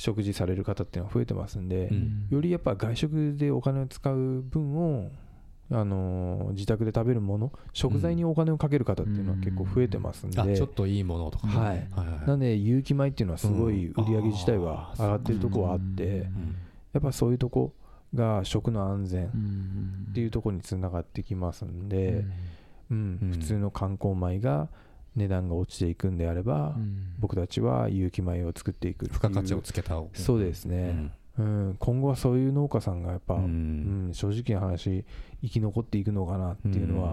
[0.00, 1.90] 食事される方っていうのは増えてますんで、
[2.30, 5.10] よりやっぱ外食でお金を使う分を
[5.70, 11.78] あの自宅で食べるもの食材にお金をかける方っていうのは結構増えてますんで、うん、ちょっといいものとか、ね、はい、はい
[12.16, 16.26] はい、なんで有機米っていうのはすごい売り上げ自体は上がってるとこはあって
[16.94, 17.74] やっぱそういうとこ
[18.14, 19.26] が食の安全
[20.10, 22.24] っていうとこにつながってきますんで、
[22.90, 24.68] うん、うん、普通の観光米が
[25.16, 26.76] 値段が落ちていくんであれば、
[27.18, 35.04] 僕たちは有機米を作っていく付加価値をつけたそうですね、うん、今後はそういう農家さんがやっぱ、うん、うん、正直な話
[35.42, 37.12] 生き残っていくのかなっていうのは、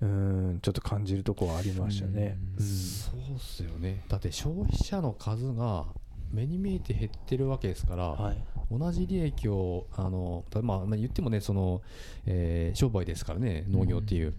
[0.00, 2.64] うん、うんちょっと感じるところはありましたね、うん。
[2.64, 4.04] そうっすよね。
[4.08, 5.86] だって消費者の数が
[6.32, 11.82] 目に見えて減ってるわけですから、はい、同じ利益をあの、まあ、言ってもねその、
[12.26, 14.34] えー、商売ですからね農業っていう、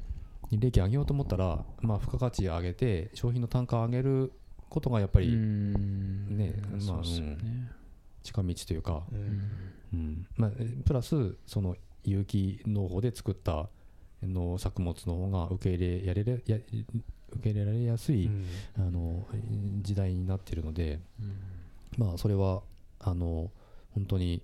[0.59, 4.31] 利益上げようと思ったら、まあ、付加価値上げて商品の単価を上げる
[4.69, 6.53] ことがやっぱりね
[6.87, 7.37] まあ、ね、
[8.23, 10.27] 近道というか、うん。
[10.37, 10.51] まあ、
[10.85, 13.69] プラスその有機農法で作った
[14.21, 18.45] 農作物の方が受け入れやれれや受け入れられやすい、うん、
[18.77, 19.25] あの
[19.81, 21.23] 時代になっているので、う
[22.01, 22.61] ん、まあそれは
[22.99, 23.51] あの
[23.93, 24.41] 本当に、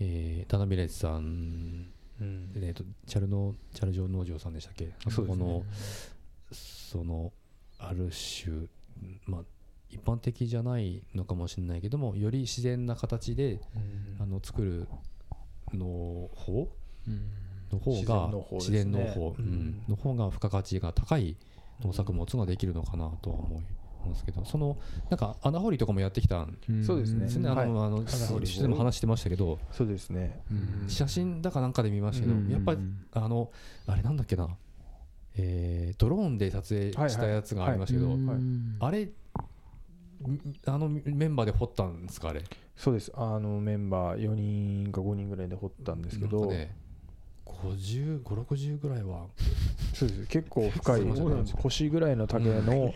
[0.00, 1.88] えー、田辺レジさん、
[2.20, 4.92] うん、えーと、チャルのチャルジョ農場さんでしたっけ？
[5.08, 5.64] そこの
[6.52, 7.32] その
[7.78, 8.66] ある種
[9.26, 9.40] まあ
[9.88, 13.60] 一般的じゃないのかもしれないけどもより自然な形で、
[14.20, 14.88] あの作る
[15.72, 16.68] の方、
[17.72, 19.34] の方が自然農法、
[19.88, 21.36] の方が付加価値が高い
[21.82, 23.62] 農作物ができるのかなとは思い
[24.08, 24.78] ますけどその
[25.08, 27.48] なんか穴掘りとかもやってきたんそうですね。
[27.48, 29.58] あの、あのでも話してましたけど。
[29.72, 30.42] そうですね、
[30.88, 32.80] 写真だかなんかで見ましたけど、やっぱり
[33.12, 33.50] あの
[33.86, 34.48] あれなんだっけな。
[35.36, 38.16] えー、ドローンで撮影したやつがありましたけど、
[38.80, 39.08] あれ
[40.66, 42.42] あのメンバーで掘ったんですかあれ？
[42.76, 43.12] そうです。
[43.14, 46.74] あのメンバー4人か5人ぐらいで掘ったんですけど、ね、
[47.62, 49.26] 5060ぐらいは。
[49.94, 50.26] そうです。
[50.26, 51.02] 結構深い
[51.62, 52.92] 腰ぐらいの竹の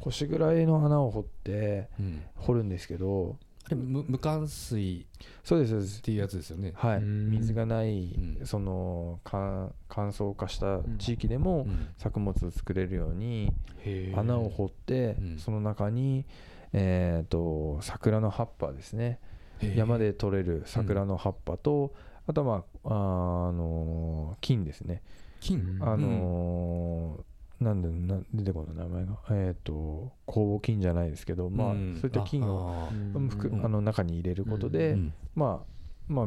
[0.00, 1.88] 腰ぐらいの穴を掘って、
[2.36, 3.36] 掘るんですけど。
[3.66, 5.06] あれ無無冠水。
[5.42, 5.98] そうですそうです。
[6.00, 6.72] っていうやつですよね。
[6.74, 7.00] はい。
[7.00, 8.14] 水がない、
[8.44, 11.66] その乾燥化した地域でも
[11.96, 13.52] 作物を作れるように
[14.14, 16.26] 穴を掘って、その中に、
[16.74, 19.18] えーと、桜の葉っぱですね。
[19.74, 21.94] 山で採れる桜の葉っぱと、
[22.26, 25.02] あとは、まあ、あの金ですね。
[25.40, 25.78] 金？
[25.80, 29.18] あのー、なんでな出てこない名前が。
[29.30, 32.88] えっ、ー、と酵母菌じゃないですけど、まあ、そういった菌を
[33.62, 34.96] あの中に入れることで、
[35.34, 35.66] まあ
[36.08, 36.26] まあ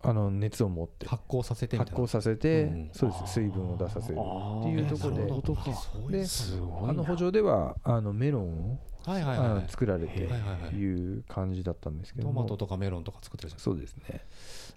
[0.00, 3.32] あの熱を持って発酵させて発酵させて、そうです。
[3.34, 5.16] 水分を出させるっていうところ
[6.10, 6.18] で。
[6.18, 6.26] で
[6.88, 10.20] あの補助ではあのメロンをはいはいはい、作られて
[10.74, 14.26] いう感じだったんですけどトマトとかメロンとか作ってるじゃんそうですね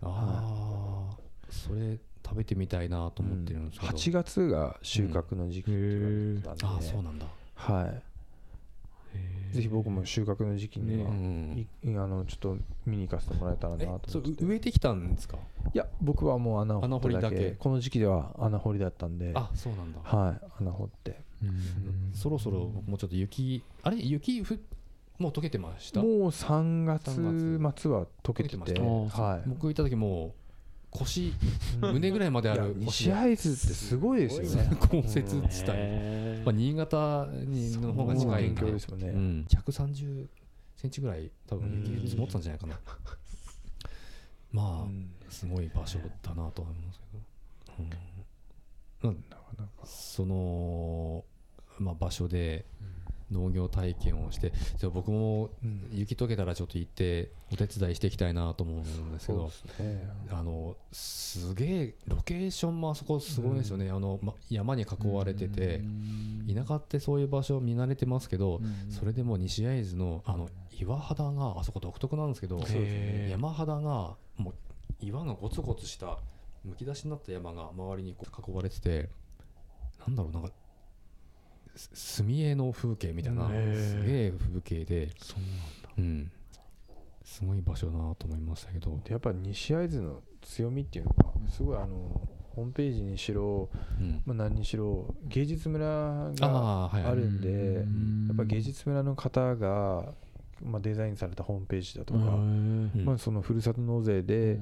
[0.02, 1.18] ああ
[1.50, 7.26] それ食べてみたいなと思ってるんですけど、うん、8月が収穫の時期って言われてたんで、ああそうなんだ。
[7.56, 8.04] はい。
[9.54, 14.46] ぜひ僕も収穫の時期には、ねうん、あのちょっと見に行かせてもらえたらなと思って。
[14.46, 15.38] 植えてきたんですか？
[15.74, 17.58] いや僕はもう穴掘りだけ。
[17.60, 19.34] この時期では穴掘りだったんで。
[19.36, 20.00] あそうなんだ。
[20.02, 20.42] はい。
[20.62, 21.20] 穴掘って。
[22.14, 23.98] そろそろもうちょっと雪あれ？
[23.98, 24.58] 雪ふ
[25.22, 26.02] もう溶けてました？
[26.02, 27.14] もう3月
[27.82, 28.58] 末は溶けてて。
[28.58, 30.32] はい、僕行った時もう
[30.90, 31.34] 腰
[31.80, 34.76] 胸ぐらいまである西会津ってすごいですよね。
[34.90, 38.72] 降雪地帯、まあ、新潟にの方が近いんで。
[38.72, 40.28] ですよね、うん、130
[40.76, 42.80] センチぐらい多分雪積もったんじゃないかな。
[44.52, 47.06] まあすごい場所だなと思いますけ
[49.08, 49.24] ど、うん、
[49.86, 51.24] その
[51.80, 52.66] まあ、場所で
[53.32, 55.50] 農業体験をして、じゃ僕も
[55.92, 65.82] 雪解けたらちょっと行ってお手伝いしていきたいなと思うんですけど、ね、あのすげえロケーションもあそこすごいですよね、あのま、山に囲われてて、
[66.54, 70.50] 田舎ってそういう場所見慣れてますけど、それでも西会津のあの
[70.82, 72.60] 岩肌があそこ独特なんですけど
[73.30, 74.54] 山肌がもう
[75.00, 76.18] 岩がゴツゴツした
[76.64, 79.10] むき出しになった山が周りにこう囲われてて
[80.08, 80.50] なんだろうなんか
[81.76, 85.50] 墨絵の風景みたいなすげえ風景でそうなん
[85.84, 86.32] だ、うん、
[87.24, 89.00] すごい場所だなと思いましたけど。
[89.10, 93.70] やっぱ西会津の強みっていうのがすごいあのホームページにしろ、
[94.00, 97.76] うん、まあ、何にしろ芸術村があるんで、
[98.28, 100.14] やっぱ芸術村の方が、
[100.62, 102.20] まあ、デザインされたホームページだとか、
[103.06, 104.60] まあ、そのふるさと納税で、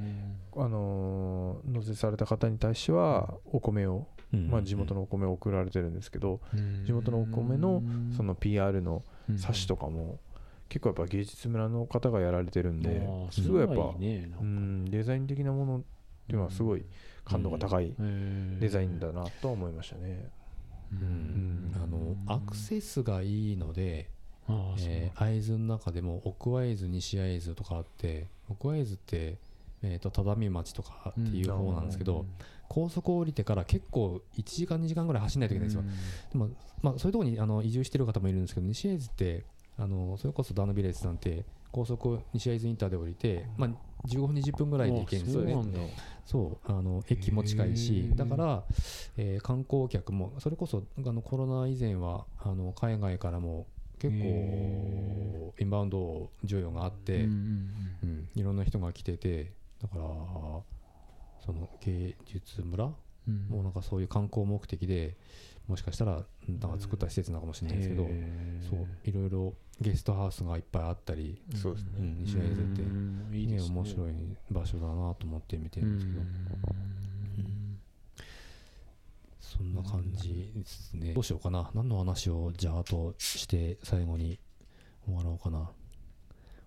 [0.56, 6.40] あの納税された方に対してはお米を、まあ、地元のお米を送られてるんですけど、
[6.86, 7.82] 地元のお米の
[8.16, 9.04] その PR の
[9.38, 10.20] 冊子とかも、
[10.70, 13.02] 結構やっぱ芸術村の方がやられてるんで
[13.32, 15.82] すごいやっぱ、うん、デザイン的なものっ
[16.28, 16.86] ていうのはすごい
[17.26, 17.94] 感度が高い
[18.60, 20.30] デザインだなと思いましたね。
[20.92, 24.10] うん、あのアクセスがいいので、
[24.80, 29.38] えー、会津の中でも奥会津西会津とかあって奥会津って、
[29.84, 32.26] えーと、只見町とかっていう方なんですけど、
[32.70, 35.84] 高速降りてから結構1時間2時間ぐらい走んないといけないんですよ、
[36.32, 36.50] でも、
[36.82, 39.44] まあ、そういうところにあの移住してる方もいるんですけど西会津って
[39.78, 43.70] あのそれこそダーナビレッジさんって高速西会津インターで降りて、まあ、
[44.08, 45.44] 15分20分ぐらいで行けるんですよ。
[45.44, 45.94] ね
[46.26, 48.64] そうあの駅も近いしだから、
[49.18, 53.66] えー、観光客もそれこそあのコロナ以前はあの海外からも
[53.98, 59.52] 結構インバウンド需要があって、うん、いろんな人が来てて
[59.82, 60.04] だから
[61.50, 62.96] その芸術村、も
[63.52, 65.18] うなんかそういう観光目的で
[65.68, 68.04] もしかしたらなんか作った施設なのかもしれないですけど、
[68.70, 72.24] そういろいろゲストハウスがいっぱいあったり、そうですね、うん、
[73.32, 73.62] ていいね。
[73.62, 74.14] 面白い
[74.52, 76.22] 場所だなと思って見てるんですけど、
[79.40, 81.14] そんな感じですね。
[81.14, 81.72] どうしようかな。
[81.74, 84.40] 何の話をじゃああとして最後に
[85.06, 85.72] 終わろうかな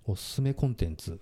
[0.07, 1.21] おすすめコンテンツ。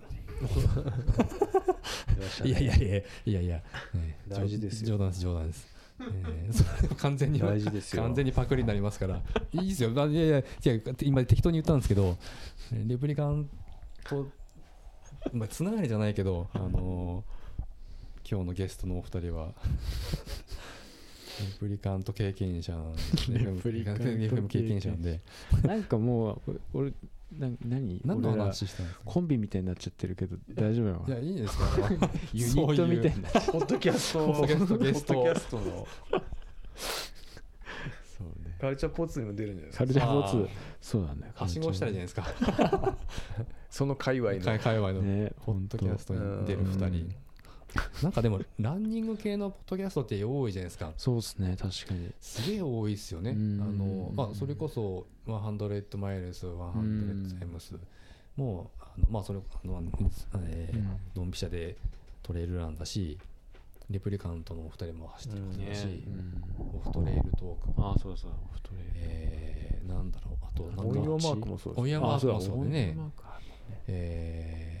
[2.43, 3.03] いやいやいやい
[3.33, 3.55] やいや、
[3.93, 5.67] ね、大事です冗談です冗談です。
[5.99, 9.21] えー、それ完全に大事です完全にパクリになりますから。
[9.53, 9.91] いいですよ。
[9.91, 12.17] いやいやいや今適当に言ったんですけど
[12.71, 13.47] レプリカン
[14.05, 14.27] と、
[15.31, 19.49] まあ、つながりじゃないけど、あのー、今日のゲストのお二人は
[21.39, 22.99] レプリカント経験者なんで
[23.45, 24.03] レプリカント
[24.47, 25.19] 経験者なんで。
[25.63, 26.93] なんかもう俺
[27.37, 28.01] な何？
[28.05, 29.05] 何の話したんですか？
[29.05, 31.05] コンビみたいになっちゃってるけど大丈夫なの？
[31.07, 31.65] いやいいですか
[32.33, 33.29] ユニットみたいな。
[33.51, 34.27] ポッドキャスト。
[34.27, 35.87] ポッドキャストポッドキャストの。
[38.17, 38.55] そうね。
[38.59, 39.85] カルチャーポーツにも出るんじゃないですか？
[39.85, 40.45] カルチャーポー。
[40.47, 40.49] ツ
[40.81, 42.95] そうなんだよはしごしたらじゃないですか。
[43.69, 45.01] その界隈の界隈の
[45.45, 47.09] ポッドキャストに出る2人
[48.03, 50.93] なんかでもランニング系のポッドキャストって多いじゃないですか。
[50.97, 52.11] そうですね確かに。
[52.19, 53.31] すげえ多いですよね。
[53.31, 57.75] あの、まあ、それこそ100マイルス100エムス。
[58.35, 59.81] もうあのまあそれあの、
[60.39, 61.77] えー、ドンピシャで
[62.23, 63.17] トレイルランだし
[63.89, 66.03] レプリカントのお二人も走ってることだし、
[66.57, 68.89] オフトレイルトークあそうそうオフトレイル。
[68.95, 70.35] えー、なんだろう。
[70.41, 72.97] あとオンヤマークもそうですオンヤマークもそうでね。
[73.87, 74.80] え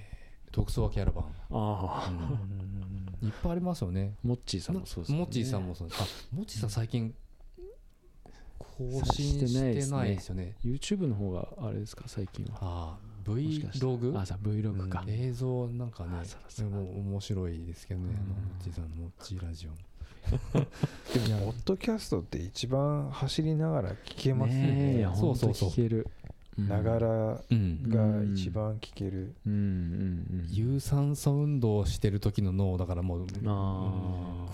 [0.51, 2.11] 特捜キャラバンああ、
[3.21, 3.27] うん。
[3.27, 4.15] いっぱいありますよね。
[4.23, 5.17] モッチーさんもそうですね。
[5.19, 7.13] モッチーさんもそうあモッチーさん最近
[8.57, 9.59] 更新して
[9.91, 10.55] ないですよね。
[10.63, 12.03] YouTube の方があれですか？
[12.07, 12.57] 最近は。
[12.61, 14.17] ああ Vlog?
[14.17, 19.71] あ、Vlog か、うん、映像なんかね、それも面白いですけどね、あのモッチーさんのモッチーラジオ。
[20.31, 24.93] でも、ポッドキャストって一番走りながら聞けますよね。
[24.97, 25.69] ねそうそうそう。
[25.69, 26.07] 聞ける。
[26.57, 29.33] ながらが一番聞ける、
[30.49, 33.25] 有酸素運動をしてる時の脳だからもう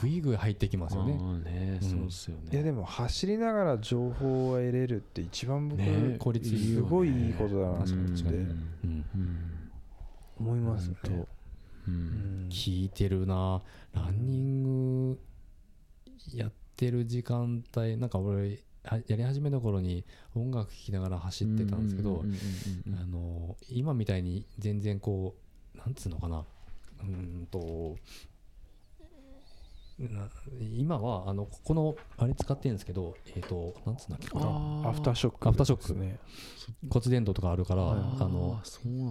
[0.01, 1.13] ぐいぐい入ってきますよね。
[1.43, 1.79] ね。
[1.81, 2.49] そうっすよね。
[2.51, 8.23] いやでも走りながら情報を得れるって一番僕、ね、効率すごいいいことだなと思って、
[10.39, 10.95] 思いますね、
[11.87, 13.63] うん、聞いてるな。
[13.93, 15.19] ランニング
[16.33, 18.59] やってる時間帯なんか俺
[19.07, 20.05] やり始めた頃に
[20.35, 22.23] 音楽聴きながら走ってたんですけど
[23.69, 25.35] 今みたいに全然こ
[25.75, 26.45] うなんつうのかな。
[26.99, 27.95] うんと
[30.75, 35.15] 今はあのここのあれ使ってるんですけどえっ、ー、となんつうんだっけアフター。
[35.15, 36.19] ショック、アフターショックね
[36.89, 38.61] 骨伝導とかあるから、あの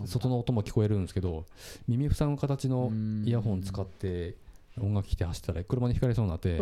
[0.07, 1.45] 外の音も聞こえるんですけど
[1.89, 2.93] 耳塞ぐ形の
[3.25, 4.37] イヤホン使って
[4.81, 6.61] 音楽聴いて走ったら車にひかれそうになって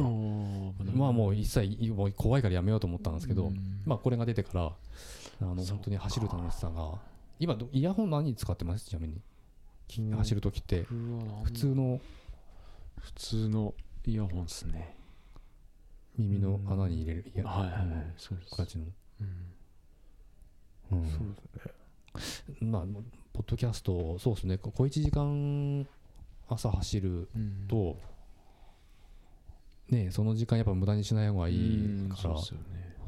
[0.94, 3.50] まあもう一切もう怖いからやめようと思ったんですけど、
[3.84, 4.72] まあこれが出てから
[5.42, 6.98] あの本当に走る楽しさが
[7.40, 8.86] 今イヤホン何使ってます？
[8.88, 9.20] ちなみに。
[10.16, 10.84] 走る時って。
[10.84, 12.00] 普通の？
[13.00, 13.74] 普通の
[14.06, 14.96] イヤホンですね。
[16.16, 18.50] 耳の穴に入れるイヤホン、はいはいはい、そうです。
[18.56, 18.84] 形の、
[20.92, 21.26] うん、そう
[22.16, 22.70] ですね。
[22.70, 22.82] まあ
[23.32, 24.56] ポッドキャストそうですね。
[24.58, 25.86] 小1時間
[26.48, 27.28] 朝走る
[27.68, 27.96] と、
[29.88, 32.54] ね、その時間やっぱ無駄にしない方がいいから、ポッ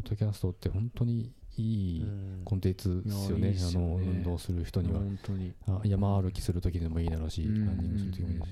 [0.09, 2.07] ドキャストって本当にいい
[2.45, 4.99] コンテンツですよね、あの運動する人には。
[5.01, 5.55] 本当に。
[5.67, 8.51] あ山歩きする時でもいいだろうし、ランニングする時もいいだし、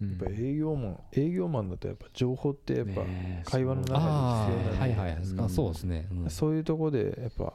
[0.00, 3.02] やっぱ営業マン営業マンだとやっぱ情報ってやっぱ
[3.44, 7.54] 会話の中で必要なはいはい、あそうですね、そういうところでやっぱ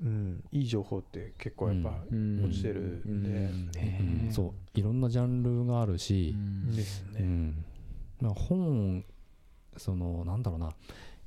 [0.00, 3.22] うん、いい情報って結構やっぱ落ちてるん
[3.72, 4.78] で、そう。
[4.78, 6.36] いろんなジャンルがあるし、
[6.74, 7.52] ですね、
[8.20, 9.04] まあ、本
[9.76, 10.70] そのなんだろうな。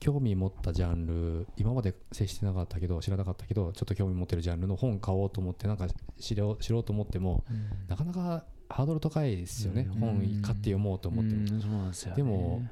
[0.01, 5.87] 興味持ったジャンル今まで接してなかったけど知らなかったけどちょっと興味持ってるジャンルの本買おうと思ってなんか
[6.19, 12.63] 知ろ知ろうと思っても、うん、なかなかハードル高いですよね、うん、本買って読もうと思っても、うん、でも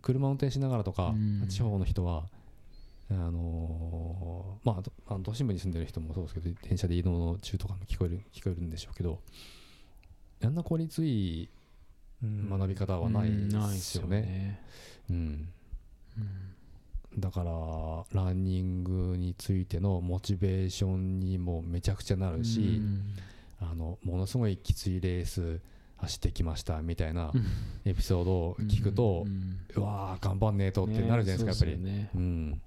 [0.00, 1.12] 車運転しながらとか、
[1.48, 2.26] 地方の人は
[3.10, 9.20] あのー、まあ、あの都心部に住んでる人もそうですけど電車で移動中とかも聞こえる聞こえるんでしょうけど
[10.44, 11.48] あんな効率いい
[12.22, 14.60] 学び方はないですよね。
[15.08, 15.48] うん、
[17.18, 22.80] だからランニングについてのモチベーションにもめちゃくちゃなるし、
[23.60, 25.60] あのものすごいきついレース
[25.98, 27.32] 走ってきましたみたいな
[27.84, 29.26] エピソードを聞くと、
[29.76, 31.82] うわー頑張んねえとってなるじゃないですか、やっぱり。
[31.82, 32.10] ね。
[32.14, 32.60] うん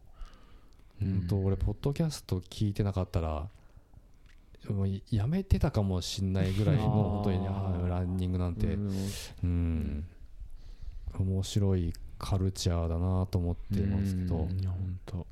[1.02, 1.28] うん。
[1.28, 3.48] と俺ポッドキャスト聞いてなかったら
[4.70, 8.68] もうやめてたかもしんないぐらいの本当にランニングなんて。
[9.44, 10.06] うん。
[11.18, 14.38] 面白いカルチャーだなと思ってますけど。
[14.38, 15.28] 本当。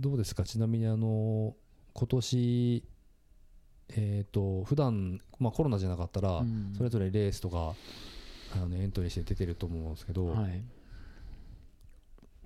[0.00, 0.44] どうですか？
[0.44, 1.54] ちなみにあの
[1.94, 2.84] 今年
[3.90, 6.44] えっ、ー、と普段まあコロナじゃなかったら
[6.76, 7.74] それぞれレースとか
[8.54, 10.62] あのエントリーして出てると思うんですけど、はい、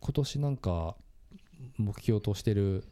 [0.00, 0.96] 今年なんか
[1.76, 2.84] 目標としてる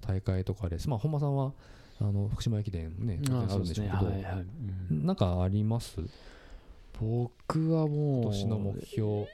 [0.00, 0.88] 大会とかです。
[0.88, 1.52] まあ本間さんは
[2.00, 4.24] あの福島駅伝ねあるんでしょうけど、ね。
[4.24, 4.46] はいはい。
[4.90, 6.00] うん、なんかあります？
[7.00, 9.26] 僕はもう今年の目標。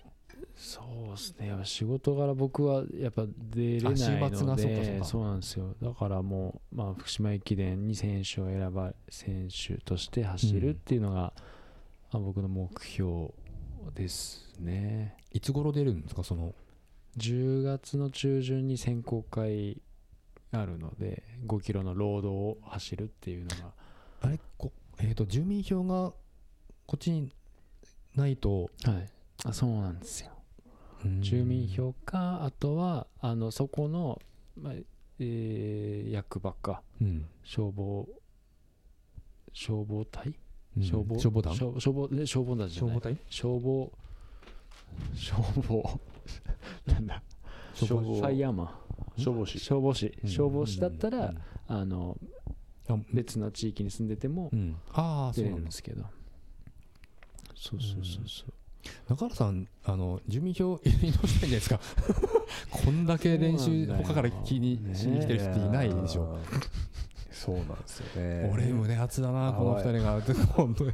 [0.56, 1.58] そうですね。
[1.64, 3.24] 仕事柄僕はやっぱ
[3.54, 5.74] 出れないのでそうなんですよ。
[5.82, 11.32] だからもう、まあ、福島駅伝に選手を選ば選手として走るっていうのが、うん、ま
[12.12, 13.28] あ、僕の目標
[13.94, 15.16] ですね。
[15.32, 16.24] いつ頃出るんですか？
[16.24, 16.54] その
[17.18, 19.80] 10月の中旬に選考会
[20.52, 23.72] あるので5キロのロードを走るっていうのが。
[24.22, 26.12] あれこ、えーと、住民票が
[26.86, 27.32] こっちに
[28.14, 28.70] ないと。
[28.84, 29.08] はい。
[29.44, 30.30] あそうなんですよ。
[31.20, 34.20] 住民票かあとはあのそこの、
[34.60, 34.72] まあ
[35.18, 38.06] えー、役場か、うん、消防
[39.52, 40.34] 消防隊、
[40.76, 41.18] うん、消防？
[41.18, 41.54] 消防団？
[41.54, 42.90] 消防消防団じゃない。
[42.90, 43.16] 消防隊？
[43.28, 43.92] 消防
[45.14, 46.00] 消防
[46.86, 47.22] なんだ？
[47.74, 48.14] 消防。
[48.16, 48.64] ファイヤーマ。
[48.64, 48.68] ン
[49.20, 49.58] 消防士。
[49.58, 50.12] 消防士。
[50.24, 51.34] 消防士だったら、
[51.68, 52.16] あの
[53.12, 54.50] 別の地域に住んでても
[55.34, 56.02] 出るんですけど、
[57.54, 58.52] そうそうそうそう。
[59.10, 61.80] 中原さんあの住民票移動したいんじゃないですか？
[62.84, 66.38] こんだけ練習他から気にしに来てる人いないでしょ
[67.40, 68.50] そうなんですよね。
[68.52, 70.20] 俺胸熱だなこの二人が。
[70.52, 70.90] 本当に。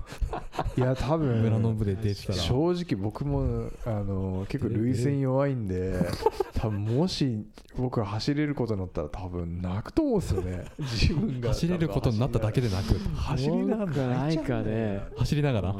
[0.76, 5.94] いや多分村の部で出てたら正直僕もあの結構涙腺弱いんで
[6.54, 7.44] 多分もし
[7.76, 10.64] 僕が走れることになったら多分泣くと思うんですよね。
[10.78, 11.48] 自分が。
[11.48, 12.96] 走れることになっただけで泣く。
[13.16, 14.08] 走りながら。
[14.08, 15.74] ないかね走りながら。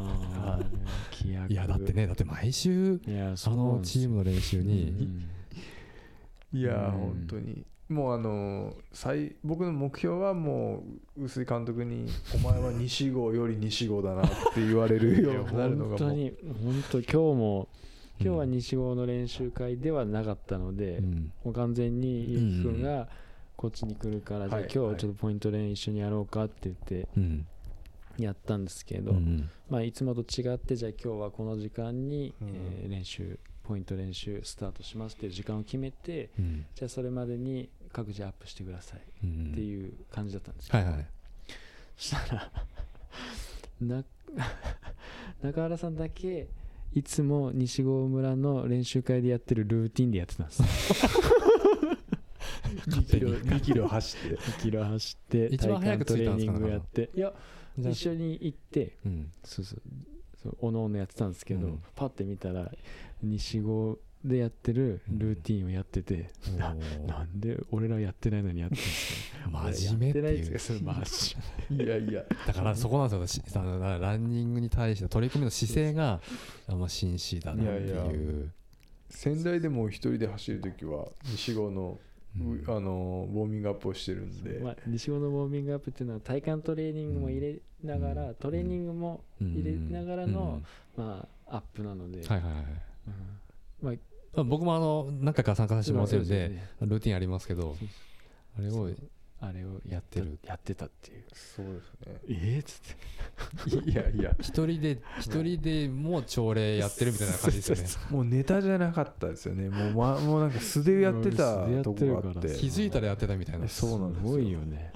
[1.49, 5.23] いやだってねだって毎週あのチームの練習に。
[6.53, 10.83] いや本当にもうあの最僕の目標はも
[11.17, 16.33] う臼井監督に「お前は西郷より西郷だな」って言われるようになるのが本当に
[16.65, 17.69] 本当今日も
[18.21, 23.09] 今日は西郷の練習会ではなかったので、うん、もう完全にゆき君が
[23.57, 27.09] こっちに来るから、うん、じゃあ今日ちょっとポイント練一緒にやろうかって言って
[28.19, 36.31] やったんですけど、うん、まあいつもと違ってじゃあ今日はこの時間に、えー、練習ポイント練習スタートしますっていう時間を決めて、
[36.77, 41.07] じゃあそれまでに各自アップしてくださいっていう感じだったんですよ、はいはい、
[41.97, 42.53] そしたら
[43.81, 44.05] な
[45.43, 46.49] 中原さんだけ
[46.93, 50.63] いつも西郷村の練習会でやってるルーティンでやってたんです。
[52.87, 54.37] 2キロ ,2 キロ走って。
[54.37, 57.11] 2キロ走って体幹トレーニングやって。
[57.15, 57.33] いや
[57.79, 59.83] 一緒に行って、うん、そうそう。
[60.43, 62.71] そうおのおのやってたんですけど、うん、パッて見たら
[63.23, 66.75] 西郷でやってるルーティンをやってて、うん、な
[67.07, 69.73] なんで俺らやってないのにやってるんですか？
[69.73, 71.85] 真面目っていう。
[71.85, 73.45] いやいやだからそこなんですよ。
[74.01, 76.21] ランニングに対して取り組みの姿勢が
[76.69, 78.53] あんま紳士だなっていう。
[79.09, 81.99] 仙台でも一人で走るときは西郷の
[82.39, 90.61] うん、あのウォーミングアップをしてるんで、まあ、西郷のウォーミングアップっていうのは体幹トレーニングも入れながら、うん、トレーニングも入れながらの、
[90.97, 92.65] うん、まあ、アップなので、はいはいはい。
[93.81, 93.95] まあ、
[94.45, 97.77] 僕もあの何回か参加させてもらってるんで、ルーティンありますけど
[98.59, 98.91] あれを
[99.41, 100.39] あれをやってる。
[100.45, 101.25] やってたっていう。
[101.35, 102.21] そうですね。
[102.29, 102.81] ええっつ
[103.75, 103.91] って。
[103.91, 104.35] いやいや。
[104.41, 107.85] 一人で一人でもう朝礼やってるみたいな感じですよね。
[108.11, 109.69] もうネタじゃなかったですよね。
[109.69, 112.49] もう,、ま、もうなんか素でやってたとこがあって。
[112.57, 113.69] 気づいたらやってたみたいな。
[113.69, 114.93] そうなんですすごいよね。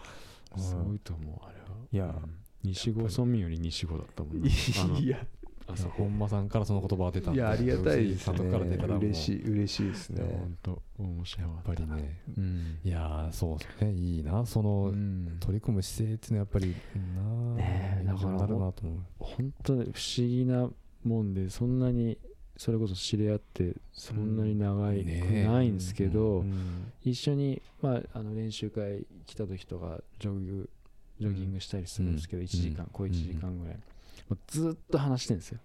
[0.57, 1.67] すごいと思うあれは。
[1.93, 2.23] いや、
[2.65, 4.51] 西郷村民より西郷だったもんね
[5.01, 5.25] いや
[5.97, 8.51] 本間さんからその言葉が出たいやありがたいですね。
[8.51, 10.23] から出たら嬉しい嬉しいですね。
[10.23, 13.93] 本当面白いやっぱりね、うん、いやそうですね。
[13.93, 14.45] いいな。
[14.47, 16.75] その、うん、取り組む姿勢っていうのはやっぱり
[17.17, 17.55] な。
[17.57, 18.99] ねだからなるなと思う。
[19.19, 20.71] 本当に不思議な
[21.05, 22.19] もんでそんなに
[22.57, 30.71] それこそ知り合ってそんなに長い、ね、ないんですけど、うん、一緒に、まあ、あの練習会来た時とかジョグ
[31.21, 33.77] ジョギングしたりするんですけど、1時間小1時間ぐらい、
[34.31, 35.59] もうずっと話してるんですよ。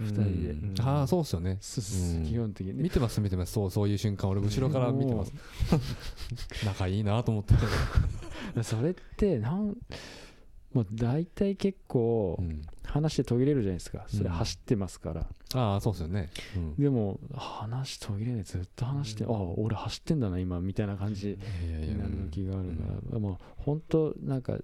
[0.00, 2.72] 2人で、ああそうっすよね、基本的に。
[2.74, 3.52] 見てます見てます。
[3.52, 5.32] そうそういう瞬間俺後ろから見てます。
[6.64, 7.54] 仲いいなと思って。
[8.62, 9.76] それってなん
[10.72, 12.38] もう大体結構
[12.84, 14.04] 話して途切れるじゃないですか。
[14.08, 16.30] それ走ってますから、ああそうっすよね、
[16.78, 18.44] でも話途切れない。
[18.44, 20.60] ずっと話して、ああ俺走ってんだな今。
[20.60, 24.58] みたいな感じになる気があるから、もう本当なんか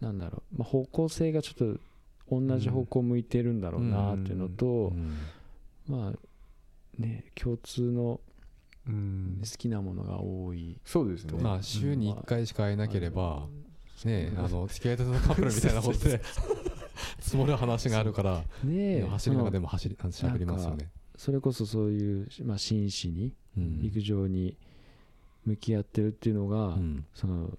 [0.00, 1.80] なんだろう、まあ、方向性がちょっと
[2.30, 4.92] 同じ方向向いてるんだろうなっていうのと、
[5.88, 8.20] まあね共通の
[8.86, 11.42] 好きなものが多いそうですね。
[11.42, 13.46] まあ週に1回しか会えなければ、
[14.04, 16.20] ねあの付き合いたてのカップルみたいなことで
[17.20, 20.90] 積もる話があるからね走りながらでも走りしゃべりますよね。
[21.16, 24.56] それこそそういう、まあ、真摯に陸上に
[25.46, 26.76] 向き合ってるっていうのが、
[27.14, 27.58] その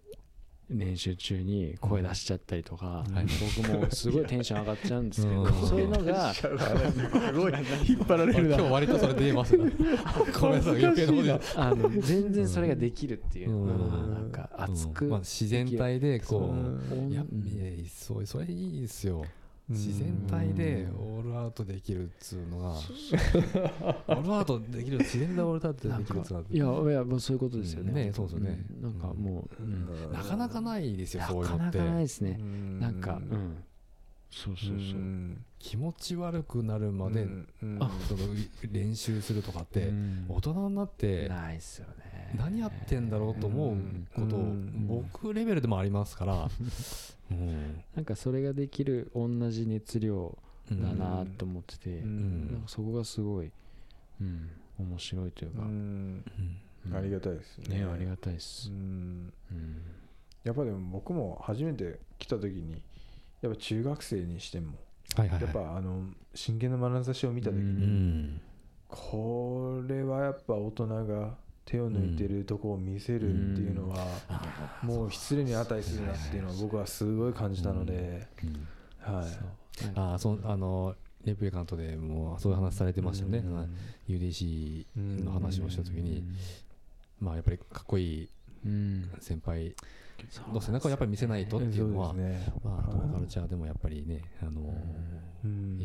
[0.69, 3.15] 練習中に声出しちゃったりとか、うん。
[3.15, 3.25] はい、
[3.57, 7.53] 僕もすごいテンション上がっちゃうんですけど、そういうのがすごい
[7.87, 13.57] 引っ張られる 今日割とそれで言えますごめんな さい余計なことあの全然それができるっていう。
[13.57, 16.53] のが、なんか熱く、まあ、自然体でこ
[16.91, 17.23] ういや
[17.89, 19.25] そうそれいいですよ
[19.69, 22.69] 自然体でオールアウトできるっつうのが。
[24.07, 31.63] オールアウトできる自然でオールアウトできるっつうのはいやいやもうそういうことですよね,、ねそうですよね、なんかもう、なかなかないですよそういうのって。
[31.65, 32.39] なかなかないですね。
[32.79, 33.57] なんかうん。
[34.29, 35.01] そうそうそう。
[35.59, 37.27] 気持ち悪くなるまで、
[37.59, 37.79] その
[38.71, 39.91] 練習するとかって
[40.29, 43.77] 大人になってないっすよね何やってんだろうと思う
[44.13, 44.37] こと
[44.87, 46.49] 僕レベルでもありますから。
[47.95, 50.37] なんかそれができる同じ熱量
[50.71, 53.51] だなと思ってて、なんかそこがすごい、
[54.21, 54.49] うん、
[54.79, 57.83] 面白いというか、ありがたいですね。
[57.83, 58.71] ありがたいです、
[60.43, 62.81] やっぱでも僕も初めて来た時に
[63.41, 64.73] やっぱ中学生にしても、
[65.17, 68.39] やっぱあの真剣な眼差しを見た時に、
[68.87, 71.35] これはやっぱ大人が
[71.67, 74.07] 手を抜いてるとこを見せるっていうのは、
[74.81, 78.25] もう失礼に値するなっていうのは僕はすごい感じたので、
[79.01, 79.25] はい、
[79.95, 80.95] あそあの
[81.25, 83.43] レプリカントでもそういう話されてましたよね、
[84.07, 84.85] UDC
[85.25, 86.23] の話をした時に、
[87.19, 88.29] まあやっぱりかっこいい
[89.19, 89.75] 先輩
[90.53, 92.13] の背中をやっぱり見せないとっていうのは、
[92.63, 94.73] まあ、カルチャーでもやっぱりね、あの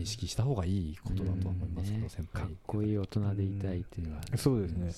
[0.01, 2.45] 意識した方がいいことだと思いますけど、先輩。
[2.45, 4.93] かっこいい大人でいたいっていうのは、そうですね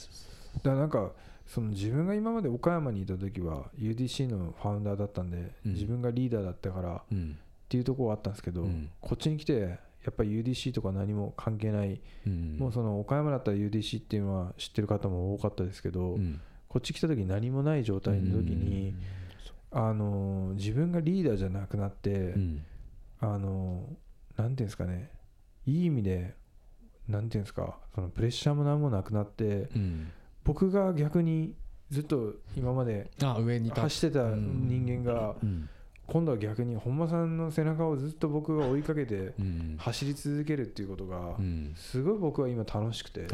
[0.57, 1.13] だからなんか
[1.47, 7.19] その自分が今まで岡山にいた時は UDC のファウンダーだったんで、自分がリーダーだったからっ
[7.69, 8.63] ていうところはあったんですけど、
[9.01, 12.01] こっちに来てやっぱり UDC とか何も関係ない、
[12.59, 16.17] もうその岡山だったら UDC っていうのは知ってる方も多かったですけど、
[16.69, 18.95] こっち来た時何もない状態の時に、
[19.71, 22.35] あの自分がリーダーじゃなくなって、
[23.21, 23.89] あの
[24.37, 25.11] なんていうんですかね
[25.67, 26.35] いい意味で
[27.09, 29.69] なんていうんですかそのプレッシャーも何もなくなって、
[30.45, 31.55] 僕が逆に
[31.91, 33.11] ずっと今まで
[33.83, 35.35] 走ってた人間が
[36.07, 39.33] 今度は逆に本間さんの背中をずっと僕が追いかけて
[39.79, 41.37] 走り続けるっていうことが
[41.77, 43.27] すごい僕は今楽しくて。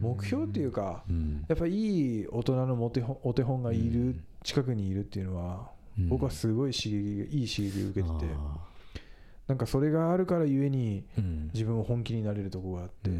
[0.00, 1.04] 目標っていうか
[1.48, 2.90] やっぱいい大人のお
[3.34, 5.70] 手本がいる近くにいるっていうのは
[6.08, 6.96] 僕はすごい刺激
[7.36, 8.34] いい刺激を受けてて
[9.48, 11.04] なんかそれがあるからゆえに
[11.52, 13.10] 自分を本気になれるとこがあって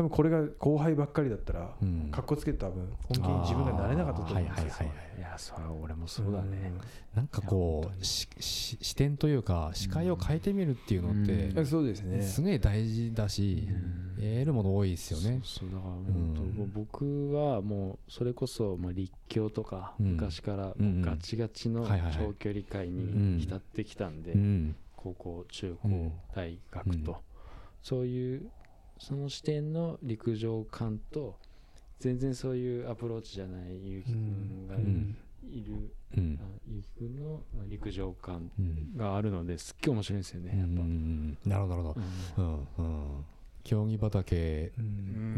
[0.00, 5.20] 多分これが後輩ばっかりだったら、うん、かっこつけて多分本気に自分がなれなかったと思うんですよ、はいはいはい、い。
[5.20, 6.72] やそれは俺もそうだね、
[7.14, 12.22] うん、なんかこう視点というか視界を変えてみるっていうのって、うん、そうですね。
[12.22, 13.68] すげえ大事だし、
[14.16, 15.42] 得るもの多いですよね。
[15.44, 24.32] そうだから本当、僕はもうそれこそまあ立教とか昔からガチガチの長距離界に浸ってきたんで、
[24.96, 27.18] 高校中高大学と、
[27.82, 28.50] そういう
[29.00, 31.36] その視点の陸上感と
[31.98, 38.50] 全然そういうアプローチじゃない結城君がいる、うん、結城君の陸上感
[38.96, 41.48] があるのですっげえ面白いですよね、やっぱ。
[41.48, 41.94] なるほどなるほ
[42.36, 42.84] ど、うん。
[42.84, 43.24] うん
[43.62, 44.72] 競技畑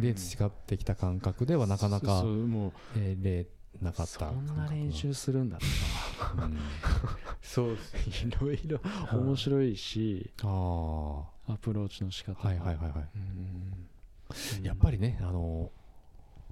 [0.01, 2.23] で培ってきた感覚ではなかなか、
[2.97, 3.47] えー、
[3.85, 5.61] なかったそんな練習するんだっ
[6.37, 6.57] た、うん、
[7.43, 8.81] そうですいろいろ
[9.13, 10.31] 面白いし。
[10.43, 13.09] あアプローチの仕方はいはいはいはい、
[14.59, 15.71] うん、やっぱりねあの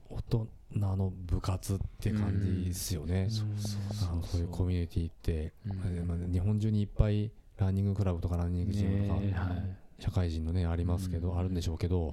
[0.08, 9.52] 大人の部活って感じですよね、そういうコミュニティって、うん、日本中にいっぱいランニングクラブとかランニングチームとか、
[10.00, 12.12] 社会人のねありますけど、あるんでしょうけど、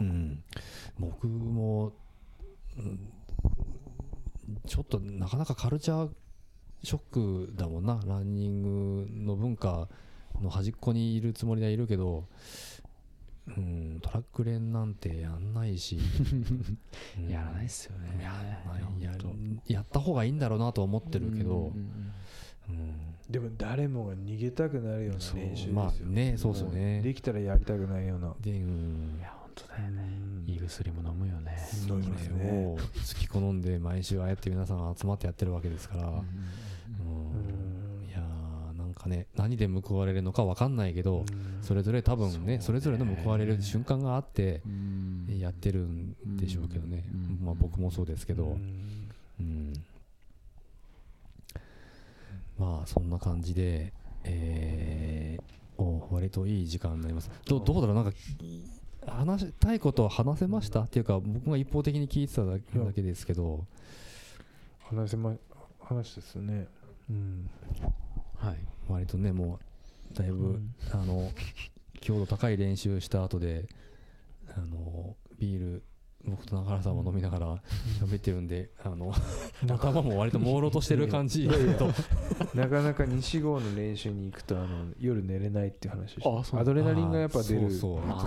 [0.00, 0.42] うん。
[0.98, 1.92] 僕も、
[2.76, 3.10] うん
[4.66, 6.10] ちょっとなかなかカルチャー
[6.82, 8.00] ショックだもんな。
[8.06, 9.88] ランニングの文化
[10.42, 12.24] の端っこにいるつもりではいるけど
[13.48, 15.98] うんトラック練なんてやんないし。
[17.28, 18.22] やらないっすよね。
[18.22, 18.32] や
[19.00, 19.12] や
[19.66, 21.72] やった方がいいんだろうなと思ってるけど、
[22.68, 25.74] うん、でも誰もが逃げたくなるような練習ですよ。
[25.74, 27.02] まあねそうですよね。
[27.02, 28.34] できたらやりたくないような。
[28.40, 30.02] で、うん、いや本当だよね。
[30.46, 31.56] 胃薬も飲むよね。
[31.86, 32.76] 飲みますね。
[32.76, 36.22] 好き好んで毎週ああやって皆さん集まってやってるわけですから、
[39.04, 41.24] かね何で報われるのか分かんないけど、
[41.62, 44.62] それぞれ多分ねそれぞれの報われる瞬間があって
[45.28, 47.04] やってるんでしょうけどね、
[47.42, 48.56] まあ、僕もそうですけど、
[49.40, 49.72] うん。
[52.58, 53.92] まあそんな感じで、
[54.24, 57.30] えー、お割といい時間になります。
[57.46, 58.12] どどうだろうなんか
[59.06, 60.80] 話したいことは話せました？
[60.80, 63.64] っていうか僕が一方的に聞いてただけだけですけど。
[64.86, 65.34] 話せま
[65.80, 66.66] 話ですね。
[67.10, 67.48] うん
[68.44, 68.56] はい。
[68.88, 69.58] 割とねも
[70.12, 71.30] うだいぶ、うん、あの
[72.00, 73.66] 強度高い練習した後で
[74.56, 75.82] あのビール
[76.26, 77.62] 僕と中原さんも飲みながら
[78.00, 79.12] 喋ってるんで、あの
[79.68, 81.48] 頭も割と朦朧としてる感じ。
[81.78, 81.90] と。
[82.54, 87.76] なかなか西郷の練習に行くとあの夜寝れないっていう話をしてアドレナリンがやっぱ出るか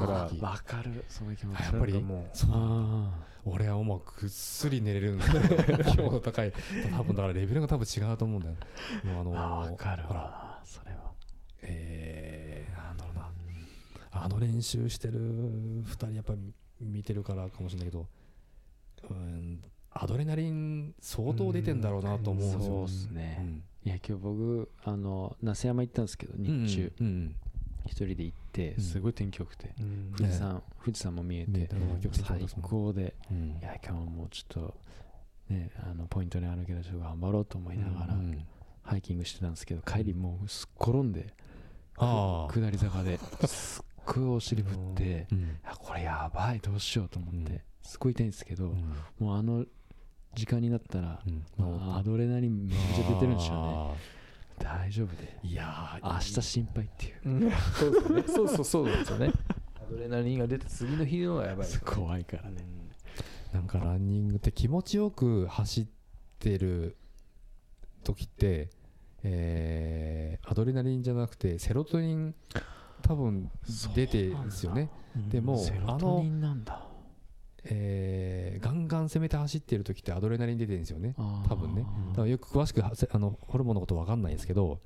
[0.06, 1.06] ら分かる。
[1.10, 1.60] そういう気持ち。
[1.60, 2.38] やっぱりもう
[3.50, 5.26] 俺はもうぐっすり寝れるんで
[5.96, 6.54] 強度高い。
[6.92, 8.56] 多分だからレベルが多分違うと思うんだよ。
[9.06, 10.62] もうあの分かるわ。
[10.64, 11.12] それは。
[11.62, 13.32] えー、なんだろうな。
[14.12, 18.08] あの練習してる2人やっぱり見てるからかもしれないけど、
[19.10, 27.36] うん、アドレナリン相当出てんだろうなと思うんですよ、そうですね、うん、いや今日僕あの那須山行ったんですけど日中、うんうん
[27.88, 29.74] 一人で行ってすごい天気良くて、
[30.18, 31.70] 富士山富士山も見えて
[32.12, 33.16] 最高で、
[33.62, 34.74] いや今日もうちょっと
[35.50, 38.16] ねあのポイントにあるけどちょっと頑張ろうと思いながら
[38.84, 41.34] ハイキングしてたんですけど帰りもうすっ転んで
[41.98, 48.74] 下り坂ですっごいお尻振って、うん、これやばいどうしようと思って、すごい痛いんですけど、
[49.20, 49.66] もうあの
[50.36, 51.20] 時間になったら、
[51.58, 54.17] まあ、アドレナリンめっちゃ出てるんでしょうね
[54.60, 55.40] 大丈夫で。
[55.44, 58.24] いや明日心配っていう、うん、そうですね。
[58.28, 59.32] そうそうそうですよね。
[59.76, 62.66] アドレナリンが出て次の日のがやばい、ね、怖いからね、
[63.54, 65.88] なんかランニングって気持ちよく走っ
[66.40, 66.98] てる
[68.04, 68.70] 時って、
[69.24, 72.36] えー、アドレナリンじゃなくてセロトニン
[73.02, 73.50] 多分
[73.96, 74.90] 出てですよね、
[75.30, 76.26] でもあの
[77.70, 81.16] えー、ガンガン攻めて走ってる時ってアドレナリン出てるんですよね。
[81.48, 81.86] 多分ね。
[82.12, 84.80] だからよく詳しくあのホルモンのこと分かんないですけど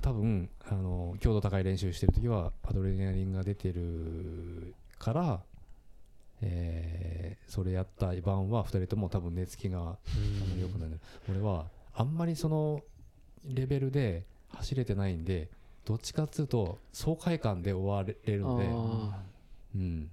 [0.00, 5.40] 多分あの強度高い練習してる時はアドレナリンが出てるから、
[6.40, 9.98] えー、それやった晩は2人とも多分寝つきが
[10.58, 11.00] 良くなる。
[11.28, 12.80] 俺はあんまりその
[13.46, 15.48] レベルで走れてないんで
[15.84, 18.64] どっちかっつうと爽快感で終われるので、
[19.74, 20.08] うん、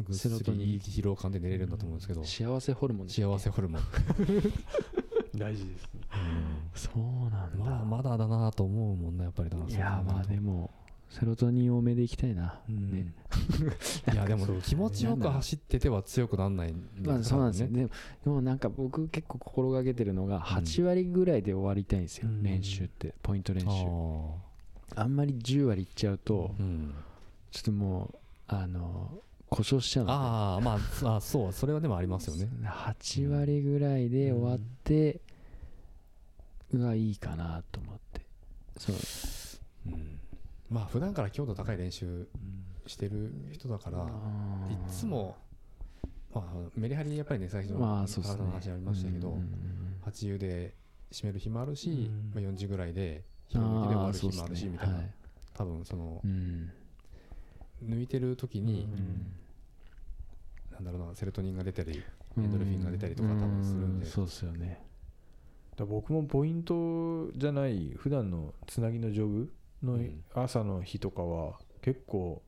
[0.00, 3.82] ぐっすり疲労感で寝れるんだと思うんですけど、幸せホルモン幸せホルモン。
[5.36, 7.64] 大事ですね、うん、そうなんだ。
[7.64, 10.70] まだまだだなと思うもんねやっぱりだいやまあでも
[11.08, 13.12] セロトニン多めでいきたいな、うん、ね、
[14.12, 17.68] いやでも気持ちよく走ってては強くならないんまあそうなんですよ。
[17.68, 17.88] ね
[18.24, 23.68] でもなんか僕結構心がけてるのが8割ぐらいで終わりたいんですよ、うん、練習ってポイント練習。
[24.94, 26.94] あんまり10割いっちゃうと、うん、
[27.50, 29.10] ちょっともうあの
[29.52, 32.48] 故障しちゃうのああまああそうそれはでもありますよね。
[32.64, 35.20] 8割ぐらいで終わって
[36.74, 38.22] がいいかなと思って。
[38.78, 38.96] そう、
[39.88, 40.18] うん、
[40.70, 42.26] まあ普段から強度高い練習
[42.86, 45.36] してる人だから、いつも
[46.34, 49.36] まあ、メリハリやっぱりね最初の体の話ありましたけど、
[50.06, 50.74] 80で
[51.12, 55.00] 締める日もあるし、まあ、40ぐらいで広抜きで終わる日もあるしみたいな、
[55.52, 56.22] 多分その、
[57.86, 58.88] 抜いてる時に、
[60.70, 62.02] なんだろうなセロトニンが出たり
[62.38, 64.82] エンドルフィンが出たりとか多分するんで、そうですよね。
[65.76, 69.52] だ僕もポイントじゃない普段のつなぎのジョグ
[69.82, 69.98] の
[70.34, 72.42] 朝の日とかは結構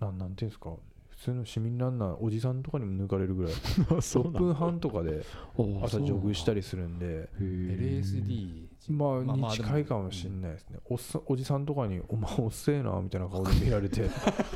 [0.00, 0.70] なんなんていうんですか
[1.10, 3.52] 普通の市民ランナーおじさんとかにも抜かれるぐらい。
[3.88, 5.24] 6分半とかで
[5.82, 7.28] 朝ジョグしたりするんで。
[7.40, 10.78] LSD まあに近いかもしれないですね。
[10.86, 14.02] おっさおじさんとかに「お前おっせえな」みたいな顔で見られて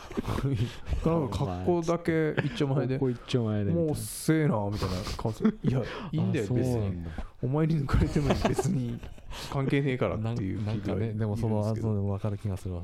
[1.04, 2.98] なんか格好だけ一丁前で
[3.72, 5.82] 「もうおっせえな」みたいな顔するいや
[6.12, 7.04] いいんだよ別に。
[7.40, 9.00] お前に抜かれても別に
[9.52, 12.82] 関係ねえからっていうなんかねでもその後で分かる気がするわ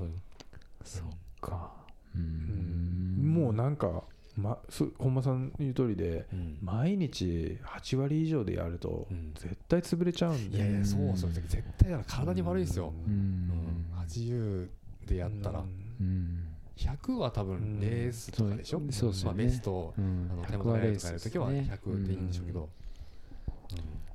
[0.85, 1.09] そっ
[1.41, 1.73] か。
[2.15, 3.35] うん。
[3.35, 4.05] もうなんか、
[4.37, 4.59] ま、
[4.99, 11.49] 本間さん言う通りで、うん、毎日8割以上でやると絶対潰れちゃうんで、いやいやそうそう絶
[11.79, 14.69] 対だから体に悪いですよ、うん、80
[15.07, 15.65] でやったら、
[16.01, 22.69] うん100は多分レースとかでしょ、うんそうそう、ね、まあ、ベスト、うん、あの手元レースとかやるときは100でいいんでしょうけど、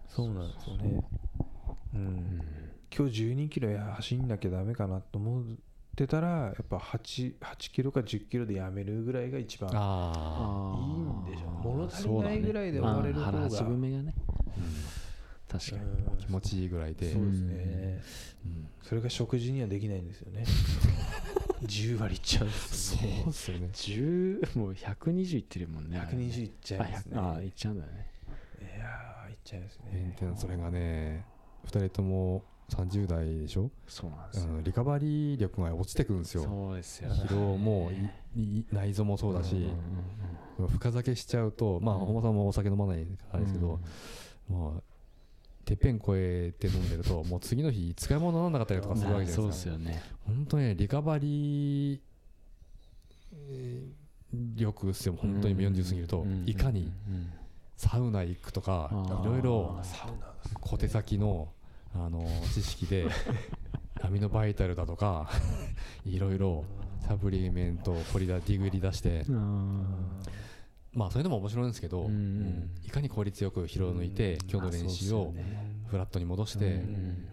[0.07, 1.03] そうなんですよね、
[1.93, 1.97] う。
[1.97, 2.41] ん。
[2.95, 5.55] 今日12キロ走んなきゃだめかなと思うっ
[5.99, 14.13] てたらやっぱ 8, 8キロか10キロでやめるぐらいが一番いいんでしょう物足りないぐらいで終われる方が、ね、
[15.49, 16.17] 確かに。
[16.17, 17.11] 気持ちいいぐらいで。
[17.11, 18.01] そうですね、
[18.45, 20.45] うん、それが食事にはできないんですよね。
[21.65, 23.17] 10割いっちゃうんですよね。
[23.17, 23.69] そうですよね。
[23.73, 25.99] 10もう120いってるもんね。
[25.99, 27.17] 120いっちゃいますね。
[27.17, 28.07] ああいっちゃうんだね。
[28.61, 30.15] いやいっちゃいますね。
[30.37, 31.25] それがね
[31.65, 33.71] 2人とも30代でしょ？
[33.87, 36.43] そうなんですリカバリー力が落ちてくるんですよ。
[36.43, 37.91] そうですよ、ね、疲労も
[38.71, 39.69] 内臓もそうだし、
[40.67, 43.79] 深酒しちゃうとまあ本間さんもお酒飲まないあれですけど、
[44.49, 44.81] まあ
[45.69, 50.01] てっぺん越えて飲んでると もう次の日使い物にならなかったりとかするわけじゃないですか、そうですよね。
[50.25, 51.99] 本当にリカバリー
[54.55, 56.91] 力ですよ本当に40過ぎると、いかに
[57.77, 58.89] サウナ行くとか
[59.23, 59.79] いろいろ
[60.59, 61.49] 小手先の
[61.93, 63.07] あの知識で
[64.01, 65.29] アミノバイタルだとか
[66.05, 66.65] いろいろ
[67.01, 69.25] サプリメントを掘り出ディグり出して
[70.99, 75.33] まあそれでも面白いんですけど、うん、いかに効率よく疲労を抜いて、今日の練習を
[75.87, 76.67] フラットに戻して、う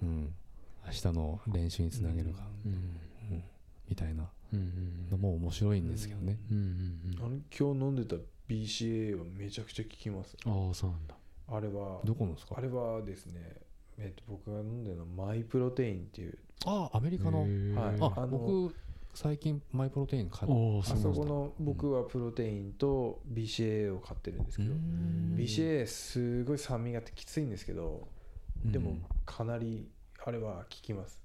[0.06, 0.32] ん
[0.86, 3.42] 明日の練習につなげるか、うん
[3.88, 4.30] みたいな
[5.10, 6.38] のも面白いんですけどね、
[7.18, 8.14] あの今日飲んでた
[8.48, 10.36] BCA はめちゃくちゃ効きます。
[10.46, 11.16] ああそうなんだ。
[11.48, 12.54] あれはどこのですか？
[12.56, 13.56] あれはですね
[13.98, 16.38] えっと、僕が飲んでるのはマイプロテインっていう。
[16.66, 17.50] あアメリカの、はい、
[18.00, 18.72] あ僕
[19.16, 24.74] 最近マイプロテイン買ってあそこの僕はプロテインと BCA を買ってるんですけど
[25.34, 28.06] BCA すごい酸味があってきついんですけど
[28.62, 29.88] でもかなり
[30.22, 31.22] あれは効きます。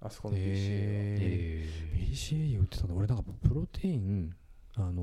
[0.00, 2.96] あそこの BCA は、えー、BCA 売ってたの？
[2.96, 4.34] 俺なんかプロテイン
[4.76, 5.02] あの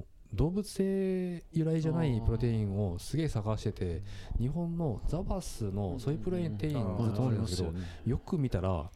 [0.00, 0.02] ー
[0.34, 4.02] 動物性由来じゃないプロテインをすげえ探してて
[4.38, 7.72] 日本のザバスのソイプロテインずっと飲んでるんですけど
[8.06, 8.90] よく見たら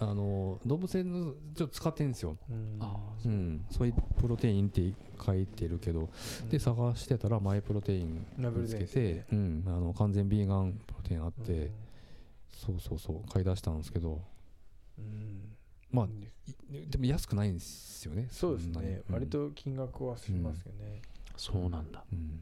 [0.00, 4.92] あの動物性のちょっと使ってるんですよ、うん、ソイプロテインって
[5.24, 6.08] 書いてるけど、
[6.48, 11.72] で探してたらマイプロテイン見つけて、うん、あの完全ビーガンプロテインあって、
[12.48, 14.20] そうそうそう買い出したんですけど、
[15.90, 16.08] まあ
[16.88, 21.00] でも安くないんですよねそうですね、うん、割と金額はしますよね、うん、
[21.36, 22.40] そうなんだ、うん、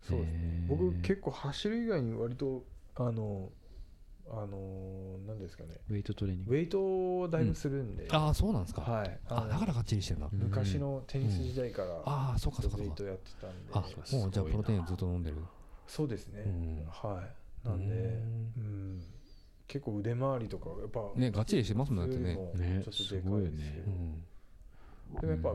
[0.00, 0.66] そうですね。
[0.68, 2.62] 僕結構走る以外に割と
[2.94, 3.50] あの
[4.30, 5.80] あの何ですかね。
[5.90, 6.54] ウェイトトレーニング。
[6.54, 8.82] ウェイトをだいぶするんで、ああそうなんですか。
[8.82, 9.20] はい。
[9.28, 10.28] あだからがっちりしてんだ。
[10.32, 13.80] 昔のテニス時代から、ああそうかそうかウェイトやってたんであ
[14.16, 15.36] もうじゃあプロテインずっと飲んでる。
[15.86, 17.22] そうですね、は
[17.64, 17.68] い。
[17.68, 17.94] なんで
[18.56, 19.02] うん。
[19.72, 22.36] 結構腕回りとかやっぱねがっちりしてますもんね。
[22.54, 23.84] ねちょっとでかいですよ、ね。
[25.14, 25.54] うん、でもやっぱ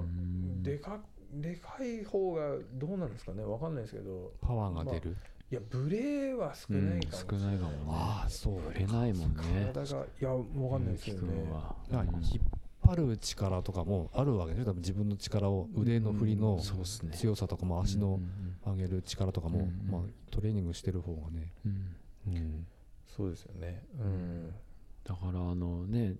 [0.63, 0.99] でか
[1.33, 3.43] でかい方がどうなんですかね。
[3.43, 4.33] わかんないですけど。
[4.41, 7.77] パワーが出る、まあ、いやブレは少ないかも、うん、少ないかもね。
[7.87, 8.61] ああそう。
[8.61, 9.71] ブレないもんね。
[9.73, 11.33] 体がいやわかんないですけどね、
[11.91, 12.43] うん、引っ
[12.83, 14.65] 張る力とかもあるわけでしょ。
[14.65, 16.59] 多分自分の力を腕の振りの
[17.13, 18.19] 強さとかも足の
[18.65, 20.01] 上げる力とかも、まあ、
[20.31, 21.53] トレーニングしてる方がね、
[22.25, 22.67] うん。
[23.07, 23.83] そうですよね。
[23.99, 24.53] うん。
[25.05, 26.15] だからあのね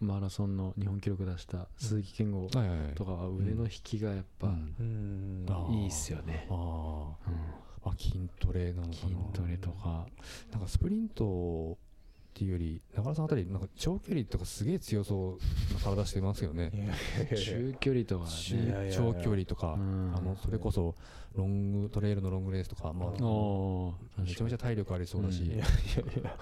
[0.00, 2.48] マラソンの日本記録出した鈴木健吾
[2.94, 7.12] とかは腕の引きがやっぱいいっすよね、あ、
[7.84, 8.94] あ筋トレなのかな。
[8.94, 10.06] 筋トレとか。
[10.52, 11.78] なんかスプリント
[12.38, 16.70] っていうより中田さんあたりなんか長距離とかすげえ強そうな体してますよね。
[17.34, 20.94] 中距離とか、ね、長距離とか、あのそれこそ
[21.34, 23.16] ロングトレイルのロングレースとか、まあ、め
[24.32, 25.64] ちゃめちゃ体力ありそうだし、いやいやい
[26.24, 26.36] や。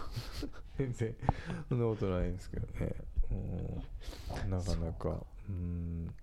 [0.76, 1.14] 全然
[1.70, 2.94] そんなことないんですけどね。
[4.50, 5.24] なかなか。
[5.48, 6.14] うん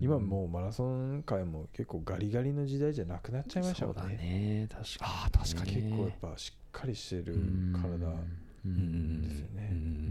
[0.00, 4.00] 今もうマラソン界も結構ガリガリの時代じゃなくなっちゃいましたもんね。
[4.02, 7.38] そうだね確かにああ確かに結構やっぱしっかりしてる
[7.74, 7.98] 体
[8.64, 10.10] ですよね。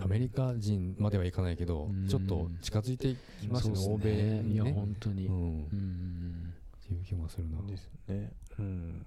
[0.00, 4.10] アメリカ人まではいかないけど、ちょっと近づいてきますね、欧米
[4.42, 4.54] に、ね。
[4.54, 5.26] いや、本当に。
[5.26, 6.54] うん。
[6.82, 7.60] っていう気もするな。
[7.68, 8.32] ですね。
[8.58, 9.06] うん。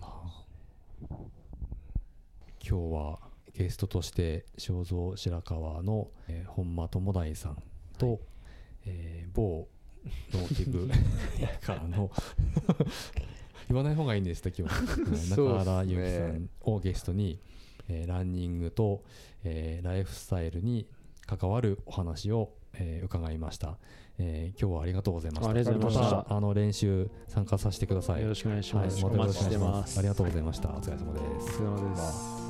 [0.00, 0.44] まあ、
[1.10, 1.28] 今
[2.60, 3.18] 日は
[3.52, 7.56] ゲストとして正蔵白川の、えー、本間智大さん
[7.96, 8.18] と、はい、
[8.86, 9.68] えー、某
[10.32, 10.88] ノーティブ
[11.64, 12.10] からの
[13.68, 17.40] 言わない方がいいんですって今日 中原由紀さんをゲストに、
[17.88, 19.02] えー、ランニングと、
[19.44, 20.86] えー、ライフスタイルに
[21.26, 23.78] 関わるお話を、えー、伺いました、
[24.18, 25.50] えー、今日はありがとうございました。
[25.50, 26.36] ありがとうございました。
[26.36, 28.22] あの練習参加させてください。
[28.22, 29.98] よろしくお願いします、はい、お待ちしてます。
[29.98, 30.68] ありがとうございました。
[30.70, 31.62] お疲れ様です。
[31.62, 32.45] お疲れ様です